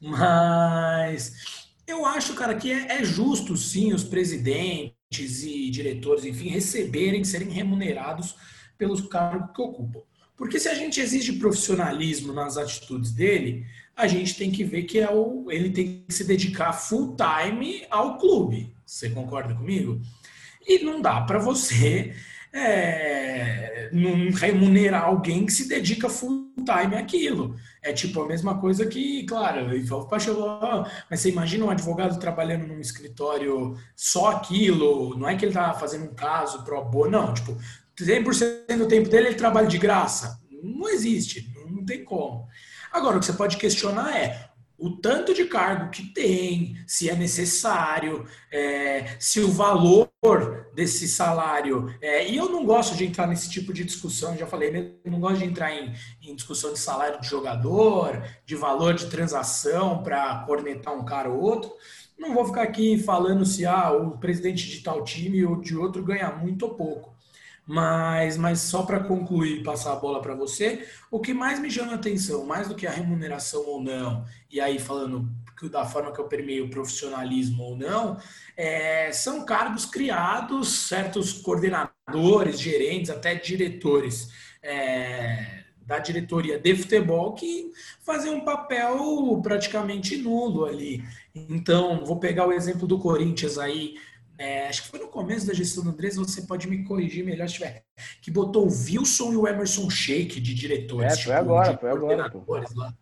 Mas 0.00 1.34
Eu 1.86 2.06
acho, 2.06 2.34
cara, 2.34 2.54
que 2.54 2.70
é, 2.70 3.00
é 3.00 3.04
justo, 3.04 3.56
sim, 3.56 3.92
os 3.92 4.04
presidentes 4.04 5.42
e 5.42 5.68
diretores, 5.70 6.24
enfim, 6.24 6.48
receberem, 6.48 7.24
serem 7.24 7.48
remunerados 7.48 8.36
pelos 8.78 9.00
cargos 9.00 9.50
que 9.54 9.60
ocupam. 9.60 10.00
Porque 10.36 10.60
se 10.60 10.68
a 10.68 10.74
gente 10.74 11.00
exige 11.00 11.34
profissionalismo 11.34 12.32
nas 12.32 12.56
atitudes 12.56 13.10
dele, 13.10 13.66
a 13.94 14.06
gente 14.06 14.36
tem 14.36 14.50
que 14.50 14.64
ver 14.64 14.84
que 14.84 15.00
é 15.00 15.10
o, 15.10 15.50
ele 15.50 15.70
tem 15.70 16.04
que 16.06 16.14
se 16.14 16.24
dedicar 16.24 16.72
full 16.72 17.16
time 17.16 17.84
ao 17.90 18.16
clube. 18.18 18.72
Você 18.86 19.10
concorda 19.10 19.54
comigo? 19.54 20.00
E 20.66 20.82
não 20.84 21.02
dá 21.02 21.20
para 21.22 21.38
você 21.38 22.14
é, 22.52 23.90
não 23.92 24.30
remunerar 24.30 25.04
alguém 25.04 25.44
que 25.44 25.52
se 25.52 25.68
dedica 25.68 26.08
full 26.08 26.49
time 26.64 26.96
àquilo. 26.96 27.56
É 27.82 27.92
tipo 27.92 28.22
a 28.22 28.26
mesma 28.26 28.58
coisa 28.58 28.86
que, 28.86 29.24
claro, 29.24 29.66
mas 31.10 31.20
você 31.20 31.30
imagina 31.30 31.64
um 31.64 31.70
advogado 31.70 32.18
trabalhando 32.18 32.66
num 32.66 32.80
escritório 32.80 33.76
só 33.96 34.32
aquilo, 34.32 35.16
não 35.16 35.28
é 35.28 35.36
que 35.36 35.44
ele 35.44 35.54
tá 35.54 35.72
fazendo 35.72 36.04
um 36.04 36.14
caso 36.14 36.64
pro 36.64 36.84
boa, 36.84 37.08
não, 37.08 37.32
tipo, 37.34 37.56
100% 37.98 38.78
do 38.78 38.88
tempo 38.88 39.08
dele 39.08 39.28
ele 39.28 39.34
trabalha 39.36 39.66
de 39.66 39.78
graça. 39.78 40.40
Não 40.62 40.88
existe, 40.88 41.52
não 41.70 41.84
tem 41.84 42.04
como. 42.04 42.46
Agora, 42.92 43.16
o 43.16 43.20
que 43.20 43.26
você 43.26 43.32
pode 43.32 43.56
questionar 43.56 44.16
é 44.16 44.49
o 44.80 44.96
tanto 44.96 45.34
de 45.34 45.44
cargo 45.44 45.90
que 45.90 46.02
tem, 46.02 46.74
se 46.86 47.10
é 47.10 47.14
necessário, 47.14 48.26
é, 48.50 49.14
se 49.18 49.38
o 49.38 49.48
valor 49.48 50.10
desse 50.74 51.06
salário. 51.06 51.94
É, 52.00 52.26
e 52.26 52.36
eu 52.36 52.48
não 52.48 52.64
gosto 52.64 52.96
de 52.96 53.04
entrar 53.04 53.26
nesse 53.26 53.50
tipo 53.50 53.74
de 53.74 53.84
discussão, 53.84 54.36
já 54.38 54.46
falei, 54.46 54.98
eu 55.04 55.12
não 55.12 55.20
gosto 55.20 55.38
de 55.38 55.44
entrar 55.44 55.70
em, 55.74 55.92
em 56.22 56.34
discussão 56.34 56.72
de 56.72 56.78
salário 56.78 57.20
de 57.20 57.28
jogador, 57.28 58.22
de 58.46 58.56
valor 58.56 58.94
de 58.94 59.06
transação 59.06 60.02
para 60.02 60.44
cornetar 60.46 60.94
um 60.94 61.04
cara 61.04 61.28
ou 61.28 61.40
outro. 61.40 61.70
Não 62.18 62.32
vou 62.34 62.46
ficar 62.46 62.62
aqui 62.62 62.98
falando 62.98 63.44
se 63.44 63.66
ah, 63.66 63.92
o 63.92 64.18
presidente 64.18 64.66
de 64.66 64.80
tal 64.80 65.04
time 65.04 65.44
ou 65.44 65.60
de 65.60 65.76
outro 65.76 66.02
ganha 66.02 66.30
muito 66.32 66.62
ou 66.64 66.74
pouco. 66.74 67.09
Mas, 67.72 68.36
mas 68.36 68.58
só 68.62 68.82
para 68.82 68.98
concluir 68.98 69.60
e 69.60 69.62
passar 69.62 69.92
a 69.92 69.96
bola 69.96 70.20
para 70.20 70.34
você, 70.34 70.84
o 71.08 71.20
que 71.20 71.32
mais 71.32 71.60
me 71.60 71.70
chama 71.70 71.94
atenção, 71.94 72.44
mais 72.44 72.66
do 72.66 72.74
que 72.74 72.84
a 72.84 72.90
remuneração 72.90 73.64
ou 73.64 73.80
não, 73.80 74.24
e 74.50 74.60
aí 74.60 74.76
falando 74.80 75.30
da 75.70 75.86
forma 75.86 76.12
que 76.12 76.20
eu 76.20 76.26
permeio 76.26 76.68
profissionalismo 76.68 77.62
ou 77.62 77.76
não, 77.76 78.18
é, 78.56 79.12
são 79.12 79.44
cargos 79.44 79.84
criados, 79.84 80.88
certos 80.88 81.32
coordenadores, 81.32 82.58
gerentes, 82.58 83.08
até 83.08 83.36
diretores 83.36 84.32
é, 84.60 85.62
da 85.86 86.00
diretoria 86.00 86.58
de 86.58 86.74
futebol 86.74 87.34
que 87.34 87.70
fazem 88.00 88.32
um 88.32 88.44
papel 88.44 89.40
praticamente 89.44 90.16
nulo 90.16 90.64
ali. 90.64 91.04
Então, 91.32 92.04
vou 92.04 92.18
pegar 92.18 92.48
o 92.48 92.52
exemplo 92.52 92.84
do 92.84 92.98
Corinthians 92.98 93.58
aí, 93.58 93.94
é, 94.40 94.68
acho 94.68 94.84
que 94.84 94.88
foi 94.88 95.00
no 95.00 95.08
começo 95.08 95.46
da 95.46 95.52
gestão 95.52 95.84
do 95.84 95.90
Andrés, 95.90 96.16
você 96.16 96.40
pode 96.40 96.66
me 96.66 96.82
corrigir 96.82 97.22
melhor 97.22 97.46
se 97.46 97.56
tiver, 97.56 97.84
que 98.22 98.30
botou 98.30 98.66
o 98.66 98.70
Wilson 98.70 99.34
e 99.34 99.36
o 99.36 99.46
Emerson 99.46 99.90
Sheik 99.90 100.40
de 100.40 100.54
diretores. 100.54 101.12
É, 101.12 101.16
foi 101.16 101.18
tipo, 101.18 101.32
agora, 101.32 101.76
foi 101.76 101.90
agora. 101.90 102.32
Lá, 102.74 102.94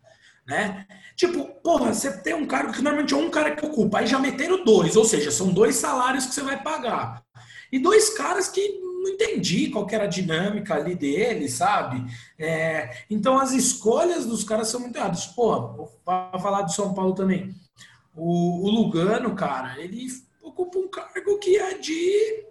né? 0.45 0.85
Tipo, 1.15 1.45
porra, 1.61 1.93
você 1.93 2.11
tem 2.17 2.33
um 2.33 2.45
cargo 2.45 2.73
que 2.73 2.81
normalmente 2.81 3.13
é 3.13 3.17
um 3.17 3.29
cara 3.29 3.55
que 3.55 3.65
ocupa, 3.65 3.99
aí 3.99 4.07
já 4.07 4.19
meteram 4.19 4.65
dois, 4.65 4.97
ou 4.97 5.05
seja, 5.05 5.31
são 5.31 5.53
dois 5.53 5.77
salários 5.77 6.25
que 6.25 6.33
você 6.33 6.41
vai 6.41 6.61
pagar. 6.61 7.23
E 7.71 7.79
dois 7.79 8.09
caras 8.09 8.49
que 8.49 8.77
não 8.81 9.07
entendi 9.07 9.69
qual 9.69 9.87
era 9.89 10.03
a 10.03 10.07
dinâmica 10.07 10.75
ali 10.75 10.93
dele, 10.93 11.47
sabe? 11.47 12.05
É, 12.37 13.05
então 13.09 13.39
as 13.39 13.53
escolhas 13.53 14.25
dos 14.25 14.43
caras 14.43 14.67
são 14.67 14.81
muito 14.81 14.97
erradas. 14.97 15.25
Porra, 15.27 15.67
vou 15.67 15.87
falar 16.05 16.63
do 16.63 16.73
São 16.73 16.93
Paulo 16.93 17.13
também. 17.13 17.55
O, 18.13 18.67
o 18.67 18.69
Lugano, 18.69 19.33
cara, 19.35 19.79
ele 19.81 20.09
ocupa 20.49 20.77
um 20.79 20.87
cargo 20.87 21.39
que 21.39 21.57
é 21.57 21.77
de 21.77 22.45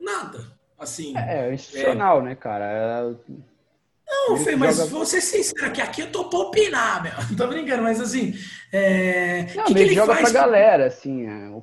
nada. 0.00 0.58
Assim, 0.78 1.16
é, 1.16 1.48
é 1.48 1.54
institucional, 1.54 2.20
é... 2.20 2.22
né, 2.22 2.34
cara? 2.34 2.64
É... 2.64 3.34
Não, 4.10 4.36
Fê, 4.38 4.56
mas 4.56 4.76
joga... 4.76 4.88
vou 4.90 5.04
ser 5.04 5.20
sincero, 5.20 5.70
que 5.72 5.82
aqui 5.82 6.00
eu 6.02 6.10
tô 6.10 6.30
pra 6.30 6.38
opinar, 6.38 7.02
meu. 7.02 7.12
Não 7.28 7.36
tô 7.36 7.46
brincando, 7.46 7.82
mas 7.82 8.00
assim. 8.00 8.32
É... 8.72 9.42
Não, 9.54 9.64
que, 9.64 9.74
que 9.74 9.80
ele 9.80 9.94
joga 9.94 10.14
faz 10.14 10.30
pra 10.30 10.40
galera, 10.40 10.86
assim. 10.86 11.26
É... 11.26 11.62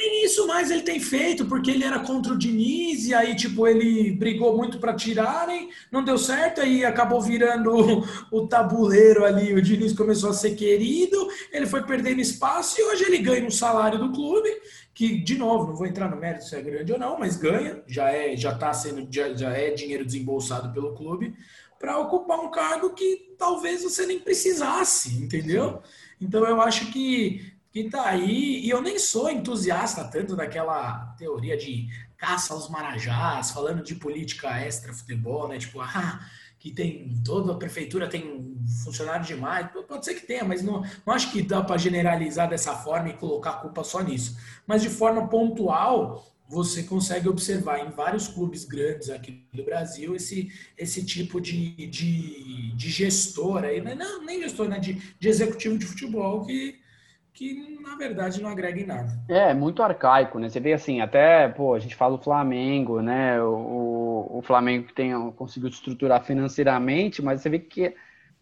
Nem 0.00 0.24
isso 0.24 0.46
mais 0.46 0.70
ele 0.70 0.80
tem 0.80 0.98
feito, 0.98 1.44
porque 1.44 1.70
ele 1.70 1.84
era 1.84 1.98
contra 1.98 2.32
o 2.32 2.38
Diniz, 2.38 3.06
e 3.06 3.12
aí, 3.12 3.36
tipo, 3.36 3.68
ele 3.68 4.12
brigou 4.12 4.56
muito 4.56 4.78
para 4.78 4.94
tirarem, 4.94 5.68
não 5.92 6.02
deu 6.02 6.16
certo, 6.16 6.62
aí 6.62 6.86
acabou 6.86 7.20
virando 7.20 7.70
o, 7.70 8.04
o, 8.32 8.48
tabuleiro 8.48 9.26
ali, 9.26 9.52
o 9.52 9.60
Diniz 9.60 9.92
começou 9.92 10.30
a 10.30 10.32
ser 10.32 10.54
querido, 10.54 11.28
ele 11.52 11.66
foi 11.66 11.82
perdendo 11.82 12.18
espaço, 12.18 12.80
e 12.80 12.84
hoje 12.84 13.04
ele 13.04 13.18
ganha 13.18 13.46
um 13.46 13.50
salário 13.50 13.98
do 13.98 14.10
clube, 14.10 14.48
que, 14.94 15.18
de 15.18 15.36
novo, 15.36 15.66
não 15.66 15.76
vou 15.76 15.86
entrar 15.86 16.10
no 16.10 16.16
mérito 16.16 16.46
se 16.46 16.56
é 16.56 16.62
grande 16.62 16.94
ou 16.94 16.98
não, 16.98 17.18
mas 17.18 17.36
ganha, 17.36 17.82
já 17.86 18.10
é, 18.10 18.34
já 18.34 18.54
tá 18.54 18.72
sendo, 18.72 19.06
já, 19.10 19.34
já 19.34 19.50
é 19.50 19.70
dinheiro 19.70 20.06
desembolsado 20.06 20.72
pelo 20.72 20.94
clube, 20.94 21.36
para 21.78 21.98
ocupar 21.98 22.40
um 22.40 22.50
cargo 22.50 22.94
que 22.94 23.34
talvez 23.36 23.82
você 23.82 24.06
nem 24.06 24.18
precisasse, 24.18 25.22
entendeu? 25.22 25.82
Então 26.18 26.46
eu 26.46 26.58
acho 26.62 26.90
que 26.90 27.52
que 27.72 27.88
tá 27.88 28.06
aí, 28.06 28.60
e 28.64 28.70
eu 28.70 28.82
nem 28.82 28.98
sou 28.98 29.30
entusiasta 29.30 30.04
tanto 30.04 30.34
daquela 30.34 31.14
teoria 31.16 31.56
de 31.56 31.88
caça 32.16 32.52
aos 32.52 32.68
marajás, 32.68 33.52
falando 33.52 33.82
de 33.82 33.94
política 33.94 34.48
extra 34.60 34.92
futebol, 34.92 35.48
né? 35.48 35.58
Tipo, 35.58 35.80
ah, 35.82 36.20
que 36.58 36.70
tem 36.70 37.20
toda 37.24 37.52
a 37.52 37.56
prefeitura 37.56 38.08
tem 38.08 38.54
funcionário 38.84 39.24
demais. 39.24 39.68
Pode 39.88 40.04
ser 40.04 40.14
que 40.14 40.26
tenha, 40.26 40.44
mas 40.44 40.62
não, 40.62 40.84
não 41.06 41.14
acho 41.14 41.32
que 41.32 41.42
dá 41.42 41.62
para 41.62 41.78
generalizar 41.78 42.48
dessa 42.48 42.74
forma 42.76 43.08
e 43.08 43.16
colocar 43.16 43.50
a 43.50 43.54
culpa 43.54 43.82
só 43.82 44.00
nisso. 44.00 44.36
Mas 44.66 44.82
de 44.82 44.90
forma 44.90 45.26
pontual, 45.26 46.30
você 46.46 46.82
consegue 46.82 47.28
observar 47.28 47.78
em 47.78 47.90
vários 47.90 48.28
clubes 48.28 48.64
grandes 48.64 49.08
aqui 49.08 49.42
do 49.54 49.64
Brasil 49.64 50.14
esse, 50.16 50.52
esse 50.76 51.04
tipo 51.04 51.40
de, 51.40 51.70
de, 51.86 52.72
de 52.72 52.90
gestor 52.90 53.64
aí, 53.64 53.80
né? 53.80 53.94
não, 53.94 54.24
nem 54.24 54.42
gestor, 54.42 54.68
né? 54.68 54.78
de, 54.78 54.94
de 55.18 55.28
executivo 55.28 55.78
de 55.78 55.86
futebol 55.86 56.44
que 56.44 56.78
que 57.32 57.78
na 57.80 57.96
verdade 57.96 58.42
não 58.42 58.50
agrega 58.50 58.80
em 58.80 58.86
nada. 58.86 59.08
É, 59.28 59.54
muito 59.54 59.82
arcaico, 59.82 60.38
né? 60.38 60.48
Você 60.48 60.60
vê 60.60 60.72
assim, 60.72 61.00
até, 61.00 61.48
pô, 61.48 61.74
a 61.74 61.78
gente 61.78 61.94
fala 61.94 62.14
o 62.14 62.22
Flamengo, 62.22 63.00
né? 63.00 63.42
O, 63.42 64.38
o 64.38 64.42
Flamengo 64.42 64.86
que 64.86 64.94
tem, 64.94 65.12
conseguiu 65.32 65.68
estruturar 65.68 66.24
financeiramente, 66.24 67.22
mas 67.22 67.40
você 67.40 67.48
vê 67.48 67.58
que 67.58 67.94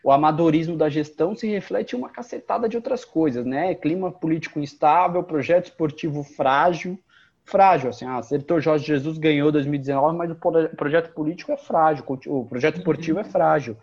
o 0.02 0.12
amadorismo 0.12 0.76
da 0.76 0.88
gestão 0.88 1.34
se 1.34 1.46
reflete 1.48 1.94
em 1.94 1.98
uma 1.98 2.08
cacetada 2.08 2.68
de 2.68 2.76
outras 2.76 3.04
coisas, 3.04 3.44
né? 3.44 3.74
Clima 3.74 4.10
político 4.10 4.60
instável, 4.60 5.22
projeto 5.22 5.66
esportivo 5.66 6.22
frágil, 6.22 6.98
frágil, 7.44 7.90
assim, 7.90 8.04
ah, 8.04 8.20
o 8.20 8.60
Jorge 8.60 8.86
Jesus 8.86 9.18
ganhou 9.18 9.50
2019, 9.50 10.16
mas 10.16 10.30
o 10.30 10.36
projeto 10.76 11.12
político 11.12 11.50
é 11.50 11.56
frágil, 11.56 12.04
o 12.26 12.44
projeto 12.44 12.76
esportivo 12.76 13.18
é 13.18 13.24
frágil 13.24 13.76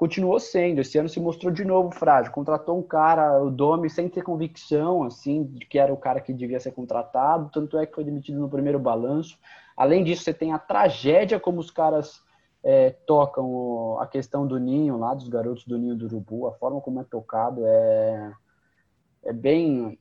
continuou 0.00 0.40
sendo. 0.40 0.80
Esse 0.80 0.96
ano 0.96 1.10
se 1.10 1.20
mostrou 1.20 1.52
de 1.52 1.62
novo 1.62 1.90
frágil. 1.90 2.32
Contratou 2.32 2.78
um 2.78 2.82
cara, 2.82 3.38
o 3.42 3.50
Domi, 3.50 3.90
sem 3.90 4.08
ter 4.08 4.22
convicção, 4.22 5.02
assim, 5.02 5.44
de 5.44 5.66
que 5.66 5.78
era 5.78 5.92
o 5.92 5.96
cara 5.96 6.22
que 6.22 6.32
devia 6.32 6.58
ser 6.58 6.70
contratado. 6.70 7.50
Tanto 7.52 7.76
é 7.76 7.84
que 7.84 7.94
foi 7.94 8.02
demitido 8.02 8.40
no 8.40 8.48
primeiro 8.48 8.78
balanço. 8.78 9.38
Além 9.76 10.02
disso, 10.02 10.24
você 10.24 10.32
tem 10.32 10.54
a 10.54 10.58
tragédia 10.58 11.38
como 11.38 11.60
os 11.60 11.70
caras 11.70 12.22
é, 12.64 12.88
tocam 13.06 14.00
a 14.00 14.06
questão 14.06 14.46
do 14.46 14.58
ninho 14.58 14.96
lá, 14.96 15.12
dos 15.12 15.28
garotos 15.28 15.66
do 15.66 15.76
ninho 15.76 15.94
do 15.94 16.06
urubu. 16.06 16.46
A 16.46 16.52
forma 16.52 16.80
como 16.80 17.02
é 17.02 17.04
tocado 17.04 17.60
é, 17.66 18.32
é 19.24 19.34
bem 19.34 19.98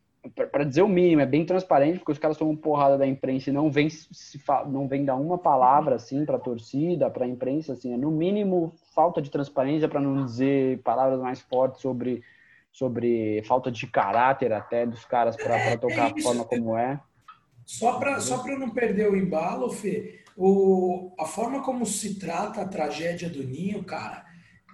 para 0.52 0.66
dizer 0.66 0.82
o 0.82 0.88
mínimo, 0.88 1.22
é 1.22 1.26
bem 1.26 1.46
transparente, 1.46 2.00
porque 2.00 2.12
os 2.12 2.18
caras 2.18 2.38
tomam 2.38 2.56
porrada 2.56 2.98
da 2.98 3.08
imprensa 3.08 3.50
e 3.50 3.54
não 3.54 3.72
vem, 3.72 3.90
se, 3.90 4.40
não 4.68 4.88
vem 4.88 5.06
dar 5.06 5.16
uma 5.16 5.38
palavra 5.38 5.96
assim 5.96 6.26
para 6.26 6.36
a 6.36 6.40
torcida, 6.40 7.10
para 7.10 7.26
a 7.26 7.28
imprensa, 7.28 7.74
assim, 7.74 7.94
é 7.94 7.98
no 7.98 8.12
mínimo 8.12 8.74
falta 8.94 9.22
de 9.22 9.30
transparência, 9.30 9.88
para 9.88 10.02
não 10.02 10.26
dizer 10.26 10.80
palavras 10.80 11.20
mais 11.22 11.40
fortes 11.42 11.82
sobre, 11.82 12.22
sobre 12.72 13.42
falta 13.44 13.72
de 13.72 13.88
caráter 13.88 14.52
até 14.52 14.86
dos 14.86 15.06
caras 15.06 15.38
para 15.38 15.78
tocar 15.78 16.12
a 16.12 16.22
forma 16.22 16.44
como 16.44 16.78
é. 16.78 17.00
Só 17.66 18.00
para 18.00 18.20
só 18.20 18.44
não 18.46 18.72
perder 18.72 19.10
o 19.10 19.16
embalo, 19.16 19.70
Fê, 19.70 20.20
o, 20.36 21.14
a 21.20 21.26
forma 21.26 21.64
como 21.64 21.86
se 21.86 22.20
trata 22.20 22.62
a 22.62 22.68
tragédia 22.68 23.30
do 23.30 23.44
Ninho, 23.44 23.84
cara, 23.84 24.26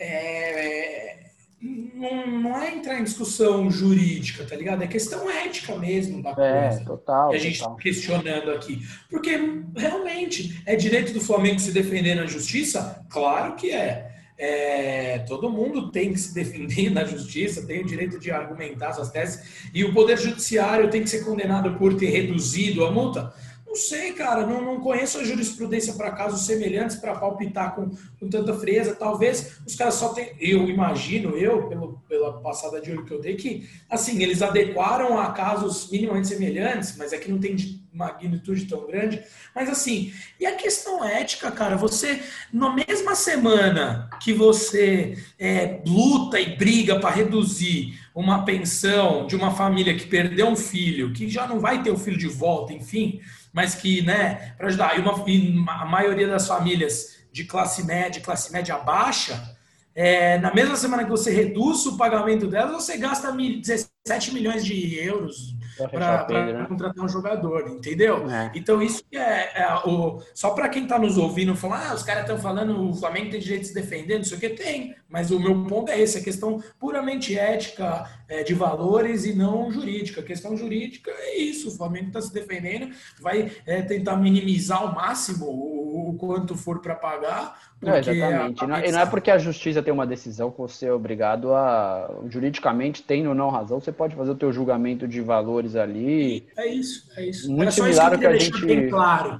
é, 0.01 1.25
não, 1.61 2.27
não 2.27 2.61
é 2.61 2.75
entrar 2.75 2.99
em 2.99 3.03
discussão 3.03 3.69
jurídica, 3.71 4.43
tá 4.45 4.55
ligado? 4.55 4.83
É 4.83 4.87
questão 4.87 5.29
ética 5.29 5.75
mesmo 5.75 6.21
da 6.21 6.31
é, 6.31 6.69
coisa. 6.69 6.85
Total. 6.85 7.29
Que 7.29 7.35
a 7.35 7.39
gente 7.39 7.55
está 7.55 7.75
questionando 7.75 8.51
aqui. 8.51 8.81
Porque 9.09 9.39
realmente 9.75 10.61
é 10.65 10.75
direito 10.75 11.13
do 11.13 11.21
Flamengo 11.21 11.59
se 11.59 11.71
defender 11.71 12.15
na 12.15 12.25
justiça? 12.25 13.05
Claro 13.09 13.55
que 13.55 13.71
é. 13.71 14.11
É, 14.37 15.19
todo 15.19 15.49
mundo 15.49 15.91
tem 15.91 16.11
que 16.11 16.19
se 16.19 16.33
defender 16.33 16.89
na 16.91 17.05
justiça, 17.05 17.65
tem 17.65 17.81
o 17.81 17.85
direito 17.85 18.19
de 18.19 18.31
argumentar 18.31 18.91
suas 18.91 19.09
teses, 19.09 19.69
e 19.73 19.83
o 19.85 19.93
Poder 19.93 20.17
Judiciário 20.17 20.89
tem 20.89 21.03
que 21.03 21.09
ser 21.09 21.23
condenado 21.23 21.77
por 21.77 21.95
ter 21.95 22.09
reduzido 22.09 22.85
a 22.85 22.91
multa? 22.91 23.33
Não 23.76 23.82
sei, 23.82 24.13
cara, 24.13 24.47
não, 24.47 24.61
não 24.61 24.80
conheço 24.80 25.17
a 25.17 25.23
jurisprudência 25.26 25.91
para 25.95 26.09
casos 26.11 26.45
semelhantes 26.45 26.95
para 26.95 27.13
palpitar 27.13 27.76
com, 27.76 27.89
com 28.17 28.30
tanta 28.30 28.53
frieza. 28.53 28.95
Talvez 28.95 29.59
os 29.67 29.76
caras 29.76 29.95
só 29.95 30.13
tenham. 30.13 30.34
Eu 30.39 30.69
imagino, 30.69 31.36
eu, 31.36 31.67
pelo, 31.67 32.01
pela 32.07 32.39
passada 32.39 32.80
de 32.80 32.89
olho 32.89 33.03
que 33.03 33.11
eu 33.11 33.19
dei, 33.19 33.36
que 33.36 33.69
assim, 33.89 34.23
eles 34.23 34.41
adequaram 34.41 35.19
a 35.19 35.34
casos 35.34 35.91
minimamente 35.91 36.30
semelhantes, 36.30 36.95
mas 36.95 37.11
é 37.11 37.17
que 37.17 37.30
não 37.30 37.38
tem 37.38 37.53
de 37.53 37.84
magnitude 37.91 38.63
tão 38.65 38.88
grande. 38.88 39.21
Mas 39.53 39.69
assim, 39.69 40.13
e 40.39 40.45
a 40.45 40.55
questão 40.55 41.03
ética, 41.03 41.51
cara, 41.51 41.76
você, 41.76 42.23
na 42.53 42.73
mesma 42.73 43.13
semana 43.13 44.09
que 44.21 44.32
você 44.32 45.17
é, 45.38 45.82
luta 45.86 46.39
e 46.39 46.55
briga 46.55 46.97
para 46.97 47.13
reduzir 47.13 47.99
uma 48.15 48.45
pensão 48.45 49.28
de 49.28 49.36
uma 49.36 49.51
família 49.51 49.95
que 49.95 50.07
perdeu 50.07 50.47
um 50.47 50.55
filho, 50.55 51.11
que 51.11 51.28
já 51.28 51.45
não 51.45 51.59
vai 51.59 51.84
ter 51.84 51.91
o 51.91 51.97
filho 51.97 52.17
de 52.17 52.30
volta, 52.30 52.71
enfim 52.71 53.19
mas 53.55 53.73
que, 53.73 54.01
né, 54.01 54.53
para 54.57 54.67
ajudar. 54.67 54.99
E, 54.99 55.01
uma, 55.01 55.23
e 55.25 55.65
a 55.69 55.85
maioria 55.85 56.27
das 56.27 56.45
famílias 56.45 57.15
de 57.31 57.45
classe 57.45 57.85
média, 57.85 58.21
classe 58.21 58.51
média 58.51 58.77
baixa, 58.77 59.55
é, 59.95 60.37
na 60.39 60.53
mesma 60.53 60.75
semana 60.75 61.05
que 61.05 61.09
você 61.09 61.31
reduz 61.31 61.85
o 61.85 61.95
pagamento 61.95 62.47
delas, 62.47 62.83
você 62.83 62.97
gasta 62.97 63.31
17 63.31 64.33
milhões 64.33 64.65
de 64.65 64.99
euros 64.99 65.55
para 65.89 66.27
né? 66.27 66.65
contratar 66.67 67.03
um 67.03 67.07
jogador, 67.07 67.69
entendeu? 67.69 68.29
É. 68.29 68.51
Então 68.53 68.81
isso 68.81 69.01
é, 69.13 69.61
é 69.61 69.73
o 69.85 70.21
só 70.33 70.49
para 70.49 70.67
quem 70.67 70.83
está 70.83 70.99
nos 70.99 71.17
ouvindo 71.17 71.55
falar, 71.55 71.91
ah, 71.91 71.93
os 71.93 72.03
caras 72.03 72.23
estão 72.23 72.37
falando 72.37 72.89
o 72.89 72.93
Flamengo 72.93 73.31
tem 73.31 73.39
direito 73.39 73.61
de 73.61 73.67
se 73.69 73.73
defender, 73.73 74.17
não 74.17 74.25
sei 74.25 74.37
o 74.37 74.39
que 74.41 74.49
tem, 74.49 74.95
mas 75.07 75.31
o 75.31 75.39
meu 75.39 75.63
ponto 75.63 75.89
é 75.89 75.99
esse, 75.99 76.17
a 76.17 76.23
questão 76.23 76.61
puramente 76.77 77.37
ética 77.37 78.05
é, 78.28 78.43
de 78.43 78.53
valores 78.53 79.26
e 79.26 79.34
não 79.34 79.71
jurídica. 79.71 80.21
A 80.21 80.23
questão 80.23 80.55
jurídica 80.55 81.11
é 81.11 81.38
isso, 81.38 81.69
o 81.69 81.78
Flamengo 81.78 82.07
está 82.07 82.21
se 82.21 82.34
defendendo, 82.34 82.93
vai 83.19 83.51
é, 83.65 83.82
tentar 83.82 84.17
minimizar 84.17 84.82
ao 84.82 84.93
máximo 84.93 85.45
o, 85.45 86.09
o 86.09 86.13
quanto 86.15 86.55
for 86.55 86.80
para 86.80 86.95
pagar. 86.95 87.59
Não, 87.82 87.95
exatamente. 87.95 88.63
A... 88.63 88.88
E 88.88 88.91
não 88.91 88.99
é 88.99 89.05
porque 89.05 89.30
a 89.30 89.38
justiça 89.38 89.84
tem 89.84 89.93
uma 89.93 90.07
decisão 90.07 90.49
que 90.49 90.57
você 90.57 90.88
é 90.88 90.93
obrigado 90.93 91.53
a 91.53 92.09
juridicamente 92.30 93.03
tendo 93.03 93.30
ou 93.30 93.36
não 93.36 93.49
razão, 93.49 93.80
você 93.80 93.91
pode 93.91 94.15
fazer 94.15 94.32
o 94.32 94.36
teu 94.36 94.51
julgamento 94.51 95.07
de 95.07 95.21
valores 95.21 95.76
ali. 95.76 96.47
É 96.57 96.67
isso, 96.67 97.09
é 97.15 97.26
isso. 97.26 97.47
Muito 97.49 97.63
Era 97.63 97.71
similar 97.71 98.05
ao 98.05 98.11
que, 98.11 98.17
que 98.19 98.26
a 98.26 98.38
gente 98.38 98.65
bem 98.65 98.89
claro. 98.89 99.39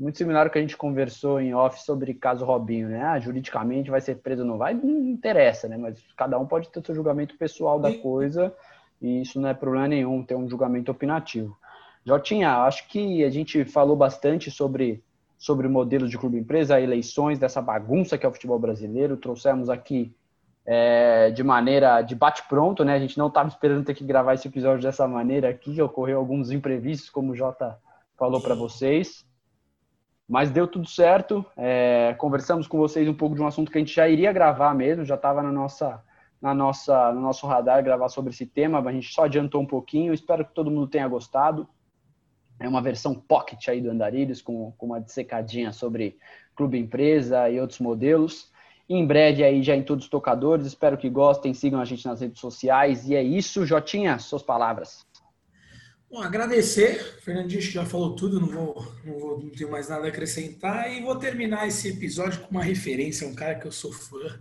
Muito 0.00 0.16
similar 0.16 0.46
ao 0.46 0.50
que 0.50 0.58
a 0.58 0.62
gente 0.62 0.78
conversou 0.78 1.38
em 1.38 1.52
off 1.52 1.82
sobre 1.82 2.14
caso 2.14 2.42
Robinho, 2.42 2.88
né? 2.88 3.02
Ah, 3.02 3.20
juridicamente 3.20 3.90
vai 3.90 4.00
ser 4.00 4.16
preso 4.16 4.40
ou 4.40 4.48
não 4.48 4.56
vai, 4.56 4.72
não 4.72 4.88
interessa, 4.88 5.68
né? 5.68 5.76
Mas 5.76 6.02
cada 6.16 6.38
um 6.38 6.46
pode 6.46 6.70
ter 6.70 6.82
seu 6.82 6.94
julgamento 6.94 7.36
pessoal 7.36 7.78
da 7.78 7.92
coisa 7.92 8.50
e 8.98 9.20
isso 9.20 9.38
não 9.38 9.50
é 9.50 9.52
problema 9.52 9.88
nenhum 9.88 10.22
ter 10.24 10.34
um 10.34 10.48
julgamento 10.48 10.90
opinativo. 10.90 11.54
Jotinha, 12.02 12.62
acho 12.62 12.88
que 12.88 13.22
a 13.22 13.28
gente 13.28 13.62
falou 13.66 13.94
bastante 13.94 14.50
sobre 14.50 15.04
sobre 15.36 15.68
modelos 15.68 16.10
de 16.10 16.16
clube 16.16 16.38
empresa, 16.38 16.80
eleições, 16.80 17.38
dessa 17.38 17.60
bagunça 17.60 18.16
que 18.16 18.24
é 18.24 18.28
o 18.28 18.32
futebol 18.32 18.58
brasileiro. 18.58 19.18
Trouxemos 19.18 19.68
aqui 19.68 20.14
é, 20.64 21.30
de 21.30 21.44
maneira 21.44 22.00
de 22.00 22.14
bate-pronto, 22.14 22.86
né? 22.86 22.94
A 22.94 22.98
gente 22.98 23.18
não 23.18 23.28
estava 23.28 23.50
esperando 23.50 23.84
ter 23.84 23.94
que 23.94 24.04
gravar 24.04 24.32
esse 24.32 24.48
episódio 24.48 24.82
dessa 24.82 25.06
maneira 25.06 25.50
aqui, 25.50 25.80
ocorreu 25.82 26.18
alguns 26.18 26.50
imprevistos, 26.50 27.10
como 27.10 27.32
o 27.32 27.36
Jota 27.36 27.78
falou 28.16 28.40
para 28.40 28.54
vocês. 28.54 29.28
Mas 30.30 30.48
deu 30.48 30.68
tudo 30.68 30.88
certo. 30.88 31.44
É, 31.56 32.14
conversamos 32.16 32.68
com 32.68 32.78
vocês 32.78 33.08
um 33.08 33.14
pouco 33.14 33.34
de 33.34 33.42
um 33.42 33.48
assunto 33.48 33.68
que 33.68 33.76
a 33.76 33.80
gente 33.80 33.92
já 33.92 34.08
iria 34.08 34.32
gravar 34.32 34.72
mesmo, 34.72 35.04
já 35.04 35.16
estava 35.16 35.42
na 35.42 35.50
nossa, 35.50 36.00
na 36.40 36.54
nossa, 36.54 37.12
no 37.12 37.20
nosso 37.20 37.48
radar 37.48 37.82
gravar 37.82 38.08
sobre 38.08 38.30
esse 38.30 38.46
tema, 38.46 38.80
mas 38.80 38.94
a 38.94 39.00
gente 39.00 39.12
só 39.12 39.24
adiantou 39.24 39.60
um 39.60 39.66
pouquinho. 39.66 40.14
Espero 40.14 40.44
que 40.44 40.54
todo 40.54 40.70
mundo 40.70 40.86
tenha 40.86 41.08
gostado. 41.08 41.68
É 42.60 42.68
uma 42.68 42.80
versão 42.80 43.12
pocket 43.12 43.66
aí 43.66 43.80
do 43.80 43.90
Andarilhos, 43.90 44.40
com, 44.40 44.70
com 44.78 44.86
uma 44.86 45.00
dissecadinha 45.00 45.72
sobre 45.72 46.16
clube 46.54 46.78
empresa 46.78 47.50
e 47.50 47.60
outros 47.60 47.80
modelos. 47.80 48.52
Em 48.88 49.04
breve 49.04 49.42
aí 49.42 49.64
já 49.64 49.74
em 49.74 49.82
todos 49.82 50.04
os 50.04 50.10
tocadores. 50.10 50.64
Espero 50.64 50.96
que 50.96 51.10
gostem, 51.10 51.52
sigam 51.52 51.80
a 51.80 51.84
gente 51.84 52.06
nas 52.06 52.20
redes 52.20 52.38
sociais. 52.38 53.08
E 53.08 53.16
é 53.16 53.22
isso, 53.22 53.66
Jotinha, 53.66 54.16
suas 54.20 54.44
palavras. 54.44 55.04
Bom, 56.10 56.20
agradecer. 56.20 57.20
Fernandinho 57.22 57.62
já 57.62 57.86
falou 57.86 58.16
tudo, 58.16 58.40
não 58.40 58.48
vou, 58.48 58.94
não 59.04 59.16
vou, 59.16 59.40
não 59.40 59.50
tenho 59.50 59.70
mais 59.70 59.88
nada 59.88 60.06
a 60.06 60.08
acrescentar. 60.08 60.92
E 60.92 61.00
vou 61.00 61.14
terminar 61.14 61.68
esse 61.68 61.88
episódio 61.88 62.40
com 62.40 62.50
uma 62.50 62.64
referência, 62.64 63.28
um 63.28 63.34
cara 63.34 63.54
que 63.54 63.64
eu 63.64 63.70
sou 63.70 63.92
fã, 63.92 64.40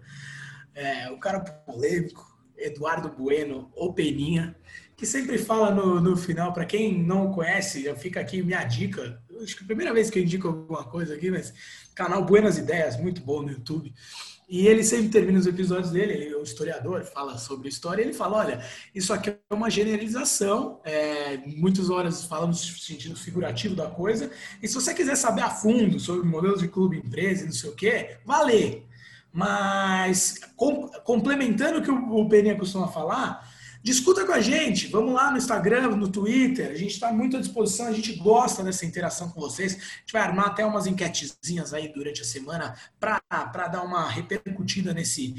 é, 0.74 1.12
um 1.12 1.20
cara 1.20 1.40
polêmico, 1.40 2.28
Eduardo 2.58 3.10
Bueno, 3.10 3.72
ou 3.76 3.94
Peninha, 3.94 4.56
que 4.98 5.06
sempre 5.06 5.38
fala 5.38 5.70
no, 5.70 6.02
no 6.02 6.18
final, 6.18 6.52
para 6.54 6.66
quem 6.66 7.04
não 7.04 7.32
conhece, 7.32 7.84
já 7.84 7.96
fica 7.96 8.20
aqui 8.20 8.42
minha 8.42 8.64
dica. 8.64 9.22
Acho 9.40 9.56
que 9.56 9.62
é 9.62 9.64
a 9.64 9.68
primeira 9.68 9.94
vez 9.94 10.10
que 10.10 10.18
eu 10.18 10.24
indico 10.24 10.48
alguma 10.48 10.84
coisa 10.86 11.14
aqui, 11.14 11.30
mas 11.30 11.54
canal 11.94 12.26
Buenas 12.26 12.58
Ideias, 12.58 13.00
muito 13.00 13.22
bom 13.22 13.44
no 13.44 13.52
YouTube. 13.52 13.94
E 14.50 14.66
ele 14.66 14.84
sempre 14.84 15.10
termina 15.10 15.38
os 15.38 15.46
episódios 15.46 15.92
dele, 15.92 16.14
ele 16.14 16.34
é 16.34 16.38
um 16.38 16.42
historiador, 16.42 17.04
fala 17.04 17.38
sobre 17.38 17.70
história, 17.70 18.02
e 18.02 18.06
ele 18.06 18.14
fala, 18.14 18.38
olha, 18.38 18.66
isso 18.96 19.14
aqui 19.14 19.30
é 19.30 19.54
uma 19.54 19.70
generalização, 19.70 20.82
é, 20.84 21.38
muitas 21.56 21.92
horas 21.92 22.26
falamos 22.26 22.68
no 22.68 22.80
sentido 22.80 23.16
figurativo 23.16 23.76
da 23.76 23.86
coisa, 23.86 24.32
e 24.60 24.68
se 24.68 24.74
você 24.74 24.92
quiser 24.92 25.16
saber 25.16 25.42
a 25.42 25.52
fundo 25.52 26.00
sobre 26.00 26.28
modelos 26.28 26.62
de 26.62 26.68
clube, 26.68 26.98
empresa 26.98 27.44
e 27.44 27.46
não 27.46 27.54
sei 27.54 27.70
o 27.70 27.76
quê, 27.76 28.18
vale. 28.26 28.90
Mas, 29.32 30.40
com, 30.56 30.90
complementando 31.04 31.78
o 31.78 31.84
que 31.84 31.92
o, 31.92 32.28
Peninha 32.28 32.58
costuma 32.58 32.88
falar, 32.88 33.48
Discuta 33.82 34.26
com 34.26 34.34
a 34.34 34.42
gente, 34.42 34.88
vamos 34.88 35.14
lá 35.14 35.32
no 35.32 35.38
Instagram, 35.38 35.96
no 35.96 36.10
Twitter, 36.10 36.70
a 36.70 36.76
gente 36.76 36.92
está 36.92 37.14
muito 37.14 37.38
à 37.38 37.40
disposição, 37.40 37.88
a 37.88 37.94
gente 37.94 38.14
gosta 38.14 38.62
dessa 38.62 38.86
interação 38.86 39.30
com 39.30 39.40
vocês. 39.40 39.74
A 39.74 39.78
gente 39.78 40.12
vai 40.12 40.22
armar 40.22 40.48
até 40.48 40.66
umas 40.66 40.86
enquetezinhas 40.86 41.74
aí 41.74 41.88
durante 41.88 42.22
a 42.22 42.26
semana 42.26 42.76
para 43.00 43.68
dar 43.70 43.82
uma 43.84 44.10
repercutida 44.10 44.94
nesse, 44.94 45.34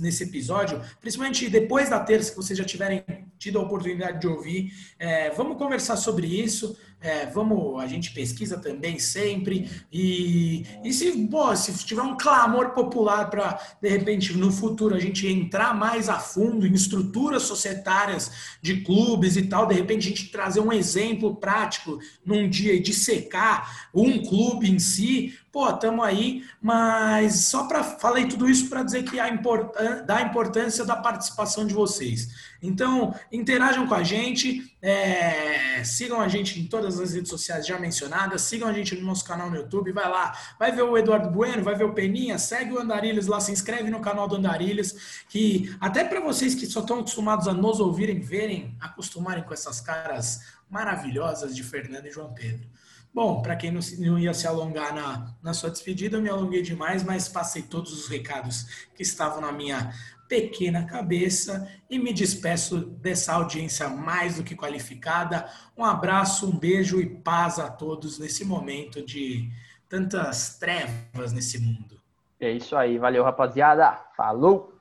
nesse 0.00 0.24
episódio, 0.24 0.82
principalmente 1.00 1.48
depois 1.48 1.88
da 1.88 2.00
terça 2.00 2.30
que 2.30 2.36
vocês 2.36 2.58
já 2.58 2.64
tiverem 2.64 3.04
tido 3.38 3.60
a 3.60 3.62
oportunidade 3.62 4.20
de 4.20 4.26
ouvir. 4.26 4.72
É, 4.98 5.30
vamos 5.30 5.56
conversar 5.56 5.96
sobre 5.96 6.26
isso. 6.26 6.76
É, 7.00 7.26
vamos, 7.26 7.80
a 7.80 7.86
gente 7.86 8.10
pesquisa 8.12 8.58
também 8.58 8.98
sempre. 8.98 9.70
E, 9.92 10.66
e 10.82 10.92
se, 10.92 11.12
pô, 11.28 11.54
se 11.54 11.72
tiver 11.84 12.02
um 12.02 12.16
clamor 12.16 12.70
popular 12.70 13.30
para, 13.30 13.60
de 13.80 13.88
repente, 13.88 14.36
no 14.36 14.50
futuro 14.50 14.96
a 14.96 14.98
gente 14.98 15.26
entrar 15.26 15.76
mais 15.76 16.08
a 16.08 16.18
fundo 16.18 16.66
em 16.66 16.72
estruturas 16.72 17.44
societárias 17.44 18.58
de 18.60 18.80
clubes 18.80 19.36
e 19.36 19.42
tal, 19.42 19.66
de 19.66 19.74
repente 19.74 20.06
a 20.06 20.10
gente 20.10 20.30
trazer 20.30 20.60
um 20.60 20.72
exemplo 20.72 21.36
prático 21.36 22.00
num 22.24 22.48
dia 22.48 22.74
e 22.74 22.80
dissecar 22.80 23.88
um 23.94 24.20
clube 24.20 24.68
em 24.68 24.80
si, 24.80 25.38
pô, 25.58 25.68
estamos 25.70 26.04
aí, 26.04 26.44
mas 26.62 27.46
só 27.46 27.66
para 27.66 27.82
falei 27.82 28.28
tudo 28.28 28.48
isso 28.48 28.68
para 28.68 28.84
dizer 28.84 29.02
que 29.02 29.18
a 29.18 29.28
importância 29.28 30.04
da 30.04 30.22
importância 30.22 30.84
da 30.84 30.94
participação 30.94 31.66
de 31.66 31.74
vocês. 31.74 32.28
Então, 32.62 33.12
interajam 33.32 33.84
com 33.84 33.94
a 33.94 34.04
gente, 34.04 34.72
é, 34.80 35.82
sigam 35.82 36.20
a 36.20 36.28
gente 36.28 36.60
em 36.60 36.66
todas 36.68 37.00
as 37.00 37.12
redes 37.12 37.28
sociais 37.28 37.66
já 37.66 37.76
mencionadas, 37.76 38.42
sigam 38.42 38.68
a 38.68 38.72
gente 38.72 38.94
no 38.94 39.04
nosso 39.04 39.24
canal 39.24 39.50
no 39.50 39.56
YouTube, 39.56 39.90
vai 39.90 40.08
lá, 40.08 40.32
vai 40.60 40.70
ver 40.70 40.82
o 40.82 40.96
Eduardo 40.96 41.28
Bueno, 41.28 41.64
vai 41.64 41.74
ver 41.74 41.86
o 41.86 41.92
Peninha, 41.92 42.38
segue 42.38 42.72
o 42.72 42.78
Andarilhas 42.78 43.26
lá, 43.26 43.40
se 43.40 43.50
inscreve 43.50 43.90
no 43.90 43.98
canal 43.98 44.28
do 44.28 44.36
Andarilhas, 44.36 45.24
que 45.28 45.74
até 45.80 46.04
para 46.04 46.20
vocês 46.20 46.54
que 46.54 46.66
só 46.66 46.78
estão 46.78 47.00
acostumados 47.00 47.48
a 47.48 47.52
nos 47.52 47.80
ouvirem, 47.80 48.20
verem, 48.20 48.76
acostumarem 48.78 49.42
com 49.42 49.52
essas 49.52 49.80
caras 49.80 50.40
maravilhosas 50.70 51.56
de 51.56 51.64
Fernando 51.64 52.06
e 52.06 52.12
João 52.12 52.32
Pedro. 52.32 52.78
Bom, 53.12 53.42
para 53.42 53.56
quem 53.56 53.70
não, 53.70 53.80
não, 53.98 54.18
ia 54.18 54.32
se 54.34 54.46
alongar 54.46 54.94
na, 54.94 55.34
na 55.42 55.54
sua 55.54 55.70
despedida, 55.70 56.16
eu 56.16 56.22
me 56.22 56.28
alonguei 56.28 56.62
demais, 56.62 57.02
mas 57.02 57.28
passei 57.28 57.62
todos 57.62 57.92
os 57.92 58.08
recados 58.08 58.86
que 58.94 59.02
estavam 59.02 59.40
na 59.40 59.50
minha 59.50 59.92
pequena 60.28 60.84
cabeça 60.84 61.68
e 61.88 61.98
me 61.98 62.12
despeço 62.12 62.78
dessa 62.78 63.32
audiência 63.32 63.88
mais 63.88 64.36
do 64.36 64.44
que 64.44 64.54
qualificada. 64.54 65.48
Um 65.76 65.84
abraço, 65.84 66.48
um 66.48 66.56
beijo 66.56 67.00
e 67.00 67.06
paz 67.06 67.58
a 67.58 67.70
todos 67.70 68.18
nesse 68.18 68.44
momento 68.44 69.04
de 69.04 69.50
tantas 69.88 70.58
trevas 70.58 71.32
nesse 71.32 71.58
mundo. 71.58 71.98
É 72.38 72.52
isso 72.52 72.76
aí, 72.76 72.98
valeu 72.98 73.24
rapaziada, 73.24 73.98
falou! 74.16 74.78